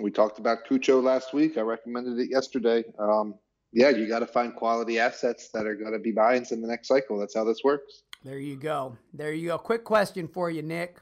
We 0.00 0.10
talked 0.10 0.38
about 0.38 0.58
Kutcho 0.68 1.02
last 1.02 1.32
week. 1.32 1.58
I 1.58 1.62
recommended 1.62 2.18
it 2.18 2.30
yesterday. 2.30 2.84
Um, 2.98 3.34
yeah, 3.72 3.90
you 3.90 4.08
got 4.08 4.20
to 4.20 4.26
find 4.26 4.54
quality 4.54 4.98
assets 4.98 5.50
that 5.54 5.66
are 5.66 5.76
going 5.76 5.92
to 5.92 5.98
be 5.98 6.12
buy-ins 6.12 6.52
in 6.52 6.60
the 6.60 6.68
next 6.68 6.88
cycle. 6.88 7.18
That's 7.18 7.34
how 7.34 7.44
this 7.44 7.60
works. 7.62 8.02
There 8.24 8.38
you 8.38 8.56
go. 8.56 8.96
There 9.14 9.32
you 9.32 9.48
go. 9.48 9.58
Quick 9.58 9.84
question 9.84 10.28
for 10.28 10.50
you, 10.50 10.62
Nick. 10.62 10.98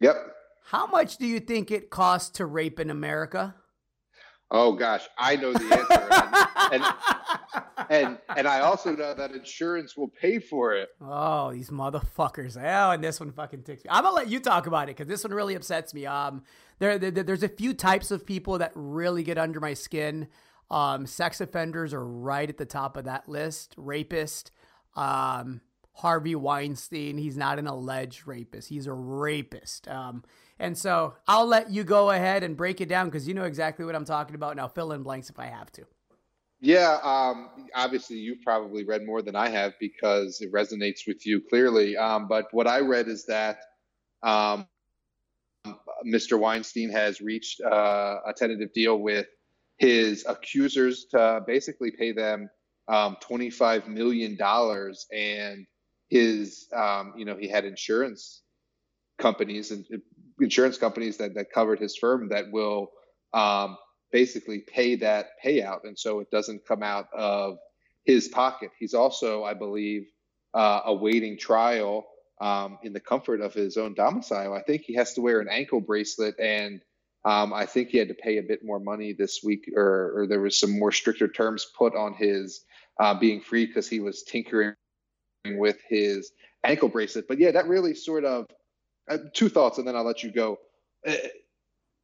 Yep. 0.00 0.16
How 0.64 0.86
much 0.86 1.18
do 1.18 1.26
you 1.26 1.40
think 1.40 1.70
it 1.70 1.90
costs 1.90 2.30
to 2.38 2.46
rape 2.46 2.80
in 2.80 2.90
America? 2.90 3.54
Oh 4.54 4.72
gosh, 4.72 5.08
I 5.16 5.36
know 5.36 5.54
the 5.54 5.64
answer, 5.64 6.08
and, 6.72 6.84
and, 7.88 7.88
and 7.88 8.18
and 8.36 8.46
I 8.46 8.60
also 8.60 8.94
know 8.94 9.14
that 9.14 9.32
insurance 9.32 9.96
will 9.96 10.08
pay 10.08 10.40
for 10.40 10.74
it. 10.74 10.90
Oh, 11.00 11.52
these 11.52 11.70
motherfuckers! 11.70 12.58
Oh, 12.62 12.90
and 12.90 13.02
this 13.02 13.18
one 13.18 13.32
fucking 13.32 13.62
ticks 13.62 13.82
me. 13.82 13.88
I'm 13.90 14.04
gonna 14.04 14.14
let 14.14 14.28
you 14.28 14.40
talk 14.40 14.66
about 14.66 14.90
it 14.90 14.96
because 14.96 15.08
this 15.08 15.24
one 15.24 15.32
really 15.32 15.54
upsets 15.54 15.94
me. 15.94 16.04
Um, 16.04 16.42
there, 16.82 16.98
there, 16.98 17.22
there's 17.22 17.44
a 17.44 17.48
few 17.48 17.74
types 17.74 18.10
of 18.10 18.26
people 18.26 18.58
that 18.58 18.72
really 18.74 19.22
get 19.22 19.38
under 19.38 19.60
my 19.60 19.72
skin. 19.72 20.26
Um, 20.68 21.06
sex 21.06 21.40
offenders 21.40 21.94
are 21.94 22.04
right 22.04 22.48
at 22.48 22.58
the 22.58 22.66
top 22.66 22.96
of 22.96 23.04
that 23.04 23.28
list. 23.28 23.72
Rapist, 23.76 24.50
um, 24.96 25.60
Harvey 25.92 26.34
Weinstein. 26.34 27.18
He's 27.18 27.36
not 27.36 27.60
an 27.60 27.68
alleged 27.68 28.26
rapist. 28.26 28.68
He's 28.68 28.88
a 28.88 28.92
rapist. 28.92 29.86
Um, 29.86 30.24
and 30.58 30.76
so 30.76 31.14
I'll 31.28 31.46
let 31.46 31.70
you 31.70 31.84
go 31.84 32.10
ahead 32.10 32.42
and 32.42 32.56
break 32.56 32.80
it 32.80 32.88
down 32.88 33.06
because 33.06 33.28
you 33.28 33.34
know 33.34 33.44
exactly 33.44 33.84
what 33.84 33.94
I'm 33.94 34.04
talking 34.04 34.34
about. 34.34 34.56
Now 34.56 34.66
fill 34.66 34.90
in 34.90 35.04
blanks 35.04 35.30
if 35.30 35.38
I 35.38 35.46
have 35.46 35.70
to. 35.72 35.84
Yeah, 36.60 36.98
um, 37.04 37.48
obviously 37.76 38.16
you've 38.16 38.42
probably 38.42 38.84
read 38.84 39.06
more 39.06 39.22
than 39.22 39.36
I 39.36 39.50
have 39.50 39.74
because 39.78 40.40
it 40.40 40.52
resonates 40.52 41.06
with 41.06 41.24
you 41.26 41.42
clearly. 41.48 41.96
Um, 41.96 42.26
but 42.26 42.46
what 42.50 42.66
I 42.66 42.80
read 42.80 43.06
is 43.06 43.24
that 43.26 43.58
um, 44.24 44.66
Mr. 46.06 46.38
Weinstein 46.38 46.90
has 46.90 47.20
reached 47.20 47.60
uh, 47.60 48.18
a 48.26 48.32
tentative 48.36 48.72
deal 48.72 48.98
with 48.98 49.26
his 49.78 50.24
accusers 50.28 51.06
to 51.10 51.42
basically 51.46 51.90
pay 51.90 52.12
them 52.12 52.48
um, 52.88 53.16
$25 53.22 53.88
million. 53.88 54.38
And 55.12 55.66
his, 56.08 56.68
um, 56.74 57.14
you 57.16 57.24
know, 57.24 57.36
he 57.36 57.48
had 57.48 57.64
insurance 57.64 58.42
companies 59.18 59.70
and 59.70 59.86
insurance 60.40 60.78
companies 60.78 61.16
that, 61.18 61.34
that 61.34 61.52
covered 61.52 61.78
his 61.78 61.96
firm 61.96 62.28
that 62.28 62.50
will 62.50 62.90
um, 63.32 63.76
basically 64.10 64.58
pay 64.58 64.96
that 64.96 65.30
payout. 65.44 65.84
And 65.84 65.98
so 65.98 66.20
it 66.20 66.30
doesn't 66.30 66.66
come 66.66 66.82
out 66.82 67.06
of 67.12 67.58
his 68.04 68.28
pocket. 68.28 68.70
He's 68.78 68.94
also, 68.94 69.44
I 69.44 69.54
believe, 69.54 70.06
uh, 70.54 70.80
awaiting 70.84 71.38
trial 71.38 72.04
um, 72.40 72.78
in 72.82 72.92
the 72.92 73.00
comfort 73.00 73.40
of 73.40 73.54
his 73.54 73.76
own 73.76 73.94
domicile. 73.94 74.54
I 74.54 74.62
think 74.62 74.82
he 74.82 74.94
has 74.94 75.14
to 75.14 75.20
wear 75.20 75.40
an 75.40 75.48
ankle 75.48 75.80
bracelet, 75.80 76.38
and 76.38 76.80
um, 77.24 77.52
I 77.52 77.66
think 77.66 77.90
he 77.90 77.98
had 77.98 78.08
to 78.08 78.14
pay 78.14 78.38
a 78.38 78.42
bit 78.42 78.64
more 78.64 78.80
money 78.80 79.12
this 79.12 79.40
week, 79.44 79.70
or, 79.76 80.20
or 80.22 80.26
there 80.26 80.40
was 80.40 80.58
some 80.58 80.78
more 80.78 80.92
stricter 80.92 81.28
terms 81.28 81.66
put 81.76 81.94
on 81.94 82.14
his 82.14 82.64
uh, 82.98 83.18
being 83.18 83.40
free 83.40 83.66
because 83.66 83.88
he 83.88 84.00
was 84.00 84.22
tinkering 84.22 84.74
with 85.46 85.78
his 85.88 86.32
ankle 86.64 86.88
bracelet. 86.88 87.28
But 87.28 87.38
yeah, 87.38 87.52
that 87.52 87.68
really 87.68 87.94
sort 87.94 88.24
of 88.24 88.46
uh, 89.08 89.18
two 89.32 89.48
thoughts, 89.48 89.78
and 89.78 89.86
then 89.86 89.96
I'll 89.96 90.04
let 90.04 90.22
you 90.22 90.32
go. 90.32 90.58
Uh, 91.06 91.14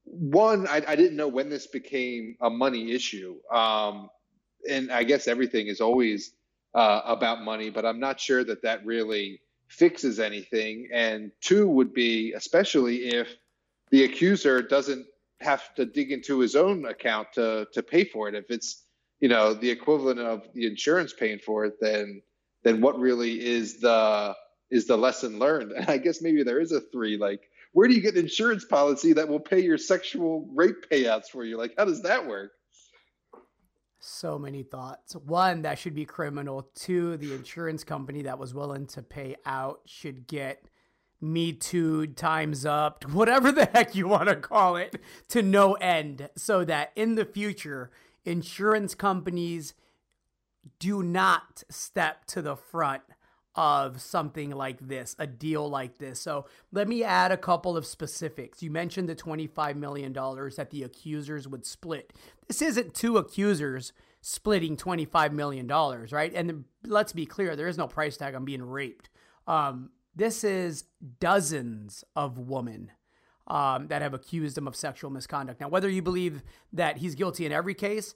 one, 0.05 0.67
I, 0.67 0.83
I, 0.87 0.97
didn't 0.97 1.17
know 1.17 1.29
when 1.29 1.51
this 1.51 1.67
became 1.67 2.37
a 2.41 2.49
money 2.49 2.93
issue, 2.93 3.37
um, 3.53 4.09
and 4.69 4.91
I 4.91 5.05
guess 5.05 5.29
everything 5.29 5.67
is 5.67 5.81
always 5.81 6.33
uh, 6.75 7.03
about 7.05 7.43
money, 7.43 7.71
but 7.71 7.85
I'm 7.85 8.01
not 8.01 8.19
sure 8.19 8.43
that 8.45 8.63
that 8.63 8.85
really 8.87 9.41
fixes 9.69 10.19
anything. 10.19 10.89
And 10.93 11.31
two 11.41 11.69
would 11.69 11.93
be, 11.93 12.33
especially 12.33 13.09
if 13.09 13.29
the 13.91 14.05
accuser 14.05 14.63
doesn't 14.63 15.07
have 15.41 15.75
to 15.77 15.87
dig 15.87 16.11
into 16.11 16.41
his 16.41 16.57
own 16.57 16.85
account 16.87 17.29
to 17.35 17.67
to 17.73 17.83
pay 17.83 18.05
for 18.05 18.29
it. 18.29 18.35
If 18.35 18.51
it's 18.51 18.85
you 19.21 19.29
know 19.29 19.55
the 19.55 19.71
equivalent 19.71 20.21
of 20.21 20.43
the 20.55 20.67
insurance 20.67 21.13
paying 21.13 21.39
for 21.39 21.65
it, 21.65 21.75
then 21.81 22.23
then 22.65 22.81
what 22.81 22.99
really 22.99 23.45
is 23.45 23.81
the 23.81 24.35
is 24.71 24.87
the 24.87 24.97
lesson 24.97 25.39
learned? 25.39 25.73
And 25.73 25.89
I 25.89 25.99
guess 25.99 26.21
maybe 26.21 26.43
there 26.43 26.61
is 26.61 26.73
a 26.73 26.81
three. 26.81 27.17
Like, 27.17 27.41
where 27.73 27.89
do 27.89 27.95
you 27.95 28.01
get 28.01 28.15
an 28.15 28.21
insurance 28.21 28.65
policy 28.65 29.13
that 29.15 29.29
will 29.29 29.41
pay 29.41 29.61
your 29.61 29.79
sexual 29.79 30.49
rape 30.55 30.87
payouts 30.91 31.27
for 31.27 31.45
you? 31.45 31.57
Like, 31.57 31.75
how 31.79 31.85
does 31.85 32.03
that 32.03 32.27
work? 32.27 32.53
So 34.01 34.39
many 34.39 34.63
thoughts. 34.63 35.15
One, 35.15 35.63
that 35.63 35.79
should 35.79 35.95
be 35.95 36.05
criminal. 36.05 36.71
Two, 36.75 37.17
the 37.17 37.35
insurance 37.35 37.83
company 37.83 38.23
that 38.23 38.39
was 38.39 38.55
willing 38.55 38.87
to 38.89 39.03
pay 39.03 39.37
out 39.45 39.81
should 39.87 40.27
get 40.27 40.65
me 41.21 41.53
too 41.53 42.07
times 42.07 42.65
up, 42.65 43.05
whatever 43.11 43.51
the 43.51 43.67
heck 43.67 43.95
you 43.95 44.07
want 44.07 44.29
to 44.29 44.37
call 44.37 44.77
it, 44.77 45.01
to 45.29 45.43
no 45.43 45.75
end, 45.75 46.31
so 46.37 46.65
that 46.65 46.93
in 46.95 47.17
the 47.17 47.25
future, 47.25 47.91
insurance 48.25 48.95
companies 48.95 49.75
do 50.79 51.03
not 51.03 51.65
step 51.69 52.25
to 52.27 52.43
the 52.43 52.57
front 52.57 53.03
of 53.59 54.01
something 54.01 54.51
like 54.51 54.79
this, 54.87 55.17
a 55.19 55.27
deal 55.27 55.69
like 55.69 55.99
this. 55.99 56.21
So 56.21 56.47
let 56.71 56.87
me 56.87 57.03
add 57.03 57.33
a 57.33 57.37
couple 57.37 57.77
of 57.77 57.85
specifics. 57.85 58.63
You 58.63 58.71
mentioned 58.71 59.09
the 59.09 59.17
$25 59.17 59.75
million 59.75 60.13
that 60.13 60.69
the 60.71 60.85
accusers 60.85 61.49
would 61.49 61.67
split. 61.67 62.13
This 62.49 62.63
isn't 62.63 62.95
two 62.95 63.19
accusers 63.19 63.93
splitting 64.21 64.77
$25 64.77 65.33
million, 65.33 65.69
right? 65.69 66.33
And 66.35 66.65
let's 66.85 67.13
be 67.13 67.27
clear, 67.27 67.55
there 67.55 67.69
is 67.69 67.79
no 67.79 67.87
price 67.87 68.17
tag 68.17 68.35
on 68.35 68.45
being 68.45 68.63
raped. 68.63 69.11
Um, 69.47 69.91
this 70.17 70.43
is 70.43 70.85
dozens 71.21 72.05
of 72.17 72.39
women 72.39 72.91
um, 73.47 73.89
that 73.89 74.03
have 74.03 74.15
accused 74.15 74.59
him 74.59 74.67
of 74.67 74.75
sexual 74.75 75.11
misconduct. 75.11 75.61
Now, 75.61 75.69
whether 75.69 75.89
you 75.89 76.03
believe 76.03 76.43
that 76.73 76.99
he's 76.99 77.15
guilty 77.15 77.47
in 77.47 77.53
every 77.53 77.75
case, 77.75 78.15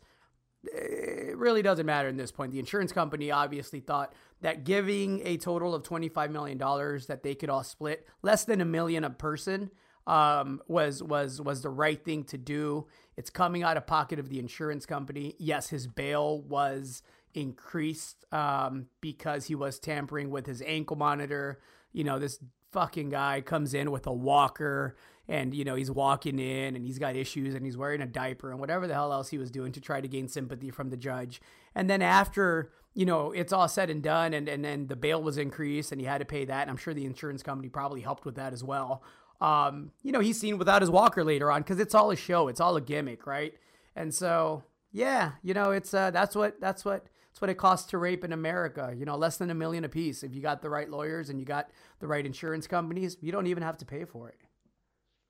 it 0.65 1.37
really 1.37 1.63
doesn't 1.63 1.87
matter 1.87 2.09
in 2.09 2.17
this 2.17 2.31
point. 2.31 2.53
The 2.53 2.59
insurance 2.59 2.93
company 2.93 3.31
obviously 3.31 3.81
thought 3.81 4.15
that 4.41 4.65
giving 4.65 5.21
a 5.25 5.37
total 5.37 5.75
of 5.75 5.83
$25 5.83 6.31
million 6.31 6.59
that 6.59 7.21
they 7.23 7.35
could 7.35 7.51
all 7.51 7.65
split, 7.65 8.07
less 8.23 8.45
than 8.45 8.61
a 8.61 8.65
million 8.65 9.05
a 9.05 9.11
person, 9.11 9.71
um, 10.07 10.61
was 10.69 11.03
was 11.03 11.41
was 11.41 11.63
the 11.63 11.71
right 11.71 12.03
thing 12.03 12.25
to 12.25 12.39
do. 12.39 12.87
It's 13.17 13.31
coming 13.31 13.63
out 13.63 13.77
of 13.77 13.87
pocket 13.87 14.19
of 14.19 14.29
the 14.29 14.39
insurance 14.39 14.87
company. 14.87 15.35
Yes, 15.39 15.69
his 15.69 15.87
bail 15.87 16.41
was 16.43 17.03
increased 17.35 18.25
um, 18.33 18.87
because 19.01 19.47
he 19.47 19.55
was 19.55 19.79
tampering 19.79 20.31
with 20.31 20.47
his 20.47 20.63
ankle 20.67 20.97
monitor. 20.97 21.61
You 21.93 22.05
know, 22.05 22.19
this 22.19 22.39
fucking 22.73 23.11
guy 23.11 23.41
comes 23.41 23.75
in 23.75 23.91
with 23.91 24.07
a 24.07 24.13
walker 24.13 24.97
and 25.29 25.55
you 25.55 25.65
know 25.65 25.75
he's 25.75 25.91
walking 25.91 26.39
in 26.39 26.75
and 26.75 26.87
he's 26.87 26.99
got 26.99 27.15
issues 27.15 27.55
and 27.55 27.65
he's 27.65 27.77
wearing 27.77 28.01
a 28.01 28.07
diaper 28.07 28.51
and 28.51 28.59
whatever 28.59 28.87
the 28.87 28.95
hell 28.95 29.13
else 29.13 29.29
he 29.29 29.39
was 29.39 29.51
doing 29.51 29.73
to 29.73 29.81
try 29.81 30.01
to 30.01 30.09
gain 30.09 30.27
sympathy 30.27 30.71
from 30.71 30.91
the 30.91 30.97
judge 30.97 31.41
and 31.75 31.89
then 31.89 32.03
after 32.03 32.73
you 32.95 33.05
know 33.05 33.31
it's 33.33 33.53
all 33.53 33.69
said 33.69 33.91
and 33.91 34.03
done 34.03 34.33
and 34.33 34.49
and 34.49 34.65
then 34.65 34.87
the 34.87 34.97
bail 34.97 35.23
was 35.23 35.39
increased 35.39 35.93
and 35.93 36.01
he 36.01 36.07
had 36.07 36.19
to 36.19 36.25
pay 36.25 36.45
that 36.45 36.63
and 36.63 36.71
i'm 36.71 36.77
sure 36.77 36.95
the 36.95 37.05
insurance 37.05 37.43
company 37.43 37.69
probably 37.69 38.01
helped 38.01 38.25
with 38.25 38.35
that 38.35 38.53
as 38.53 38.65
well 38.65 39.03
um 39.43 39.91
you 40.03 40.13
know 40.13 40.21
he's 40.21 40.39
seen 40.39 40.59
without 40.59 40.83
his 40.83 40.91
walker 40.91 41.25
later 41.25 41.51
on 41.51 41.63
because 41.63 41.81
it's 41.81 41.95
all 41.95 42.11
a 42.11 42.17
show 42.17 42.49
it's 42.49 42.61
all 42.61 42.77
a 42.77 42.81
gimmick 42.81 43.27
right 43.27 43.55
and 43.97 44.15
so 44.15 44.63
yeah 44.93 45.33
you 45.43 45.55
know 45.55 45.71
it's 45.71 45.93
uh 45.93 46.11
that's 46.11 46.35
what 46.35 46.61
that's 46.61 46.85
what 46.85 47.07
that's 47.31 47.41
what 47.41 47.49
it 47.49 47.57
costs 47.57 47.89
to 47.89 47.97
rape 47.97 48.25
in 48.25 48.33
America. 48.35 48.93
You 48.95 49.07
know, 49.07 49.17
less 49.17 49.39
than 49.39 49.49
a 49.49 49.55
million 49.55 49.85
a 49.85 49.89
piece. 49.89 50.23
If 50.23 50.35
you 50.35 50.43
got 50.43 50.61
the 50.61 50.69
right 50.69 50.91
lawyers 50.91 51.31
and 51.31 51.41
you 51.41 51.47
got 51.47 51.71
the 51.99 52.07
right 52.07 52.27
insurance 52.27 52.67
companies, 52.67 53.17
you 53.23 53.33
don't 53.33 53.47
even 53.47 53.63
have 53.63 53.79
to 53.79 53.87
pay 53.87 54.05
for 54.05 54.29
it 54.29 54.37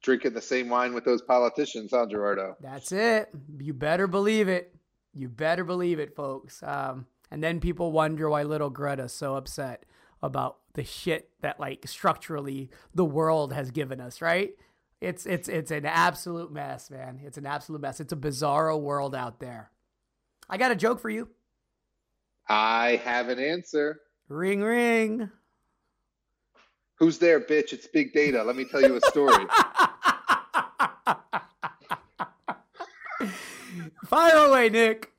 drinking 0.03 0.35
the 0.35 0.43
same 0.43 0.69
wine 0.69 0.95
with 0.95 1.05
those 1.05 1.23
politicians, 1.23 1.91
huh, 1.93 2.07
Gerardo? 2.11 2.57
That's 2.61 2.93
it. 2.93 3.31
You 3.59 3.73
better 3.73 4.07
believe 4.07 4.49
it. 4.49 4.75
You 5.15 5.29
better 5.29 5.65
believe 5.65 5.99
it, 5.99 6.15
folks. 6.15 6.63
Um, 6.63 7.07
and 7.31 7.43
then 7.43 7.61
people 7.61 7.93
wonder 7.93 8.29
why 8.29 8.43
little 8.43 8.71
Greta's 8.71 9.13
so 9.13 9.37
upset 9.37 9.85
about 10.23 10.59
the 10.75 10.85
shit 10.85 11.31
that 11.41 11.61
like 11.61 11.87
structurally 11.87 12.71
the 12.95 13.05
world 13.05 13.53
has 13.53 13.71
given 13.71 14.01
us, 14.01 14.21
right? 14.21 14.53
It's 15.01 15.27
it's 15.27 15.49
it's 15.49 15.71
an 15.71 15.85
absolute 15.85 16.53
mess, 16.53 16.91
man. 16.91 17.21
It's 17.25 17.39
an 17.39 17.47
absolute 17.47 17.81
mess. 17.81 18.01
It's 18.01 18.13
a 18.13 18.17
bizarro 18.17 18.81
world 18.81 19.15
out 19.15 19.41
there. 19.41 19.71
I 20.49 20.57
got 20.59 20.71
a 20.71 20.77
joke 20.77 21.01
for 21.01 21.11
you. 21.11 21.29
I 22.49 23.01
have 23.05 23.29
an 23.29 23.39
answer. 23.39 24.01
Ring 24.29 24.63
ring. 24.63 25.31
Who's 26.97 27.19
there, 27.19 27.41
bitch? 27.41 27.73
It's 27.73 27.87
big 27.87 28.13
data. 28.13 28.45
Let 28.45 28.55
me 28.55 28.65
tell 28.65 28.81
you 28.81 28.97
a 28.97 29.01
story. 29.01 29.45
Fire 34.07 34.37
away, 34.37 34.69
Nick. 34.69 35.12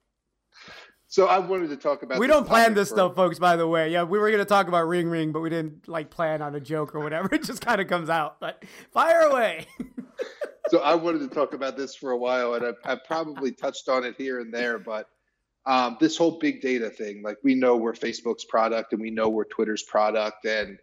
So 1.13 1.27
I 1.27 1.37
wanted 1.37 1.69
to 1.69 1.77
talk 1.77 2.01
about. 2.01 2.17
We 2.17 2.25
don't 2.25 2.47
plan 2.47 2.73
this 2.73 2.89
for... 2.89 2.95
stuff, 2.95 3.15
folks. 3.15 3.37
By 3.37 3.55
the 3.55 3.67
way, 3.67 3.91
yeah, 3.91 4.01
we 4.01 4.17
were 4.17 4.31
going 4.31 4.41
to 4.41 4.49
talk 4.49 4.67
about 4.67 4.87
Ring 4.87 5.07
Ring, 5.07 5.31
but 5.31 5.41
we 5.41 5.49
didn't 5.51 5.87
like 5.87 6.09
plan 6.09 6.41
on 6.41 6.55
a 6.55 6.59
joke 6.59 6.95
or 6.95 7.01
whatever. 7.01 7.29
It 7.33 7.43
just 7.43 7.63
kind 7.63 7.79
of 7.79 7.85
comes 7.85 8.09
out. 8.09 8.39
But 8.39 8.65
fire 8.91 9.19
away. 9.19 9.67
so 10.69 10.79
I 10.79 10.95
wanted 10.95 11.19
to 11.19 11.27
talk 11.27 11.53
about 11.53 11.77
this 11.77 11.93
for 11.93 12.13
a 12.13 12.17
while, 12.17 12.55
and 12.55 12.65
I've, 12.65 12.77
I've 12.83 13.03
probably 13.03 13.51
touched 13.51 13.89
on 13.89 14.03
it 14.03 14.15
here 14.17 14.39
and 14.39 14.51
there, 14.51 14.79
but 14.79 15.07
um, 15.67 15.97
this 15.99 16.17
whole 16.17 16.39
big 16.39 16.61
data 16.61 16.89
thing, 16.89 17.21
like 17.21 17.37
we 17.43 17.53
know 17.53 17.77
we're 17.77 17.93
Facebook's 17.93 18.45
product, 18.45 18.91
and 18.93 18.99
we 18.99 19.11
know 19.11 19.29
we're 19.29 19.43
Twitter's 19.43 19.83
product, 19.83 20.45
and 20.45 20.79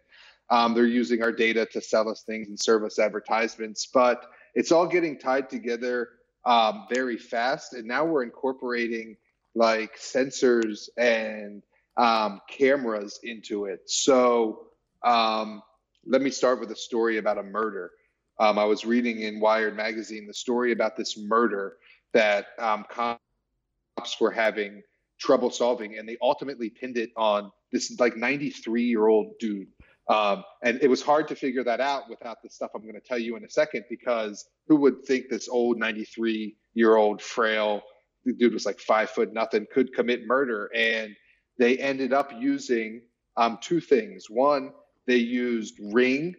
um, 0.49 0.73
they're 0.73 0.85
using 0.85 1.23
our 1.23 1.33
data 1.33 1.65
to 1.73 1.81
sell 1.81 2.07
us 2.07 2.23
things 2.23 2.47
and 2.47 2.57
serve 2.57 2.85
us 2.85 2.99
advertisements, 2.99 3.85
but 3.93 4.27
it's 4.55 4.71
all 4.71 4.87
getting 4.87 5.19
tied 5.19 5.49
together 5.49 6.07
um, 6.45 6.85
very 6.89 7.17
fast. 7.17 7.73
And 7.73 7.85
now 7.85 8.05
we're 8.05 8.23
incorporating 8.23 9.17
like 9.55 9.97
sensors 9.97 10.89
and 10.97 11.61
um, 11.97 12.41
cameras 12.49 13.19
into 13.23 13.65
it. 13.65 13.81
So 13.85 14.67
um, 15.03 15.61
let 16.05 16.21
me 16.21 16.29
start 16.29 16.59
with 16.59 16.71
a 16.71 16.75
story 16.75 17.17
about 17.17 17.37
a 17.37 17.43
murder. 17.43 17.91
Um, 18.39 18.57
I 18.57 18.65
was 18.65 18.85
reading 18.85 19.21
in 19.21 19.39
Wired 19.39 19.75
magazine 19.75 20.25
the 20.25 20.33
story 20.33 20.71
about 20.71 20.95
this 20.95 21.17
murder 21.17 21.77
that 22.13 22.47
um, 22.59 22.85
cops 22.89 24.19
were 24.19 24.31
having 24.31 24.81
trouble 25.19 25.51
solving, 25.51 25.97
and 25.97 26.07
they 26.07 26.17
ultimately 26.21 26.69
pinned 26.69 26.97
it 26.97 27.11
on 27.15 27.51
this 27.71 27.99
like 27.99 28.17
93 28.17 28.83
year 28.83 29.07
old 29.07 29.37
dude 29.39 29.67
um, 30.11 30.43
and 30.61 30.79
it 30.81 30.89
was 30.89 31.01
hard 31.01 31.29
to 31.29 31.35
figure 31.35 31.63
that 31.63 31.79
out 31.79 32.09
without 32.09 32.41
the 32.41 32.49
stuff 32.49 32.71
I'm 32.75 32.81
going 32.81 32.95
to 32.95 32.99
tell 32.99 33.17
you 33.17 33.37
in 33.37 33.45
a 33.45 33.49
second, 33.49 33.85
because 33.89 34.45
who 34.67 34.75
would 34.77 35.05
think 35.05 35.29
this 35.29 35.47
old 35.47 35.77
93 35.77 36.57
year 36.73 36.95
old 36.95 37.21
frail 37.21 37.81
the 38.25 38.33
dude 38.33 38.53
was 38.53 38.65
like 38.65 38.79
five 38.79 39.09
foot 39.09 39.33
nothing 39.33 39.65
could 39.73 39.93
commit 39.93 40.25
murder? 40.25 40.69
And 40.75 41.15
they 41.57 41.77
ended 41.77 42.13
up 42.13 42.31
using 42.37 43.01
um, 43.37 43.57
two 43.61 43.79
things. 43.79 44.29
One, 44.29 44.71
they 45.07 45.17
used 45.17 45.75
Ring, 45.79 46.35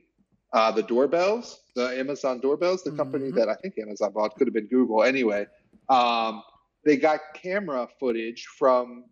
uh, 0.52 0.70
the 0.72 0.82
doorbells, 0.82 1.60
the 1.74 1.98
Amazon 1.98 2.40
doorbells, 2.40 2.82
the 2.82 2.90
mm-hmm. 2.90 2.98
company 2.98 3.30
that 3.32 3.48
I 3.48 3.54
think 3.54 3.78
Amazon 3.78 4.12
bought, 4.12 4.34
could 4.36 4.46
have 4.46 4.54
been 4.54 4.66
Google 4.66 5.02
anyway. 5.02 5.46
Um, 5.88 6.42
they 6.84 6.96
got 6.96 7.20
camera 7.34 7.88
footage 7.98 8.46
from 8.58 9.04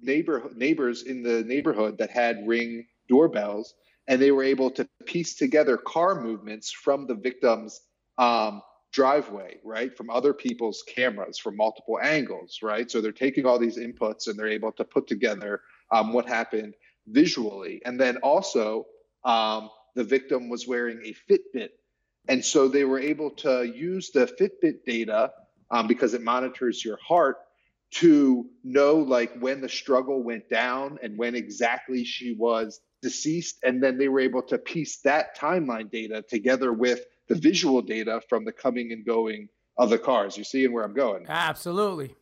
neighbor 0.00 0.50
neighbors 0.54 1.04
in 1.04 1.22
the 1.22 1.44
neighborhood 1.44 1.96
that 1.98 2.10
had 2.10 2.46
ring 2.46 2.86
doorbells, 3.08 3.74
and 4.08 4.20
they 4.20 4.32
were 4.32 4.42
able 4.42 4.70
to 4.72 4.88
piece 5.06 5.34
together 5.36 5.76
car 5.76 6.20
movements 6.20 6.70
from 6.70 7.06
the 7.06 7.14
victim's 7.14 7.80
um, 8.18 8.62
driveway, 8.92 9.58
right, 9.64 9.96
from 9.96 10.10
other 10.10 10.32
people's 10.34 10.82
cameras 10.82 11.38
from 11.38 11.56
multiple 11.56 11.98
angles, 12.00 12.58
right. 12.62 12.90
So 12.90 13.00
they're 13.00 13.12
taking 13.12 13.46
all 13.46 13.58
these 13.58 13.78
inputs 13.78 14.28
and 14.28 14.38
they're 14.38 14.48
able 14.48 14.72
to 14.72 14.84
put 14.84 15.06
together 15.06 15.62
um, 15.90 16.12
what 16.12 16.26
happened 16.26 16.74
visually, 17.08 17.82
and 17.84 18.00
then 18.00 18.18
also 18.18 18.86
um, 19.24 19.70
the 19.94 20.04
victim 20.04 20.48
was 20.48 20.66
wearing 20.66 21.00
a 21.04 21.14
Fitbit, 21.30 21.70
and 22.28 22.44
so 22.44 22.68
they 22.68 22.84
were 22.84 23.00
able 23.00 23.30
to 23.30 23.64
use 23.64 24.10
the 24.10 24.26
Fitbit 24.26 24.84
data 24.86 25.32
um, 25.70 25.86
because 25.86 26.14
it 26.14 26.22
monitors 26.22 26.84
your 26.84 26.98
heart 27.06 27.38
to 27.92 28.46
know 28.64 28.96
like 28.96 29.32
when 29.40 29.60
the 29.60 29.68
struggle 29.68 30.22
went 30.22 30.48
down 30.48 30.98
and 31.02 31.16
when 31.18 31.34
exactly 31.34 32.04
she 32.04 32.32
was 32.32 32.80
deceased. 33.02 33.58
And 33.64 33.82
then 33.82 33.98
they 33.98 34.08
were 34.08 34.20
able 34.20 34.42
to 34.44 34.58
piece 34.58 35.00
that 35.02 35.36
timeline 35.36 35.90
data 35.90 36.24
together 36.26 36.72
with 36.72 37.00
the 37.32 37.40
visual 37.40 37.80
data 37.82 38.20
from 38.28 38.44
the 38.44 38.52
coming 38.52 38.92
and 38.92 39.04
going 39.04 39.48
of 39.78 39.90
the 39.90 39.98
cars 39.98 40.36
you 40.36 40.44
seeing 40.44 40.72
where 40.72 40.84
i'm 40.84 40.94
going 40.94 41.24
absolutely 41.28 42.14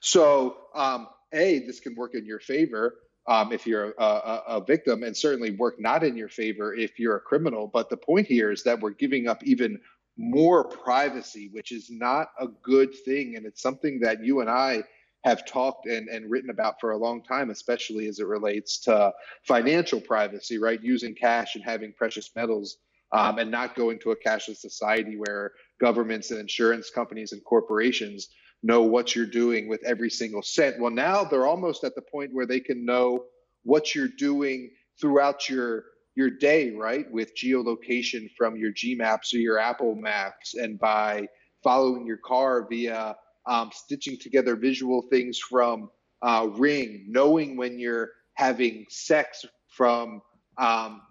so 0.00 0.56
um, 0.74 1.08
a 1.32 1.60
this 1.60 1.80
can 1.80 1.94
work 1.94 2.14
in 2.14 2.24
your 2.24 2.40
favor 2.40 2.96
um, 3.28 3.52
if 3.52 3.66
you're 3.66 3.92
a, 3.98 4.04
a, 4.04 4.42
a, 4.48 4.64
victim 4.64 5.02
and 5.02 5.16
certainly 5.16 5.50
work 5.56 5.80
not 5.80 6.04
in 6.04 6.16
your 6.16 6.28
favor 6.28 6.74
if 6.74 6.98
you're 6.98 7.16
a 7.16 7.20
criminal 7.20 7.66
but 7.66 7.90
the 7.90 7.96
point 7.96 8.26
here 8.26 8.52
is 8.52 8.62
that 8.62 8.80
we're 8.80 8.90
giving 8.90 9.26
up 9.26 9.42
even 9.44 9.78
more 10.16 10.64
privacy, 10.64 11.50
which 11.52 11.72
is 11.72 11.90
not 11.90 12.28
a 12.40 12.48
good 12.62 12.94
thing. 13.04 13.36
And 13.36 13.44
it's 13.44 13.62
something 13.62 14.00
that 14.00 14.24
you 14.24 14.40
and 14.40 14.50
I 14.50 14.82
have 15.24 15.44
talked 15.44 15.86
and, 15.86 16.08
and 16.08 16.30
written 16.30 16.50
about 16.50 16.80
for 16.80 16.92
a 16.92 16.96
long 16.96 17.22
time, 17.22 17.50
especially 17.50 18.06
as 18.06 18.20
it 18.20 18.26
relates 18.26 18.78
to 18.80 19.12
financial 19.42 20.00
privacy, 20.00 20.58
right? 20.58 20.82
Using 20.82 21.14
cash 21.14 21.54
and 21.56 21.64
having 21.64 21.92
precious 21.92 22.30
metals 22.36 22.78
um, 23.12 23.38
and 23.38 23.50
not 23.50 23.74
going 23.74 23.98
to 24.00 24.10
a 24.10 24.16
cashless 24.16 24.58
society 24.58 25.16
where 25.16 25.52
governments 25.80 26.30
and 26.30 26.40
insurance 26.40 26.90
companies 26.90 27.32
and 27.32 27.44
corporations 27.44 28.28
know 28.62 28.82
what 28.82 29.14
you're 29.14 29.26
doing 29.26 29.68
with 29.68 29.82
every 29.84 30.10
single 30.10 30.42
cent. 30.42 30.80
Well, 30.80 30.90
now 30.90 31.24
they're 31.24 31.46
almost 31.46 31.84
at 31.84 31.94
the 31.94 32.02
point 32.02 32.32
where 32.32 32.46
they 32.46 32.60
can 32.60 32.84
know 32.84 33.24
what 33.62 33.94
you're 33.94 34.08
doing 34.08 34.70
throughout 35.00 35.48
your 35.48 35.84
your 36.14 36.30
day, 36.30 36.70
right, 36.70 37.10
with 37.12 37.36
geolocation 37.36 38.30
from 38.38 38.56
your 38.56 38.72
G 38.72 38.94
Maps 38.94 39.34
or 39.34 39.38
your 39.38 39.58
Apple 39.58 39.94
Maps, 39.94 40.54
and 40.54 40.78
by 40.78 41.28
following 41.62 42.06
your 42.06 42.16
car 42.16 42.66
via 42.68 43.14
um, 43.46 43.70
stitching 43.72 44.16
together 44.18 44.56
visual 44.56 45.02
things 45.10 45.38
from 45.38 45.90
uh, 46.22 46.48
Ring, 46.52 47.04
knowing 47.06 47.56
when 47.56 47.78
you're 47.78 48.10
having 48.34 48.86
sex 48.88 49.44
from 49.68 50.22
um, 50.58 51.02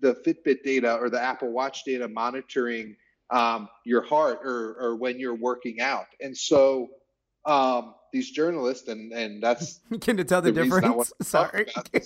the 0.00 0.14
Fitbit 0.14 0.62
data 0.62 0.94
or 0.96 1.10
the 1.10 1.20
Apple 1.20 1.50
Watch 1.50 1.84
data 1.84 2.08
monitoring 2.08 2.96
um, 3.30 3.68
your 3.84 4.02
heart 4.02 4.40
or, 4.44 4.76
or 4.78 4.96
when 4.96 5.18
you're 5.18 5.34
working 5.34 5.80
out. 5.80 6.06
And 6.20 6.36
so 6.36 6.90
um, 7.44 7.94
these 8.12 8.30
journalists, 8.30 8.88
and, 8.88 9.12
and 9.12 9.42
that's. 9.42 9.80
Can 10.00 10.18
you 10.18 10.24
tell 10.24 10.40
the, 10.40 10.52
the 10.52 10.62
difference? 10.62 11.12
Sorry. 11.22 11.66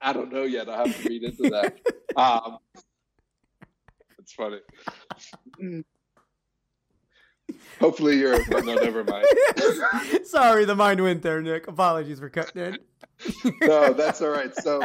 I 0.00 0.12
don't 0.12 0.32
know 0.32 0.44
yet. 0.44 0.68
I 0.68 0.86
have 0.86 1.02
to 1.02 1.08
read 1.08 1.22
into 1.24 1.50
that. 1.50 1.78
um, 2.16 2.58
it's 4.18 4.32
funny. 4.32 4.60
Hopefully 7.80 8.18
you're. 8.18 8.38
No, 8.48 8.74
never 8.74 9.04
mind. 9.04 9.26
Sorry, 10.24 10.64
the 10.64 10.74
mind 10.74 11.02
went 11.02 11.22
there, 11.22 11.42
Nick. 11.42 11.68
Apologies 11.68 12.18
for 12.18 12.30
cutting 12.30 12.62
in. 12.62 12.78
no, 13.62 13.92
that's 13.92 14.22
all 14.22 14.30
right. 14.30 14.54
So 14.56 14.82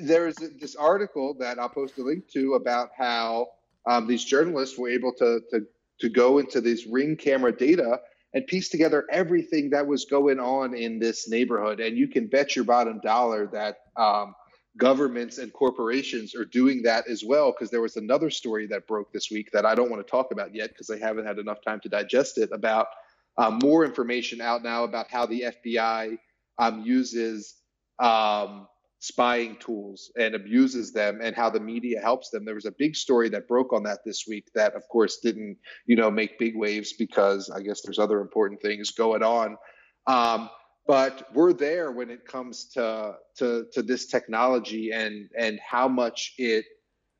there's 0.00 0.36
this 0.36 0.76
article 0.76 1.34
that 1.38 1.58
I'll 1.58 1.68
post 1.68 1.98
a 1.98 2.02
link 2.02 2.28
to 2.32 2.54
about 2.54 2.90
how 2.96 3.48
um, 3.88 4.06
these 4.06 4.24
journalists 4.24 4.78
were 4.78 4.90
able 4.90 5.12
to, 5.14 5.40
to 5.50 5.66
to 6.00 6.08
go 6.08 6.38
into 6.38 6.60
these 6.60 6.86
ring 6.86 7.16
camera 7.16 7.56
data 7.56 8.00
and 8.32 8.46
piece 8.46 8.68
together 8.68 9.06
everything 9.10 9.70
that 9.70 9.86
was 9.86 10.04
going 10.06 10.38
on 10.38 10.74
in 10.74 10.98
this 10.98 11.28
neighborhood. 11.28 11.80
And 11.80 11.96
you 11.96 12.08
can 12.08 12.26
bet 12.28 12.56
your 12.56 12.64
bottom 12.64 13.00
dollar 13.00 13.48
that 13.52 13.78
um, 13.96 14.34
governments 14.80 15.38
and 15.38 15.52
corporations 15.52 16.34
are 16.34 16.44
doing 16.44 16.82
that 16.82 17.06
as 17.08 17.22
well. 17.24 17.52
Because 17.52 17.70
there 17.70 17.80
was 17.80 17.96
another 17.96 18.30
story 18.30 18.66
that 18.68 18.88
broke 18.88 19.12
this 19.12 19.30
week 19.30 19.50
that 19.52 19.64
I 19.64 19.76
don't 19.76 19.90
want 19.90 20.04
to 20.04 20.10
talk 20.10 20.32
about 20.32 20.54
yet 20.54 20.70
because 20.70 20.90
I 20.90 20.98
haven't 20.98 21.26
had 21.26 21.38
enough 21.38 21.62
time 21.64 21.78
to 21.80 21.88
digest 21.88 22.38
it 22.38 22.50
about 22.52 22.88
uh, 23.38 23.50
more 23.62 23.84
information 23.84 24.40
out 24.40 24.64
now 24.64 24.84
about 24.84 25.08
how 25.08 25.26
the 25.26 25.44
FBI 25.64 26.18
um, 26.58 26.82
uses 26.82 27.54
um, 28.00 28.66
spying 28.98 29.56
tools 29.56 30.10
and 30.18 30.34
abuses 30.34 30.92
them 30.92 31.20
and 31.22 31.34
how 31.34 31.48
the 31.50 31.60
media 31.60 32.00
helps 32.00 32.30
them. 32.30 32.44
There 32.44 32.54
was 32.54 32.66
a 32.66 32.72
big 32.72 32.96
story 32.96 33.28
that 33.30 33.48
broke 33.48 33.72
on 33.72 33.84
that 33.84 34.00
this 34.04 34.24
week 34.28 34.48
that 34.54 34.74
of 34.74 34.86
course 34.88 35.18
didn't, 35.22 35.58
you 35.86 35.96
know, 35.96 36.10
make 36.10 36.38
big 36.38 36.56
waves 36.56 36.92
because 36.92 37.50
I 37.50 37.60
guess 37.60 37.80
there's 37.82 37.98
other 37.98 38.20
important 38.20 38.60
things 38.60 38.90
going 38.90 39.22
on. 39.22 39.56
Um, 40.06 40.50
but 40.90 41.32
we're 41.32 41.52
there 41.52 41.92
when 41.92 42.10
it 42.10 42.26
comes 42.26 42.64
to 42.64 43.14
to 43.36 43.66
to 43.72 43.80
this 43.80 44.06
technology 44.06 44.90
and 44.90 45.30
and 45.38 45.60
how 45.60 45.86
much 45.86 46.34
it 46.36 46.64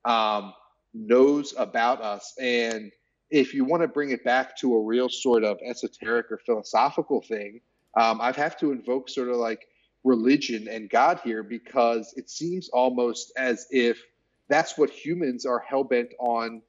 um, 0.04 0.52
knows 0.92 1.54
about 1.56 2.02
us. 2.02 2.34
And 2.40 2.90
if 3.30 3.54
you 3.54 3.64
want 3.64 3.82
to 3.82 3.86
bring 3.86 4.10
it 4.10 4.24
back 4.24 4.58
to 4.58 4.74
a 4.74 4.82
real 4.82 5.08
sort 5.08 5.44
of 5.44 5.60
esoteric 5.64 6.32
or 6.32 6.38
philosophical 6.38 7.22
thing 7.22 7.60
um, 7.96 8.20
i 8.20 8.32
have 8.32 8.58
to 8.58 8.72
invoke 8.72 9.08
sort 9.08 9.28
of 9.28 9.36
like 9.36 9.68
religion 10.02 10.66
and 10.68 10.90
God 10.90 11.20
here 11.22 11.42
because 11.42 12.12
it 12.16 12.28
seems 12.28 12.68
almost 12.70 13.32
as 13.36 13.66
if 13.70 14.02
that's 14.48 14.76
what 14.78 14.90
humans 14.90 15.46
are 15.46 15.60
hell 15.60 15.84
bent 15.84 16.12
on 16.18 16.62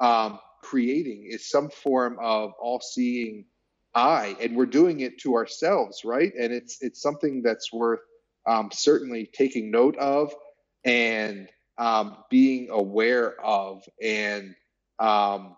um, 0.00 0.40
creating 0.62 1.28
is 1.30 1.48
some 1.48 1.70
form 1.70 2.16
of 2.20 2.52
all-seeing 2.60 3.44
eye, 3.98 4.36
and 4.40 4.56
we're 4.56 4.66
doing 4.66 5.00
it 5.00 5.18
to 5.20 5.34
ourselves, 5.34 6.02
right? 6.04 6.32
And 6.38 6.52
it's 6.52 6.78
it's 6.80 7.02
something 7.02 7.42
that's 7.42 7.72
worth 7.72 8.00
um, 8.46 8.70
certainly 8.72 9.28
taking 9.32 9.70
note 9.70 9.96
of 9.98 10.34
and 10.84 11.48
um, 11.76 12.16
being 12.30 12.70
aware 12.70 13.40
of 13.44 13.82
and 14.02 14.54
um, 14.98 15.56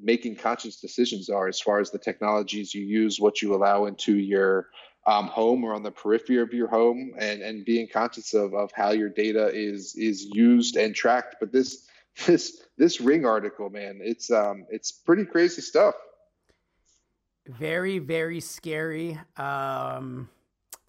making 0.00 0.36
conscious 0.36 0.80
decisions 0.80 1.28
are 1.28 1.48
as 1.48 1.60
far 1.60 1.80
as 1.80 1.90
the 1.90 1.98
technologies 1.98 2.74
you 2.74 2.84
use, 2.84 3.20
what 3.20 3.42
you 3.42 3.54
allow 3.54 3.86
into 3.86 4.16
your 4.16 4.68
um, 5.06 5.26
home 5.26 5.64
or 5.64 5.74
on 5.74 5.82
the 5.82 5.90
periphery 5.90 6.40
of 6.40 6.52
your 6.52 6.68
home 6.68 7.12
and, 7.18 7.42
and 7.42 7.64
being 7.64 7.88
conscious 7.90 8.34
of, 8.34 8.54
of 8.54 8.70
how 8.74 8.90
your 8.90 9.08
data 9.08 9.50
is 9.52 9.94
is 9.96 10.24
used 10.32 10.76
and 10.76 10.94
tracked. 10.94 11.36
But 11.40 11.52
this 11.52 11.86
this 12.26 12.62
this 12.76 13.00
ring 13.00 13.24
article, 13.24 13.70
man, 13.70 14.00
it's 14.02 14.30
um 14.30 14.66
it's 14.70 14.92
pretty 14.92 15.24
crazy 15.24 15.62
stuff. 15.62 15.94
Very, 17.48 17.98
very 17.98 18.40
scary. 18.40 19.18
Um 19.36 20.28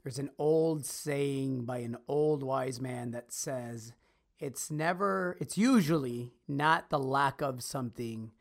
there's 0.04 0.20
an 0.20 0.30
old 0.40 0.86
saying 0.86 1.66
by 1.66 1.80
an 1.80 1.98
old 2.08 2.42
wise 2.42 2.80
man 2.80 3.12
that 3.12 3.32
says 3.32 3.94
it's 4.40 4.72
never 4.72 5.38
it's 5.40 5.58
usually 5.58 6.32
not 6.48 6.90
the 6.90 7.00
lack 7.00 7.42
of 7.42 7.62
something 7.62 8.32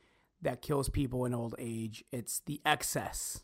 that 0.41 0.63
kills 0.63 0.89
people 0.89 1.25
in 1.25 1.35
old 1.35 1.57
age, 1.59 2.05
it's 2.13 2.41
the 2.47 2.61
excess 2.65 3.43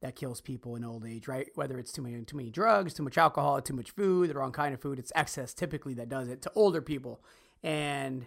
that 0.00 0.16
kills 0.16 0.40
people 0.40 0.76
in 0.76 0.84
old 0.84 1.04
age, 1.04 1.26
right? 1.28 1.48
Whether 1.56 1.78
it's 1.78 1.92
too 1.92 2.02
many 2.02 2.22
too 2.24 2.36
many 2.36 2.50
drugs, 2.50 2.94
too 2.94 3.02
much 3.02 3.18
alcohol, 3.18 3.60
too 3.60 3.74
much 3.74 3.90
food, 3.90 4.30
the 4.30 4.34
wrong 4.34 4.52
kind 4.52 4.72
of 4.74 4.80
food, 4.80 4.98
it's 4.98 5.12
excess 5.14 5.52
typically 5.52 5.94
that 5.94 6.08
does 6.08 6.28
it 6.28 6.42
to 6.42 6.52
older 6.54 6.80
people. 6.80 7.20
And 7.62 8.26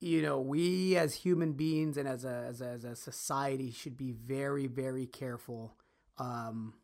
you 0.00 0.22
know, 0.22 0.40
we 0.40 0.96
as 0.96 1.14
human 1.14 1.52
beings 1.52 1.96
and 1.96 2.08
as 2.08 2.24
a 2.24 2.46
as 2.48 2.60
a, 2.60 2.68
as 2.68 2.84
a 2.84 2.96
society 2.96 3.70
should 3.70 3.96
be 3.96 4.12
very 4.12 4.66
very 4.66 5.06
careful 5.06 5.76
um, 6.18 6.74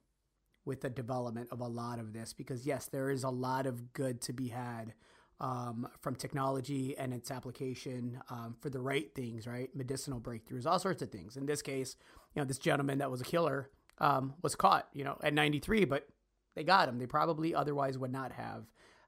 with 0.65 0.83
the 0.83 0.91
development 0.91 1.49
of 1.51 1.61
a 1.61 1.67
lot 1.67 1.99
of 1.99 2.13
this 2.13 2.33
because 2.33 2.67
yes, 2.67 2.87
there 2.87 3.11
is 3.11 3.25
a 3.25 3.31
lot 3.31 3.67
of 3.67 3.93
good 3.93 4.21
to 4.23 4.33
be 4.33 4.49
had 4.49 4.93
um, 5.41 5.89
from 6.01 6.15
technology 6.15 6.97
and 6.97 7.13
its 7.13 7.31
application 7.31 8.21
um, 8.31 8.57
for 8.61 8.71
the 8.71 8.81
right 8.81 9.15
things, 9.15 9.47
right? 9.47 9.75
Medicinal 9.75 10.21
breakthroughs, 10.21 10.67
all 10.67 10.79
sorts 10.79 11.03
of 11.03 11.11
things. 11.11 11.37
In 11.37 11.47
this 11.47 11.63
case, 11.63 11.97
you 12.35 12.41
know, 12.41 12.47
this 12.47 12.59
gentleman 12.59 12.99
that 12.99 13.11
was 13.11 13.21
a 13.21 13.25
killer 13.25 13.71
um, 13.99 14.35
was 14.43 14.55
caught, 14.55 14.89
you 14.93 15.05
know, 15.05 15.19
at 15.23 15.35
93, 15.35 15.85
but 15.85 16.07
they 16.55 16.65
got 16.65 16.89
him. 16.89 16.99
They 16.99 17.07
probably 17.07 17.55
otherwise 17.55 17.99
would 17.99 18.13
not 18.13 18.33
have. 18.33 18.65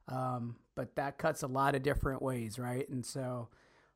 Um, 0.07 0.57
but 0.75 0.97
that 0.97 1.19
cuts 1.19 1.43
a 1.43 1.47
lot 1.47 1.75
of 1.75 1.83
different 1.83 2.23
ways, 2.23 2.59
right? 2.59 2.89
And 2.89 3.05
so 3.05 3.49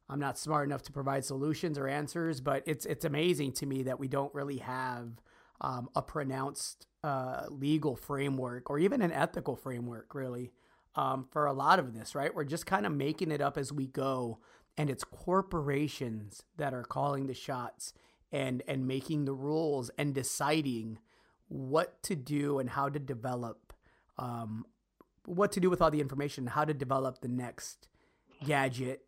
I'm 0.09 0.21
not 0.21 0.39
smart 0.39 0.67
enough 0.69 0.83
to 0.83 0.93
provide 0.93 1.25
solutions 1.25 1.79
or 1.79 1.89
answers, 1.89 2.41
but 2.41 2.63
it's 2.67 2.85
it's 2.87 3.05
amazing 3.05 3.53
to 3.53 3.67
me 3.67 3.83
that 3.85 3.99
we 3.99 4.09
don't 4.09 4.35
really 4.35 4.59
have 4.59 5.23
um, 5.61 5.89
a 5.95 6.03
pronounced 6.03 6.87
uh, 7.03 7.47
legal 7.49 7.97
framework 7.97 8.69
or 8.69 8.79
even 8.79 9.01
an 9.01 9.13
ethical 9.13 9.57
framework, 9.57 10.15
really, 10.15 10.53
um, 10.97 11.27
for 11.31 11.47
a 11.47 11.53
lot 11.53 11.79
of 11.79 11.95
this, 11.95 12.15
right? 12.15 12.35
We're 12.35 12.45
just 12.45 12.67
kind 12.67 12.85
of 12.85 12.93
making 12.93 13.31
it 13.31 13.41
up 13.41 13.57
as 13.57 13.73
we 13.73 13.87
go, 13.87 14.39
and 14.77 14.91
it's 14.91 15.05
corporations 15.05 16.43
that 16.57 16.75
are 16.75 16.85
calling 16.85 17.27
the 17.27 17.35
shots 17.35 17.95
and 18.31 18.63
and 18.67 18.87
making 18.87 19.25
the 19.25 19.35
rules 19.35 19.91
and 19.99 20.15
deciding 20.15 20.99
what 21.49 22.03
to 22.03 22.17
do 22.17 22.59
and 22.59 22.71
how 22.71 22.89
to 22.89 22.99
develop 22.99 23.73
um, 24.19 24.65
what 25.27 25.53
to 25.53 25.61
do 25.61 25.71
with 25.71 25.81
all 25.81 25.91
the 25.91 26.01
information, 26.01 26.47
how 26.49 26.65
to 26.65 26.75
develop 26.75 27.21
the 27.21 27.29
next 27.29 27.89
gadget, 28.45 29.03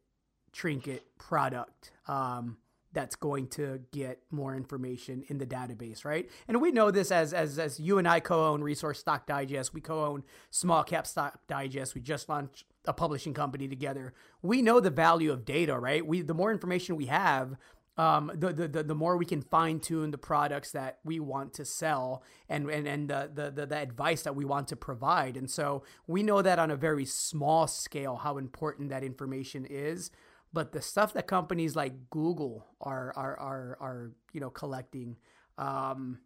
trinket, 0.55 1.05
product 1.18 1.90
um, 2.09 2.57
that's 2.92 3.16
going 3.16 3.48
to 3.48 3.80
get 3.92 4.20
more 4.30 4.55
information 4.55 5.24
in 5.28 5.38
the 5.38 5.46
database, 5.46 6.05
right? 6.05 6.30
And 6.46 6.62
we 6.62 6.70
know 6.70 6.90
this 6.90 7.11
as 7.11 7.34
as 7.34 7.59
as 7.59 7.80
you 7.80 7.98
and 7.98 8.09
I 8.09 8.20
co-own 8.20 8.62
Resource 8.62 9.00
Stock 9.00 9.26
Digest, 9.26 9.74
we 9.74 9.80
co-own 9.80 10.22
Small 10.50 10.84
Cap 10.84 11.07
Stock 11.07 11.40
Digest. 11.48 11.94
We 11.94 12.00
just 12.00 12.28
launched 12.28 12.64
a 12.86 12.92
publishing 12.92 13.34
company 13.34 13.66
together. 13.66 14.14
We 14.42 14.62
know 14.62 14.80
the 14.80 14.90
value 14.90 15.32
of 15.32 15.44
data, 15.44 15.78
right? 15.78 16.07
We 16.07 16.22
the 16.22 16.34
more 16.34 16.52
information 16.52 16.96
we 16.96 17.07
have, 17.07 17.57
um, 17.96 18.32
the, 18.34 18.52
the, 18.52 18.82
the, 18.82 18.94
more 18.94 19.16
we 19.16 19.24
can 19.24 19.40
fine 19.40 19.78
tune 19.78 20.11
the 20.11 20.18
products 20.18 20.72
that 20.72 20.98
we 21.05 21.20
want 21.20 21.55
to 21.55 21.64
sell 21.64 22.24
and, 22.48 22.68
and, 22.68 22.88
and 22.88 23.09
the, 23.09 23.30
the, 23.32 23.50
the, 23.52 23.66
the, 23.66 23.76
advice 23.76 24.22
that 24.22 24.34
we 24.34 24.44
want 24.44 24.66
to 24.68 24.76
provide. 24.76 25.36
And 25.36 25.48
so 25.48 25.84
we 26.09 26.24
know 26.24 26.42
that 26.42 26.59
on 26.59 26.72
a 26.72 26.76
very 26.76 27.05
small 27.05 27.68
scale, 27.68 28.16
how 28.16 28.36
important 28.36 28.88
that 28.88 29.05
information 29.05 29.64
is. 29.64 30.11
But 30.55 30.70
the 30.70 30.80
stuff 30.80 31.14
that 31.14 31.26
companies 31.26 31.74
like 31.74 32.11
Google 32.11 32.64
are, 32.80 33.12
are, 33.16 33.36
are, 33.36 33.76
are 33.80 34.12
you 34.32 34.40
know, 34.40 34.50
collecting, 34.50 35.16
um, 35.59 36.20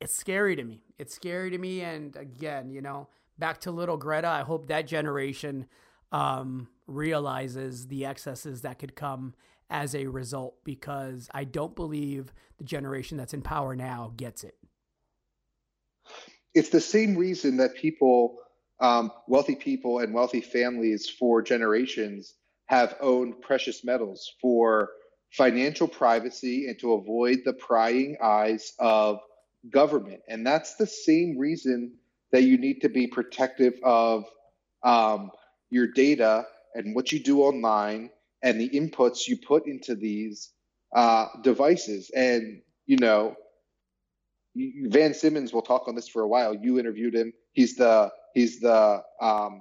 it's 0.00 0.14
scary 0.14 0.54
to 0.54 0.62
me. 0.62 0.84
It's 0.96 1.12
scary 1.12 1.50
to 1.50 1.58
me. 1.58 1.80
And 1.80 2.14
again, 2.14 2.70
you 2.70 2.80
know, 2.80 3.08
back 3.38 3.60
to 3.62 3.72
little 3.72 3.96
Greta, 3.96 4.28
I 4.28 4.42
hope 4.42 4.68
that 4.68 4.86
generation 4.86 5.66
um, 6.12 6.68
realizes 6.86 7.88
the 7.88 8.06
excesses 8.06 8.62
that 8.62 8.78
could 8.78 8.94
come 8.94 9.34
as 9.68 9.96
a 9.96 10.06
result 10.06 10.54
because 10.62 11.28
I 11.34 11.42
don't 11.42 11.74
believe 11.74 12.32
the 12.58 12.64
generation 12.64 13.16
that's 13.16 13.34
in 13.34 13.42
power 13.42 13.74
now 13.74 14.12
gets 14.16 14.44
it. 14.44 14.54
It's 16.54 16.68
the 16.68 16.80
same 16.80 17.16
reason 17.16 17.56
that 17.56 17.74
people, 17.74 18.36
um, 18.78 19.10
wealthy 19.26 19.56
people 19.56 19.98
and 19.98 20.14
wealthy 20.14 20.42
families 20.42 21.10
for 21.10 21.42
generations 21.42 22.34
have 22.72 22.96
owned 23.02 23.38
precious 23.42 23.84
metals 23.84 24.32
for 24.40 24.88
financial 25.30 25.86
privacy 25.86 26.68
and 26.68 26.78
to 26.78 26.94
avoid 26.94 27.40
the 27.44 27.52
prying 27.52 28.16
eyes 28.22 28.72
of 28.78 29.18
government. 29.68 30.20
And 30.26 30.46
that's 30.46 30.76
the 30.76 30.86
same 30.86 31.36
reason 31.36 31.92
that 32.32 32.44
you 32.44 32.56
need 32.56 32.80
to 32.80 32.88
be 32.88 33.06
protective 33.08 33.74
of 33.82 34.24
um, 34.82 35.32
your 35.68 35.86
data 35.86 36.46
and 36.74 36.94
what 36.94 37.12
you 37.12 37.20
do 37.20 37.42
online 37.42 38.08
and 38.42 38.58
the 38.58 38.70
inputs 38.70 39.28
you 39.28 39.36
put 39.36 39.66
into 39.66 39.94
these 39.94 40.48
uh, 40.96 41.26
devices. 41.42 42.10
And, 42.16 42.62
you 42.86 42.96
know, 42.96 43.36
Van 44.56 45.12
Simmons 45.12 45.52
will 45.52 45.60
talk 45.60 45.88
on 45.88 45.94
this 45.94 46.08
for 46.08 46.22
a 46.22 46.28
while. 46.28 46.54
You 46.54 46.78
interviewed 46.78 47.14
him. 47.14 47.34
He's 47.52 47.76
the 47.76 48.10
he's 48.32 48.60
the 48.60 49.02
um, 49.20 49.60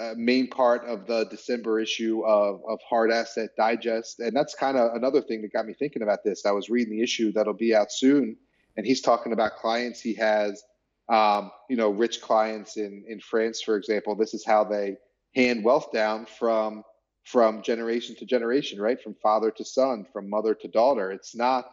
uh, 0.00 0.14
main 0.16 0.48
part 0.48 0.84
of 0.86 1.06
the 1.06 1.24
December 1.24 1.78
issue 1.78 2.24
of, 2.24 2.62
of 2.66 2.78
Hard 2.88 3.12
Asset 3.12 3.50
Digest, 3.56 4.20
and 4.20 4.34
that's 4.34 4.54
kind 4.54 4.78
of 4.78 4.94
another 4.94 5.20
thing 5.20 5.42
that 5.42 5.52
got 5.52 5.66
me 5.66 5.74
thinking 5.74 6.02
about 6.02 6.24
this. 6.24 6.46
I 6.46 6.52
was 6.52 6.70
reading 6.70 6.96
the 6.96 7.02
issue 7.02 7.32
that'll 7.32 7.52
be 7.52 7.74
out 7.74 7.92
soon, 7.92 8.36
and 8.76 8.86
he's 8.86 9.02
talking 9.02 9.32
about 9.32 9.56
clients 9.56 10.00
he 10.00 10.14
has. 10.14 10.62
Um, 11.08 11.50
you 11.68 11.76
know, 11.76 11.90
rich 11.90 12.20
clients 12.20 12.76
in 12.76 13.04
in 13.08 13.18
France, 13.20 13.60
for 13.60 13.76
example. 13.76 14.14
This 14.14 14.32
is 14.32 14.46
how 14.46 14.62
they 14.64 14.96
hand 15.34 15.64
wealth 15.64 15.90
down 15.92 16.24
from 16.24 16.84
from 17.24 17.62
generation 17.62 18.16
to 18.16 18.24
generation, 18.24 18.80
right? 18.80 19.00
From 19.00 19.14
father 19.14 19.50
to 19.50 19.64
son, 19.64 20.06
from 20.12 20.30
mother 20.30 20.54
to 20.54 20.68
daughter. 20.68 21.10
It's 21.10 21.34
not 21.34 21.72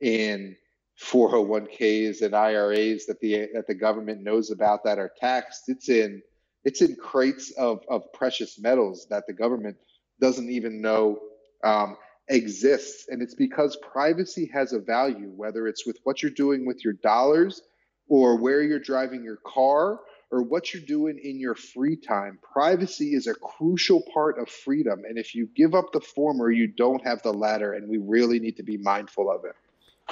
in 0.00 0.56
401ks 1.00 2.22
and 2.22 2.34
IRAs 2.34 3.06
that 3.06 3.20
the 3.20 3.48
that 3.54 3.66
the 3.66 3.74
government 3.74 4.22
knows 4.22 4.50
about 4.50 4.84
that 4.84 4.98
are 4.98 5.12
taxed. 5.20 5.68
It's 5.68 5.88
in 5.88 6.22
it's 6.66 6.82
in 6.82 6.96
crates 6.96 7.52
of, 7.52 7.82
of 7.90 8.12
precious 8.14 8.60
metals 8.60 9.08
that 9.10 9.24
the 9.28 9.34
government 9.34 9.78
doesn't 10.20 10.50
even 10.50 10.82
know 10.82 11.20
um, 11.64 11.96
exists. 12.28 13.06
And 13.08 13.22
it's 13.22 13.36
because 13.36 13.78
privacy 13.92 14.50
has 14.54 14.74
a 14.74 14.80
value, 14.80 15.32
whether 15.36 15.68
it's 15.68 15.86
with 15.86 15.98
what 16.04 16.22
you're 16.22 16.32
doing 16.32 16.66
with 16.66 16.84
your 16.84 16.94
dollars 16.94 17.62
or 18.10 18.38
where 18.38 18.62
you're 18.62 18.80
driving 18.80 19.24
your 19.24 19.38
car 19.46 20.00
or 20.32 20.42
what 20.42 20.74
you're 20.74 20.84
doing 20.84 21.20
in 21.24 21.40
your 21.40 21.56
free 21.56 21.96
time. 21.96 22.38
Privacy 22.54 23.14
is 23.14 23.28
a 23.28 23.34
crucial 23.36 24.04
part 24.14 24.38
of 24.38 24.50
freedom. 24.50 25.04
And 25.08 25.18
if 25.18 25.34
you 25.36 25.48
give 25.56 25.74
up 25.74 25.92
the 25.94 26.02
former, 26.02 26.52
you 26.52 26.68
don't 26.68 27.04
have 27.06 27.22
the 27.22 27.34
latter. 27.34 27.74
And 27.74 27.88
we 27.88 27.98
really 27.98 28.40
need 28.40 28.58
to 28.58 28.64
be 28.64 28.78
mindful 28.78 29.32
of 29.32 29.46
it. 29.46 29.65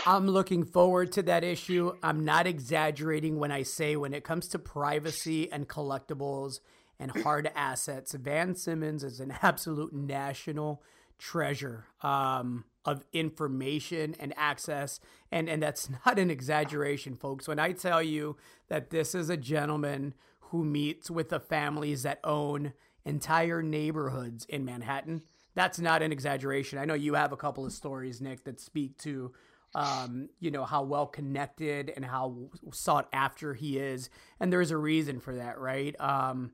I'm 0.06 0.28
looking 0.28 0.64
forward 0.64 1.12
to 1.12 1.22
that 1.22 1.44
issue. 1.44 1.92
I'm 2.02 2.24
not 2.24 2.46
exaggerating 2.46 3.38
when 3.38 3.52
I 3.52 3.62
say 3.62 3.96
when 3.96 4.12
it 4.12 4.24
comes 4.24 4.48
to 4.48 4.58
privacy 4.58 5.50
and 5.50 5.68
collectibles 5.68 6.60
and 6.98 7.10
hard 7.22 7.50
assets, 7.54 8.12
Van 8.12 8.54
Simmons 8.54 9.04
is 9.04 9.20
an 9.20 9.34
absolute 9.42 9.92
national 9.92 10.82
treasure 11.18 11.86
um, 12.02 12.64
of 12.84 13.04
information 13.12 14.14
and 14.18 14.34
access. 14.36 15.00
And, 15.30 15.48
and 15.48 15.62
that's 15.62 15.88
not 16.06 16.18
an 16.18 16.30
exaggeration, 16.30 17.16
folks. 17.16 17.48
When 17.48 17.58
I 17.58 17.72
tell 17.72 18.02
you 18.02 18.36
that 18.68 18.90
this 18.90 19.14
is 19.14 19.30
a 19.30 19.36
gentleman 19.36 20.14
who 20.50 20.64
meets 20.64 21.10
with 21.10 21.30
the 21.30 21.40
families 21.40 22.02
that 22.02 22.20
own 22.24 22.72
entire 23.04 23.62
neighborhoods 23.62 24.44
in 24.46 24.64
Manhattan, 24.64 25.22
that's 25.54 25.78
not 25.78 26.02
an 26.02 26.12
exaggeration. 26.12 26.78
I 26.78 26.84
know 26.84 26.94
you 26.94 27.14
have 27.14 27.32
a 27.32 27.36
couple 27.36 27.64
of 27.64 27.72
stories, 27.72 28.20
Nick, 28.20 28.44
that 28.44 28.60
speak 28.60 28.98
to. 28.98 29.32
Um, 29.74 30.28
you 30.38 30.50
know 30.52 30.64
how 30.64 30.84
well 30.84 31.06
connected 31.06 31.92
and 31.94 32.04
how 32.04 32.50
sought 32.72 33.08
after 33.12 33.54
he 33.54 33.78
is, 33.78 34.08
and 34.38 34.52
there's 34.52 34.70
a 34.70 34.76
reason 34.76 35.18
for 35.18 35.34
that, 35.34 35.58
right? 35.58 35.98
Um, 36.00 36.52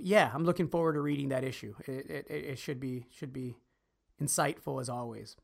yeah, 0.00 0.30
I'm 0.34 0.44
looking 0.44 0.68
forward 0.68 0.94
to 0.94 1.00
reading 1.00 1.28
that 1.28 1.44
issue. 1.44 1.74
It, 1.86 2.10
it, 2.10 2.26
it 2.30 2.58
should 2.58 2.80
be 2.80 3.06
should 3.10 3.32
be 3.32 3.56
insightful 4.20 4.80
as 4.80 4.88
always. 4.88 5.36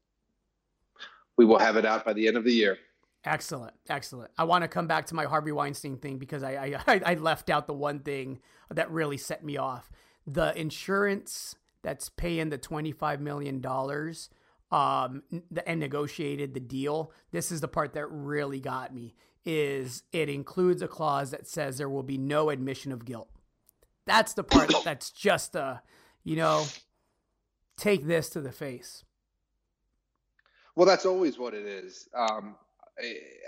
We 1.36 1.44
will 1.44 1.58
have 1.58 1.76
it 1.76 1.84
out 1.84 2.04
by 2.04 2.12
the 2.12 2.28
end 2.28 2.36
of 2.36 2.44
the 2.44 2.52
year. 2.52 2.78
Excellent, 3.24 3.74
excellent. 3.88 4.32
I 4.36 4.44
want 4.44 4.62
to 4.62 4.68
come 4.68 4.88
back 4.88 5.06
to 5.06 5.14
my 5.14 5.24
Harvey 5.24 5.52
Weinstein 5.52 5.98
thing 5.98 6.18
because 6.18 6.42
I, 6.42 6.80
I 6.86 7.00
I 7.04 7.14
left 7.14 7.50
out 7.50 7.66
the 7.66 7.74
one 7.74 8.00
thing 8.00 8.40
that 8.70 8.90
really 8.90 9.18
set 9.18 9.44
me 9.44 9.56
off: 9.56 9.90
the 10.26 10.58
insurance 10.58 11.54
that's 11.82 12.08
paying 12.08 12.50
the 12.50 12.58
twenty 12.58 12.92
five 12.92 13.20
million 13.20 13.60
dollars 13.60 14.30
um 14.72 15.22
and 15.66 15.78
negotiated 15.78 16.54
the 16.54 16.60
deal. 16.60 17.12
This 17.30 17.52
is 17.52 17.60
the 17.60 17.68
part 17.68 17.92
that 17.92 18.06
really 18.06 18.58
got 18.58 18.94
me. 18.94 19.14
Is 19.44 20.02
it 20.12 20.28
includes 20.28 20.82
a 20.82 20.88
clause 20.88 21.30
that 21.30 21.46
says 21.46 21.78
there 21.78 21.88
will 21.88 22.02
be 22.02 22.18
no 22.18 22.50
admission 22.50 22.90
of 22.90 23.04
guilt. 23.04 23.28
That's 24.06 24.32
the 24.32 24.42
part 24.42 24.72
that's 24.84 25.10
just 25.10 25.54
a, 25.54 25.82
you 26.24 26.36
know, 26.36 26.64
take 27.76 28.06
this 28.06 28.30
to 28.30 28.40
the 28.40 28.52
face. 28.52 29.04
Well, 30.74 30.86
that's 30.86 31.04
always 31.04 31.38
what 31.38 31.52
it 31.52 31.66
is. 31.66 32.08
Um, 32.16 32.56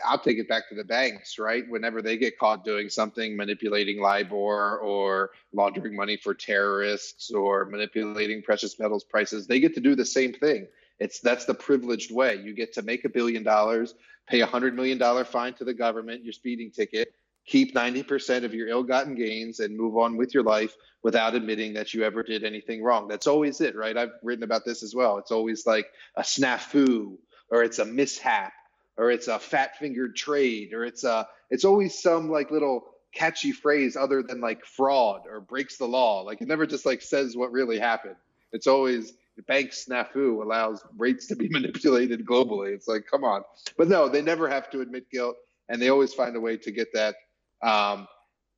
I'll 0.04 0.18
take 0.18 0.38
it 0.38 0.48
back 0.48 0.68
to 0.68 0.74
the 0.74 0.84
banks, 0.84 1.38
right? 1.38 1.64
Whenever 1.68 2.02
they 2.02 2.16
get 2.16 2.38
caught 2.38 2.64
doing 2.64 2.88
something, 2.88 3.36
manipulating 3.36 4.00
LIBOR 4.00 4.78
or 4.78 5.30
laundering 5.52 5.94
money 5.94 6.16
for 6.16 6.34
terrorists 6.34 7.30
or 7.30 7.66
manipulating 7.66 8.42
precious 8.42 8.78
metals 8.78 9.04
prices, 9.04 9.46
they 9.46 9.60
get 9.60 9.74
to 9.74 9.80
do 9.80 9.94
the 9.94 10.04
same 10.04 10.32
thing. 10.32 10.66
It's 10.98 11.20
that's 11.20 11.44
the 11.44 11.54
privileged 11.54 12.12
way. 12.12 12.36
You 12.36 12.54
get 12.54 12.74
to 12.74 12.82
make 12.82 13.04
a 13.04 13.08
billion 13.08 13.42
dollars, 13.42 13.94
pay 14.28 14.40
a 14.40 14.46
hundred 14.46 14.74
million 14.74 14.98
dollar 14.98 15.24
fine 15.24 15.54
to 15.54 15.64
the 15.64 15.74
government, 15.74 16.24
your 16.24 16.32
speeding 16.32 16.70
ticket, 16.70 17.14
keep 17.46 17.74
90% 17.74 18.44
of 18.44 18.54
your 18.54 18.68
ill-gotten 18.68 19.14
gains 19.14 19.60
and 19.60 19.76
move 19.76 19.96
on 19.96 20.16
with 20.16 20.32
your 20.32 20.42
life 20.42 20.76
without 21.02 21.34
admitting 21.34 21.74
that 21.74 21.92
you 21.92 22.02
ever 22.02 22.22
did 22.22 22.44
anything 22.44 22.82
wrong. 22.82 23.06
That's 23.06 23.26
always 23.26 23.60
it 23.60 23.76
right? 23.76 23.96
I've 23.96 24.12
written 24.22 24.44
about 24.44 24.64
this 24.64 24.82
as 24.82 24.94
well. 24.94 25.18
It's 25.18 25.30
always 25.30 25.66
like 25.66 25.86
a 26.16 26.22
snafu 26.22 27.16
or 27.50 27.62
it's 27.62 27.78
a 27.78 27.84
mishap 27.84 28.52
or 28.96 29.10
it's 29.10 29.28
a 29.28 29.38
fat 29.38 29.76
fingered 29.78 30.16
trade 30.16 30.72
or 30.72 30.84
it's 30.84 31.04
a 31.04 31.28
it's 31.50 31.64
always 31.64 32.00
some 32.00 32.30
like 32.30 32.50
little 32.50 32.86
catchy 33.12 33.52
phrase 33.52 33.96
other 33.96 34.22
than 34.22 34.40
like 34.40 34.64
fraud 34.64 35.22
or 35.28 35.40
breaks 35.40 35.76
the 35.76 35.86
law. 35.86 36.22
Like 36.22 36.40
it 36.40 36.48
never 36.48 36.66
just 36.66 36.86
like 36.86 37.02
says 37.02 37.36
what 37.36 37.52
really 37.52 37.78
happened. 37.78 38.16
It's 38.52 38.66
always 38.66 39.12
bank 39.42 39.70
snafu 39.70 40.42
allows 40.42 40.82
rates 40.96 41.26
to 41.26 41.36
be 41.36 41.48
manipulated 41.50 42.24
globally 42.24 42.72
it's 42.72 42.88
like 42.88 43.04
come 43.10 43.24
on 43.24 43.42
but 43.76 43.88
no 43.88 44.08
they 44.08 44.22
never 44.22 44.48
have 44.48 44.70
to 44.70 44.80
admit 44.80 45.10
guilt 45.10 45.36
and 45.68 45.80
they 45.80 45.88
always 45.88 46.14
find 46.14 46.36
a 46.36 46.40
way 46.40 46.56
to 46.56 46.70
get 46.70 46.88
that 46.92 47.16
um, 47.62 48.06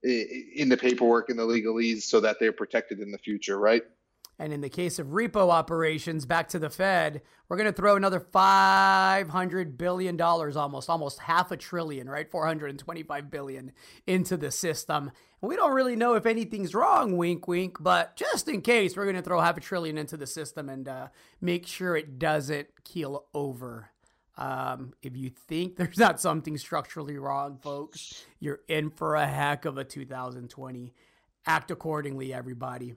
in 0.02 0.68
the 0.68 0.76
paperwork 0.76 1.30
and 1.30 1.38
the 1.38 1.42
legalese 1.42 2.02
so 2.02 2.20
that 2.20 2.36
they're 2.38 2.52
protected 2.52 3.00
in 3.00 3.10
the 3.10 3.18
future, 3.18 3.58
right? 3.58 3.82
And 4.38 4.52
in 4.52 4.60
the 4.60 4.68
case 4.68 4.98
of 4.98 5.08
repo 5.08 5.50
operations, 5.50 6.26
back 6.26 6.48
to 6.48 6.58
the 6.58 6.68
Fed, 6.68 7.22
we're 7.48 7.56
going 7.56 7.72
to 7.72 7.72
throw 7.72 7.96
another 7.96 8.20
$500 8.20 9.78
billion, 9.78 10.20
almost, 10.20 10.90
almost 10.90 11.20
half 11.20 11.50
a 11.52 11.56
trillion, 11.56 12.08
right? 12.08 12.30
425 12.30 13.30
billion 13.30 13.72
into 14.06 14.36
the 14.36 14.50
system. 14.50 15.10
We 15.46 15.56
don't 15.56 15.72
really 15.72 15.96
know 15.96 16.14
if 16.14 16.26
anything's 16.26 16.74
wrong, 16.74 17.16
wink, 17.16 17.46
wink, 17.46 17.76
but 17.80 18.16
just 18.16 18.48
in 18.48 18.62
case, 18.62 18.96
we're 18.96 19.04
going 19.04 19.16
to 19.16 19.22
throw 19.22 19.40
half 19.40 19.56
a 19.56 19.60
trillion 19.60 19.96
into 19.96 20.16
the 20.16 20.26
system 20.26 20.68
and 20.68 20.88
uh, 20.88 21.08
make 21.40 21.66
sure 21.66 21.96
it 21.96 22.18
doesn't 22.18 22.68
keel 22.84 23.26
over. 23.32 23.90
Um, 24.36 24.92
if 25.02 25.16
you 25.16 25.30
think 25.30 25.76
there's 25.76 25.98
not 25.98 26.20
something 26.20 26.58
structurally 26.58 27.16
wrong, 27.16 27.58
folks, 27.58 28.24
you're 28.40 28.60
in 28.68 28.90
for 28.90 29.14
a 29.14 29.26
heck 29.26 29.64
of 29.64 29.78
a 29.78 29.84
2020. 29.84 30.92
Act 31.46 31.70
accordingly, 31.70 32.34
everybody. 32.34 32.94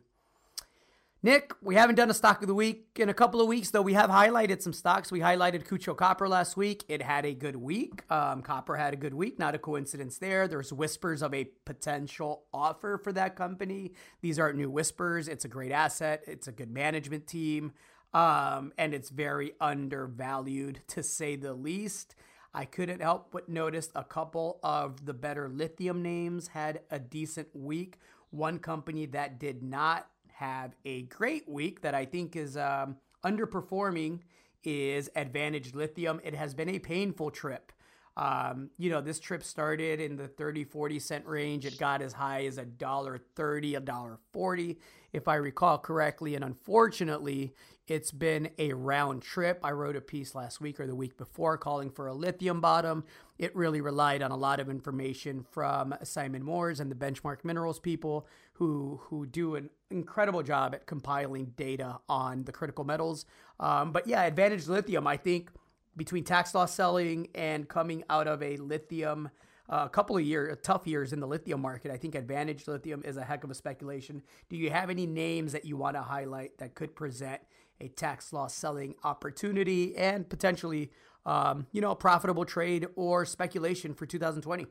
Nick, 1.21 1.51
we 1.61 1.75
haven't 1.75 1.95
done 1.95 2.09
a 2.09 2.13
stock 2.13 2.41
of 2.41 2.47
the 2.47 2.55
week 2.55 2.91
in 2.95 3.09
a 3.09 3.13
couple 3.13 3.41
of 3.41 3.47
weeks, 3.47 3.71
though 3.71 3.81
we 3.81 3.91
have 3.91 4.09
highlighted 4.09 4.61
some 4.61 4.71
stocks. 4.71 5.11
We 5.11 5.19
highlighted 5.19 5.67
Kutcho 5.67 5.93
Copper 5.93 6.29
last 6.29 6.55
week. 6.55 6.85
It 6.87 7.01
had 7.01 7.25
a 7.25 7.33
good 7.33 7.57
week. 7.57 8.09
Um, 8.09 8.41
Copper 8.41 8.77
had 8.77 8.93
a 8.93 8.95
good 8.95 9.13
week. 9.13 9.37
Not 9.37 9.53
a 9.53 9.59
coincidence 9.59 10.17
there. 10.17 10.47
There's 10.47 10.71
whispers 10.71 11.21
of 11.21 11.33
a 11.33 11.49
potential 11.65 12.45
offer 12.53 12.97
for 12.97 13.11
that 13.11 13.35
company. 13.35 13.91
These 14.21 14.39
aren't 14.39 14.55
new 14.55 14.69
whispers. 14.69 15.27
It's 15.27 15.43
a 15.43 15.49
great 15.49 15.73
asset. 15.73 16.23
It's 16.25 16.47
a 16.47 16.53
good 16.53 16.71
management 16.71 17.27
team. 17.27 17.73
Um, 18.13 18.71
and 18.77 18.93
it's 18.93 19.09
very 19.09 19.51
undervalued 19.59 20.79
to 20.87 21.03
say 21.03 21.35
the 21.35 21.53
least. 21.53 22.15
I 22.53 22.63
couldn't 22.63 23.01
help 23.01 23.29
but 23.33 23.49
notice 23.49 23.89
a 23.93 24.05
couple 24.05 24.61
of 24.63 25.05
the 25.05 25.13
better 25.13 25.49
lithium 25.49 26.01
names 26.01 26.47
had 26.47 26.79
a 26.89 26.97
decent 26.97 27.49
week. 27.53 27.99
One 28.31 28.59
company 28.59 29.05
that 29.07 29.37
did 29.37 29.61
not 29.61 30.07
have 30.39 30.73
a 30.85 31.01
great 31.03 31.49
week 31.49 31.81
that 31.81 31.93
I 31.93 32.05
think 32.05 32.37
is 32.37 32.55
um, 32.55 32.95
underperforming 33.25 34.19
is 34.63 35.09
Advantage 35.13 35.73
Lithium. 35.73 36.21
It 36.23 36.33
has 36.33 36.53
been 36.53 36.69
a 36.69 36.79
painful 36.79 37.29
trip. 37.29 37.73
Um, 38.15 38.69
you 38.77 38.89
know, 38.89 39.01
this 39.01 39.19
trip 39.19 39.43
started 39.43 39.99
in 39.99 40.15
the 40.15 40.29
30, 40.29 40.63
40 40.63 40.99
cent 40.99 41.25
range. 41.25 41.65
It 41.65 41.77
got 41.77 42.01
as 42.01 42.13
high 42.13 42.45
as 42.45 42.57
a 42.57 42.63
dollar 42.63 43.17
30, 43.35 43.75
a 43.75 43.79
dollar 43.81 44.17
40, 44.31 44.79
if 45.11 45.27
I 45.27 45.35
recall 45.35 45.77
correctly. 45.77 46.35
And 46.35 46.43
unfortunately, 46.43 47.53
it's 47.87 48.11
been 48.11 48.49
a 48.57 48.73
round 48.73 49.21
trip. 49.21 49.59
I 49.63 49.71
wrote 49.71 49.95
a 49.95 50.01
piece 50.01 50.35
last 50.35 50.61
week 50.61 50.79
or 50.79 50.87
the 50.87 50.95
week 50.95 51.17
before 51.17 51.57
calling 51.57 51.89
for 51.89 52.07
a 52.07 52.13
lithium 52.13 52.61
bottom. 52.61 53.03
It 53.37 53.55
really 53.55 53.81
relied 53.81 54.21
on 54.21 54.31
a 54.31 54.37
lot 54.37 54.59
of 54.59 54.69
information 54.69 55.45
from 55.51 55.95
Simon 56.03 56.43
Moores 56.43 56.79
and 56.79 56.91
the 56.91 56.95
Benchmark 56.95 57.43
Minerals 57.43 57.79
people 57.79 58.27
who 58.59 58.99
who 59.05 59.25
do 59.25 59.55
an 59.55 59.69
incredible 59.89 60.43
job 60.43 60.75
at 60.75 60.85
compiling 60.85 61.45
data 61.55 61.97
on 62.09 62.43
the 62.43 62.51
critical 62.51 62.83
metals. 62.83 63.25
Um, 63.59 63.91
but 63.93 64.05
yeah, 64.05 64.23
Advantage 64.23 64.67
Lithium, 64.67 65.07
I 65.07 65.15
think 65.15 65.49
between 65.95 66.25
tax 66.25 66.53
loss 66.53 66.75
selling 66.75 67.29
and 67.33 67.67
coming 67.67 68.03
out 68.09 68.27
of 68.27 68.43
a 68.43 68.57
lithium 68.57 69.29
uh, 69.69 69.83
a 69.85 69.89
couple 69.89 70.17
of 70.17 70.23
years, 70.23 70.57
tough 70.61 70.87
years 70.87 71.13
in 71.13 71.19
the 71.19 71.27
lithium 71.27 71.61
market. 71.61 71.91
I 71.91 71.97
think 71.97 72.15
Advantage 72.15 72.67
Lithium 72.67 73.03
is 73.05 73.17
a 73.17 73.23
heck 73.23 73.43
of 73.43 73.51
a 73.51 73.53
speculation. 73.53 74.23
Do 74.49 74.57
you 74.57 74.71
have 74.71 74.89
any 74.89 75.05
names 75.05 75.51
that 75.53 75.63
you 75.63 75.77
want 75.77 75.95
to 75.95 76.01
highlight 76.01 76.57
that 76.57 76.73
could 76.73 76.95
present 76.95 77.39
a 77.79 77.87
tax 77.87 78.33
loss 78.33 78.53
selling 78.53 78.95
opportunity 79.03 79.95
and 79.95 80.27
potentially, 80.27 80.91
um, 81.25 81.67
you 81.71 81.81
know, 81.81 81.91
a 81.91 81.95
profitable 81.95 82.45
trade 82.45 82.87
or 82.95 83.25
speculation 83.25 83.93
for 83.93 84.05
2020? 84.05 84.65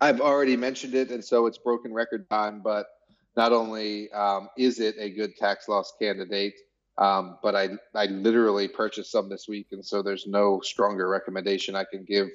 I've 0.00 0.20
already 0.20 0.56
mentioned 0.56 0.94
it, 0.94 1.10
and 1.10 1.24
so 1.24 1.46
it's 1.46 1.58
broken 1.58 1.92
record 1.92 2.28
time. 2.30 2.60
But 2.62 2.86
not 3.36 3.52
only 3.52 4.10
um, 4.12 4.48
is 4.56 4.80
it 4.80 4.96
a 4.98 5.10
good 5.10 5.36
tax 5.36 5.68
loss 5.68 5.92
candidate, 6.00 6.54
um, 6.98 7.38
but 7.42 7.54
I 7.54 7.70
I 7.94 8.06
literally 8.06 8.68
purchased 8.68 9.10
some 9.10 9.28
this 9.28 9.46
week, 9.48 9.68
and 9.72 9.84
so 9.84 10.02
there's 10.02 10.26
no 10.26 10.60
stronger 10.62 11.08
recommendation 11.08 11.74
I 11.74 11.84
can 11.84 12.04
give 12.04 12.28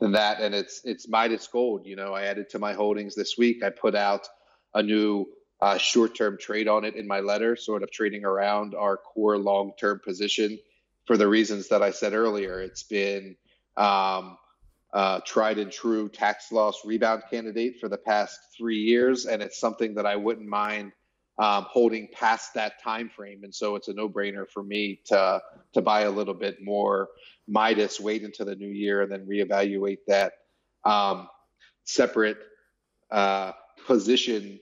than 0.00 0.12
that. 0.12 0.40
And 0.40 0.54
it's 0.54 0.80
it's 0.84 1.08
Midas 1.08 1.46
Gold. 1.48 1.86
You 1.86 1.96
know, 1.96 2.14
I 2.14 2.24
added 2.24 2.50
to 2.50 2.58
my 2.58 2.72
holdings 2.72 3.14
this 3.14 3.36
week. 3.38 3.62
I 3.62 3.70
put 3.70 3.94
out 3.94 4.28
a 4.74 4.82
new 4.82 5.26
uh, 5.60 5.76
short-term 5.78 6.38
trade 6.38 6.68
on 6.68 6.84
it 6.84 6.94
in 6.94 7.06
my 7.06 7.20
letter, 7.20 7.56
sort 7.56 7.82
of 7.82 7.90
trading 7.90 8.24
around 8.24 8.74
our 8.74 8.96
core 8.96 9.38
long-term 9.38 10.00
position 10.04 10.58
for 11.06 11.16
the 11.16 11.26
reasons 11.26 11.68
that 11.68 11.82
I 11.82 11.90
said 11.90 12.12
earlier. 12.12 12.60
It's 12.60 12.84
been 12.84 13.36
um, 13.76 14.36
uh, 14.92 15.20
tried 15.26 15.58
and 15.58 15.70
true 15.70 16.08
tax 16.08 16.50
loss 16.50 16.84
rebound 16.84 17.22
candidate 17.30 17.78
for 17.80 17.88
the 17.88 17.98
past 17.98 18.38
three 18.56 18.78
years, 18.78 19.26
and 19.26 19.42
it's 19.42 19.60
something 19.60 19.94
that 19.94 20.06
I 20.06 20.16
wouldn't 20.16 20.48
mind 20.48 20.92
um, 21.38 21.66
holding 21.68 22.08
past 22.12 22.54
that 22.54 22.82
time 22.82 23.08
frame. 23.08 23.44
And 23.44 23.54
so 23.54 23.76
it's 23.76 23.88
a 23.88 23.94
no-brainer 23.94 24.48
for 24.48 24.62
me 24.62 25.00
to 25.06 25.40
to 25.74 25.82
buy 25.82 26.02
a 26.02 26.10
little 26.10 26.34
bit 26.34 26.62
more 26.62 27.08
Midas, 27.46 28.00
wait 28.00 28.22
into 28.22 28.44
the 28.44 28.56
new 28.56 28.68
year, 28.68 29.02
and 29.02 29.10
then 29.12 29.26
reevaluate 29.26 29.98
that 30.06 30.32
um, 30.84 31.28
separate 31.84 32.38
uh, 33.10 33.52
position 33.86 34.60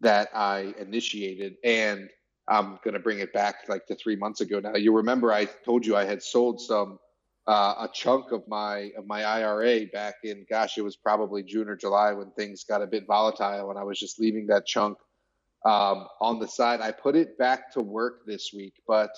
that 0.00 0.28
I 0.34 0.74
initiated. 0.78 1.56
And 1.64 2.08
I'm 2.48 2.78
going 2.84 2.94
to 2.94 3.00
bring 3.00 3.18
it 3.18 3.32
back 3.32 3.68
like 3.68 3.86
to 3.86 3.96
three 3.96 4.16
months 4.16 4.40
ago 4.40 4.60
now. 4.60 4.76
You 4.76 4.96
remember 4.96 5.32
I 5.32 5.46
told 5.64 5.84
you 5.84 5.96
I 5.96 6.04
had 6.04 6.22
sold 6.22 6.60
some 6.60 6.98
uh, 7.46 7.74
a 7.80 7.88
chunk 7.92 8.32
of 8.32 8.46
my 8.48 8.90
of 8.96 9.06
my 9.06 9.24
IRA 9.24 9.86
back 9.92 10.16
in 10.24 10.44
gosh, 10.50 10.78
it 10.78 10.82
was 10.82 10.96
probably 10.96 11.42
June 11.42 11.68
or 11.68 11.76
July 11.76 12.12
when 12.12 12.30
things 12.32 12.64
got 12.64 12.82
a 12.82 12.86
bit 12.86 13.06
volatile, 13.06 13.70
and 13.70 13.78
I 13.78 13.84
was 13.84 13.98
just 13.98 14.18
leaving 14.18 14.46
that 14.48 14.66
chunk 14.66 14.98
um, 15.64 16.06
on 16.20 16.38
the 16.38 16.48
side. 16.48 16.80
I 16.80 16.92
put 16.92 17.16
it 17.16 17.38
back 17.38 17.72
to 17.72 17.80
work 17.80 18.26
this 18.26 18.50
week, 18.54 18.74
but 18.86 19.10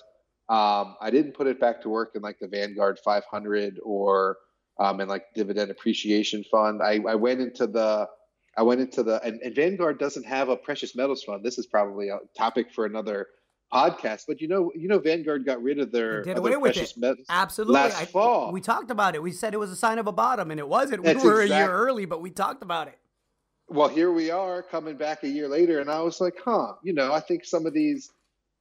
um, 0.49 0.97
I 1.01 1.11
didn't 1.11 1.33
put 1.33 1.47
it 1.47 1.61
back 1.61 1.83
to 1.83 1.89
work 1.89 2.13
in 2.15 2.23
like 2.23 2.39
the 2.39 2.49
Vanguard 2.49 2.99
500 3.05 3.79
or 3.83 4.39
um, 4.79 5.01
in 5.01 5.09
like 5.09 5.25
dividend 5.35 5.71
appreciation 5.71 6.45
fund. 6.51 6.83
I, 6.83 7.01
I 7.07 7.15
went 7.15 7.41
into 7.41 7.67
the 7.67 8.09
I 8.57 8.63
went 8.63 8.81
into 8.81 9.03
the 9.03 9.23
and, 9.25 9.41
and 9.43 9.55
Vanguard 9.55 9.99
doesn't 9.99 10.27
have 10.27 10.49
a 10.49 10.57
precious 10.57 10.97
metals 10.97 11.23
fund. 11.23 11.45
This 11.45 11.59
is 11.59 11.67
probably 11.67 12.09
a 12.09 12.19
topic 12.37 12.73
for 12.73 12.87
another 12.87 13.27
podcast. 13.73 14.25
But 14.27 14.41
you 14.41 14.49
know, 14.49 14.73
you 14.75 14.89
know, 14.89 14.99
Vanguard 14.99 15.45
got 15.45 15.63
rid 15.63 15.79
of 15.79 15.93
their 15.93 16.23
did 16.23 16.39
away 16.39 16.57
with 16.57 16.77
it. 16.77 16.95
Absolutely, 17.29 17.75
last 17.75 18.01
I, 18.01 18.05
fall. 18.05 18.53
We 18.53 18.61
talked 18.61 18.91
about 18.91 19.15
it. 19.15 19.23
We 19.23 19.33
said 19.33 19.55
it 19.55 19.59
was 19.59 19.71
a 19.71 19.77
sign 19.77 19.99
of 19.99 20.07
a 20.07 20.13
bottom, 20.13 20.51
and 20.51 20.61
it 20.61 20.69
wasn't. 20.69 21.05
That's 21.05 21.23
we 21.23 21.31
were 21.31 21.43
exact- 21.43 21.61
a 21.61 21.65
year 21.65 21.73
early, 21.73 22.05
but 22.05 22.21
we 22.21 22.31
talked 22.31 22.63
about 22.63 22.89
it. 22.89 22.99
Well, 23.71 23.89
here 23.89 24.11
we 24.11 24.31
are 24.31 24.63
coming 24.63 24.97
back 24.97 25.25
a 25.25 25.29
year 25.29 25.47
later, 25.47 25.81
and 25.81 25.91
I 25.91 26.01
was 26.01 26.21
like, 26.21 26.37
huh. 26.43 26.75
You 26.83 26.95
know, 26.95 27.13
I 27.13 27.21
think 27.21 27.45
some 27.45 27.67
of 27.67 27.75
these. 27.75 28.11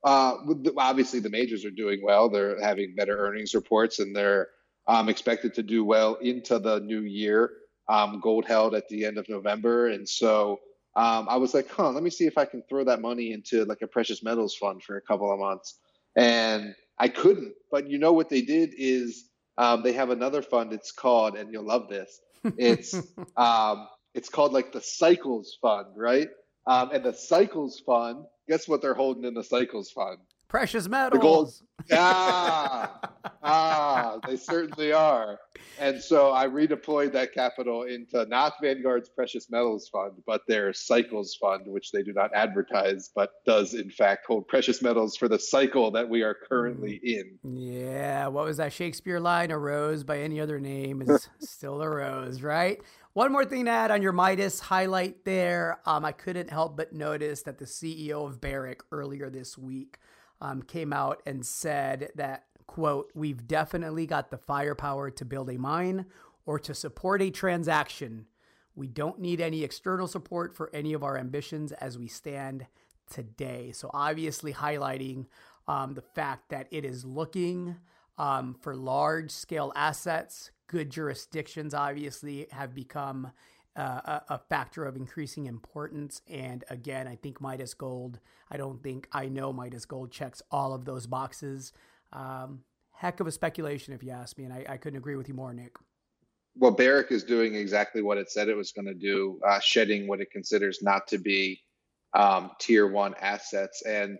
Uh, 0.03 0.35
obviously, 0.77 1.19
the 1.19 1.29
majors 1.29 1.65
are 1.65 1.71
doing 1.71 2.01
well. 2.03 2.29
They're 2.29 2.61
having 2.61 2.93
better 2.95 3.17
earnings 3.17 3.55
reports, 3.55 3.99
and 3.99 4.15
they're 4.15 4.49
um, 4.87 5.09
expected 5.09 5.53
to 5.55 5.63
do 5.63 5.83
well 5.83 6.15
into 6.15 6.59
the 6.59 6.79
new 6.81 7.01
year. 7.01 7.51
Um, 7.89 8.19
gold 8.21 8.45
held 8.45 8.75
at 8.75 8.87
the 8.89 9.05
end 9.05 9.17
of 9.17 9.27
November, 9.29 9.87
and 9.87 10.07
so 10.07 10.59
um, 10.97 11.27
I 11.29 11.37
was 11.37 11.53
like, 11.53 11.69
huh, 11.69 11.91
let 11.91 12.01
me 12.01 12.09
see 12.09 12.25
if 12.25 12.39
I 12.39 12.45
can 12.45 12.63
throw 12.67 12.83
that 12.85 13.01
money 13.01 13.31
into 13.31 13.63
like 13.65 13.83
a 13.83 13.87
precious 13.87 14.23
metals 14.23 14.55
fund 14.55 14.81
for 14.81 14.97
a 14.97 15.01
couple 15.01 15.31
of 15.31 15.39
months. 15.39 15.77
And 16.15 16.73
I 16.97 17.07
couldn't. 17.07 17.53
But 17.69 17.87
you 17.87 17.99
know 17.99 18.13
what 18.13 18.29
they 18.29 18.41
did 18.41 18.71
is 18.75 19.29
um, 19.59 19.83
they 19.83 19.93
have 19.93 20.09
another 20.09 20.41
fund. 20.41 20.73
It's 20.73 20.91
called, 20.91 21.37
and 21.37 21.53
you'll 21.53 21.67
love 21.67 21.87
this. 21.87 22.19
It's 22.57 22.95
um, 23.37 23.87
it's 24.15 24.29
called 24.29 24.53
like 24.53 24.71
the 24.71 24.81
Cycles 24.81 25.55
Fund, 25.61 25.89
right? 25.95 26.29
Um, 26.65 26.89
and 26.91 27.03
the 27.03 27.13
Cycles 27.13 27.79
Fund, 27.85 28.25
guess 28.49 28.67
what 28.67 28.81
they're 28.81 28.95
holding 28.95 29.23
in 29.23 29.35
the 29.35 29.43
Cycles 29.43 29.91
Fund? 29.91 30.17
Precious 30.47 30.87
metals. 30.87 31.13
The 31.13 31.19
gold. 31.19 31.53
Ah, 31.93 32.99
ah, 33.43 34.19
they 34.27 34.35
certainly 34.35 34.91
are. 34.91 35.39
And 35.79 36.01
so 36.01 36.33
I 36.33 36.47
redeployed 36.47 37.13
that 37.13 37.33
capital 37.33 37.83
into 37.83 38.25
not 38.25 38.55
Vanguard's 38.61 39.09
precious 39.09 39.49
metals 39.49 39.87
fund, 39.87 40.13
but 40.25 40.41
their 40.47 40.73
cycles 40.73 41.35
fund, 41.39 41.67
which 41.67 41.91
they 41.91 42.03
do 42.03 42.13
not 42.13 42.33
advertise, 42.33 43.11
but 43.15 43.31
does 43.45 43.73
in 43.73 43.89
fact 43.89 44.25
hold 44.25 44.47
precious 44.47 44.81
metals 44.81 45.15
for 45.15 45.27
the 45.27 45.39
cycle 45.39 45.91
that 45.91 46.09
we 46.09 46.23
are 46.23 46.35
currently 46.49 46.99
mm. 47.05 47.19
in. 47.43 47.57
Yeah. 47.57 48.27
What 48.27 48.45
was 48.45 48.57
that 48.57 48.73
Shakespeare 48.73 49.19
line? 49.19 49.51
A 49.51 49.57
rose 49.57 50.03
by 50.03 50.19
any 50.19 50.41
other 50.41 50.59
name 50.59 51.03
is 51.03 51.29
still 51.39 51.81
a 51.81 51.89
rose, 51.89 52.41
right? 52.41 52.81
One 53.13 53.31
more 53.31 53.45
thing 53.45 53.65
to 53.65 53.71
add 53.71 53.91
on 53.91 54.01
your 54.01 54.13
Midas 54.13 54.59
highlight 54.59 55.25
there. 55.25 55.79
Um, 55.85 56.03
I 56.03 56.11
couldn't 56.11 56.49
help 56.49 56.75
but 56.75 56.91
notice 56.91 57.43
that 57.43 57.59
the 57.59 57.65
CEO 57.65 58.25
of 58.25 58.41
Barrick 58.41 58.81
earlier 58.91 59.29
this 59.29 59.57
week 59.57 59.99
um, 60.41 60.61
came 60.61 60.93
out 60.93 61.21
and 61.25 61.45
said 61.45 62.11
that, 62.15 62.45
quote, 62.65 63.11
we've 63.15 63.47
definitely 63.47 64.05
got 64.05 64.29
the 64.29 64.37
firepower 64.37 65.09
to 65.11 65.25
build 65.25 65.49
a 65.49 65.57
mine 65.57 66.05
or 66.45 66.59
to 66.59 66.73
support 66.73 67.21
a 67.21 67.29
transaction. 67.29 68.25
We 68.75 68.87
don't 68.87 69.19
need 69.19 69.41
any 69.41 69.63
external 69.63 70.07
support 70.07 70.55
for 70.55 70.69
any 70.73 70.93
of 70.93 71.03
our 71.03 71.17
ambitions 71.17 71.71
as 71.71 71.97
we 71.97 72.07
stand 72.07 72.67
today. 73.09 73.71
So, 73.71 73.89
obviously, 73.93 74.53
highlighting 74.53 75.25
um, 75.67 75.93
the 75.93 76.01
fact 76.01 76.49
that 76.49 76.67
it 76.71 76.85
is 76.85 77.03
looking 77.03 77.77
um, 78.17 78.55
for 78.61 78.75
large 78.75 79.31
scale 79.31 79.71
assets. 79.75 80.51
Good 80.67 80.89
jurisdictions, 80.89 81.73
obviously, 81.73 82.47
have 82.51 82.75
become 82.75 83.31
uh, 83.77 84.19
a, 84.29 84.39
factor 84.49 84.85
of 84.85 84.95
increasing 84.95 85.45
importance. 85.45 86.21
And 86.27 86.63
again, 86.69 87.07
I 87.07 87.15
think 87.15 87.39
Midas 87.39 87.73
Gold, 87.73 88.19
I 88.49 88.57
don't 88.57 88.81
think 88.81 89.07
I 89.11 89.27
know 89.27 89.53
Midas 89.53 89.85
Gold 89.85 90.11
checks 90.11 90.41
all 90.51 90.73
of 90.73 90.85
those 90.85 91.05
boxes. 91.05 91.73
Um, 92.11 92.61
heck 92.91 93.19
of 93.19 93.27
a 93.27 93.31
speculation, 93.31 93.93
if 93.93 94.03
you 94.03 94.11
ask 94.11 94.37
me. 94.37 94.45
And 94.45 94.53
I, 94.53 94.65
I, 94.67 94.77
couldn't 94.77 94.97
agree 94.97 95.15
with 95.15 95.27
you 95.27 95.35
more, 95.35 95.53
Nick. 95.53 95.75
Well, 96.55 96.71
Barrick 96.71 97.11
is 97.11 97.23
doing 97.23 97.53
exactly 97.53 98.01
what 98.01 98.17
it 98.17 98.31
said 98.31 98.49
it 98.49 98.57
was 98.57 98.71
going 98.71 98.87
to 98.87 98.95
do, 98.95 99.39
uh, 99.47 99.59
shedding 99.59 100.07
what 100.07 100.21
it 100.21 100.31
considers 100.31 100.81
not 100.81 101.07
to 101.09 101.19
be 101.19 101.61
um, 102.15 102.51
tier 102.59 102.87
one 102.87 103.13
assets. 103.21 103.83
And 103.83 104.17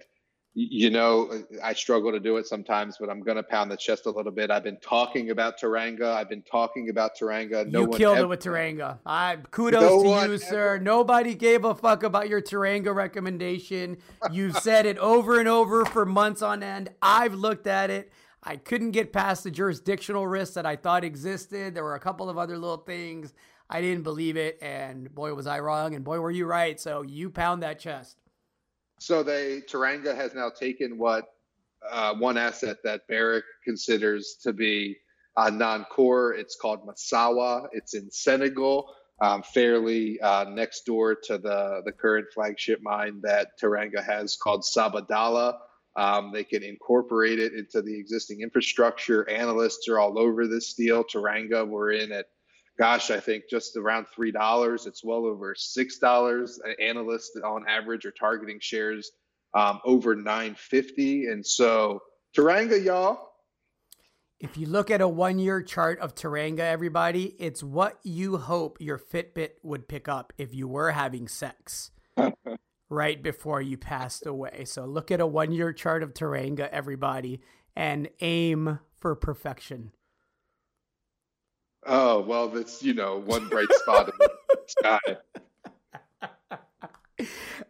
you 0.60 0.90
know, 0.90 1.30
I 1.64 1.74
struggle 1.74 2.12
to 2.12 2.20
do 2.20 2.38
it 2.38 2.48
sometimes, 2.48 2.98
but 3.00 3.12
I'm 3.12 3.22
going 3.22 3.38
to 3.38 3.44
pound 3.44 3.70
the 3.70 3.78
chest 3.78 4.08
a 4.08 4.10
little 4.10 4.32
bit. 4.32 4.50
I've 4.50 4.64
been 4.64 4.78
talking 4.78 5.30
about 5.30 5.60
Teranga. 5.60 6.12
I've 6.16 6.30
been 6.30 6.42
talking 6.42 6.90
about 6.90 7.16
Teranga. 7.16 7.70
No 7.70 7.82
you 7.82 7.90
killed 7.90 8.18
ever, 8.18 8.26
it 8.26 8.28
with 8.28 8.40
Teranga. 8.40 8.98
I 9.06 9.38
kudos 9.52 9.82
no 9.82 10.02
to 10.02 10.10
you, 10.10 10.16
ever. 10.16 10.38
sir. 10.40 10.80
Nobody 10.80 11.36
gave 11.36 11.64
a 11.64 11.76
fuck 11.76 12.02
about 12.02 12.28
your 12.28 12.42
Teranga 12.42 12.94
recommendation. 12.94 13.98
You've 14.32 14.58
said 14.58 14.88
it 14.88 14.98
over 14.98 15.40
and 15.40 15.48
over 15.48 15.86
for 15.86 16.08
months 16.08 16.42
on 16.42 16.64
end. 16.64 16.90
I've 17.04 17.36
looked 17.36 17.68
at 17.68 17.92
it. 17.92 18.12
I 18.42 18.56
couldn't 18.56 18.92
get 18.92 19.14
past 19.14 19.44
the 19.44 19.52
jurisdictional 19.52 20.26
risks 20.26 20.56
that 20.56 20.66
I 20.66 20.76
thought 20.76 21.04
existed. 21.04 21.76
There 21.76 21.84
were 21.84 21.96
a 21.96 22.00
couple 22.00 22.32
of 22.32 22.40
other 22.40 22.58
little 22.58 22.78
things. 22.78 23.32
I 23.70 23.82
didn't 23.82 24.04
believe 24.04 24.38
it, 24.38 24.58
and 24.60 25.14
boy 25.14 25.36
was 25.36 25.46
I 25.46 25.60
wrong, 25.60 25.94
and 25.94 26.04
boy 26.04 26.20
were 26.20 26.32
you 26.32 26.48
right. 26.48 26.80
So 26.80 27.04
you 27.04 27.30
pound 27.30 27.62
that 27.62 27.78
chest. 27.80 28.18
So 29.00 29.24
they 29.24 29.62
Teranga 29.62 30.16
has 30.16 30.34
now 30.34 30.50
taken 30.50 30.98
what 30.98 31.26
uh, 31.90 32.16
one 32.16 32.38
asset 32.38 32.78
that 32.84 33.08
Barrick 33.08 33.46
considers 33.64 34.38
to 34.42 34.54
be 34.54 34.98
uh, 35.36 35.50
non-core. 35.50 36.34
It's 36.34 36.56
called 36.56 36.86
Massawa. 36.88 37.68
It's 37.72 37.94
in 37.94 38.10
Senegal, 38.10 38.92
um, 39.22 39.44
fairly 39.44 40.20
uh, 40.22 40.46
next 40.50 40.86
door 40.86 41.16
to 41.16 41.38
the 41.38 41.82
the 41.86 41.92
current 41.92 42.28
flagship 42.34 42.80
mine 42.82 43.22
that 43.24 43.50
Teranga 43.62 44.04
has 44.04 44.36
called 44.36 44.64
Sabodala. 44.64 45.60
Um, 45.96 46.32
they 46.32 46.44
can 46.44 46.62
incorporate 46.62 47.40
it 47.40 47.54
into 47.54 47.82
the 47.82 47.98
existing 47.98 48.42
infrastructure. 48.42 49.28
Analysts 49.30 49.88
are 49.88 50.00
all 50.00 50.20
over 50.20 50.48
this 50.48 50.74
deal. 50.74 51.04
Teranga, 51.04 51.68
we're 51.68 51.92
in 51.92 52.12
at 52.12 52.28
gosh, 52.78 53.12
I 53.12 53.20
think 53.20 53.46
just 53.50 53.76
around 53.76 54.08
three 54.14 54.32
dollars. 54.32 54.86
It's 54.86 55.04
well 55.04 55.26
over 55.26 55.56
six 55.56 55.98
dollars. 55.98 56.60
Analysts 56.80 57.38
on 57.44 57.66
average 57.68 58.06
are 58.06 58.12
targeting 58.12 58.60
shares 58.60 59.12
um, 59.54 59.80
over 59.84 60.16
nine 60.16 60.56
fifty, 60.56 61.26
and 61.28 61.46
so 61.46 62.02
Teranga, 62.36 62.84
y'all. 62.84 63.28
If 64.40 64.56
you 64.56 64.68
look 64.68 64.92
at 64.92 65.02
a 65.02 65.08
one-year 65.08 65.64
chart 65.64 66.00
of 66.00 66.14
Teranga, 66.14 66.60
everybody, 66.60 67.36
it's 67.40 67.64
what 67.64 67.98
you 68.04 68.38
hope 68.38 68.78
your 68.80 69.00
Fitbit 69.00 69.54
would 69.64 69.88
pick 69.88 70.08
up 70.08 70.32
if 70.38 70.54
you 70.54 70.68
were 70.68 70.92
having 70.92 71.28
sex 71.28 71.90
right 72.90 73.24
before 73.24 73.64
you 73.64 73.78
passed 73.78 74.28
away. 74.28 74.66
So 74.66 74.86
look 74.86 75.10
at 75.10 75.20
a 75.20 75.26
one-year 75.26 75.74
chart 75.74 76.04
of 76.04 76.14
Teranga, 76.14 76.70
everybody, 76.70 77.42
and 77.76 78.10
aim 78.22 78.78
for 79.00 79.16
perfection. 79.16 79.92
Oh 81.90 82.20
well, 82.20 82.50
that's 82.50 82.84
you 82.84 82.94
know 82.94 83.22
one 83.26 83.48
bright 83.48 83.72
spot 83.72 84.10
in 84.10 84.14
the 84.20 84.58
sky. 84.68 85.00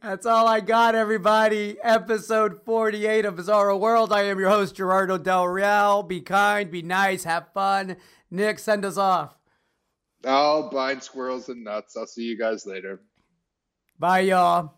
That's 0.01 0.25
all 0.25 0.47
I 0.47 0.59
got, 0.59 0.95
everybody. 0.95 1.77
Episode 1.83 2.63
48 2.65 3.25
of 3.25 3.35
Bizarro 3.35 3.79
World. 3.79 4.11
I 4.11 4.23
am 4.23 4.39
your 4.39 4.49
host, 4.49 4.75
Gerardo 4.75 5.19
Del 5.19 5.47
Real. 5.47 6.01
Be 6.01 6.19
kind, 6.19 6.71
be 6.71 6.81
nice, 6.81 7.25
have 7.25 7.53
fun. 7.53 7.97
Nick, 8.31 8.57
send 8.57 8.83
us 8.85 8.97
off. 8.97 9.37
I'll 10.25 10.69
blind 10.69 11.03
squirrels 11.03 11.49
and 11.49 11.63
nuts. 11.63 11.95
I'll 11.95 12.07
see 12.07 12.23
you 12.23 12.37
guys 12.37 12.65
later. 12.65 12.99
Bye, 13.99 14.21
y'all. 14.21 14.73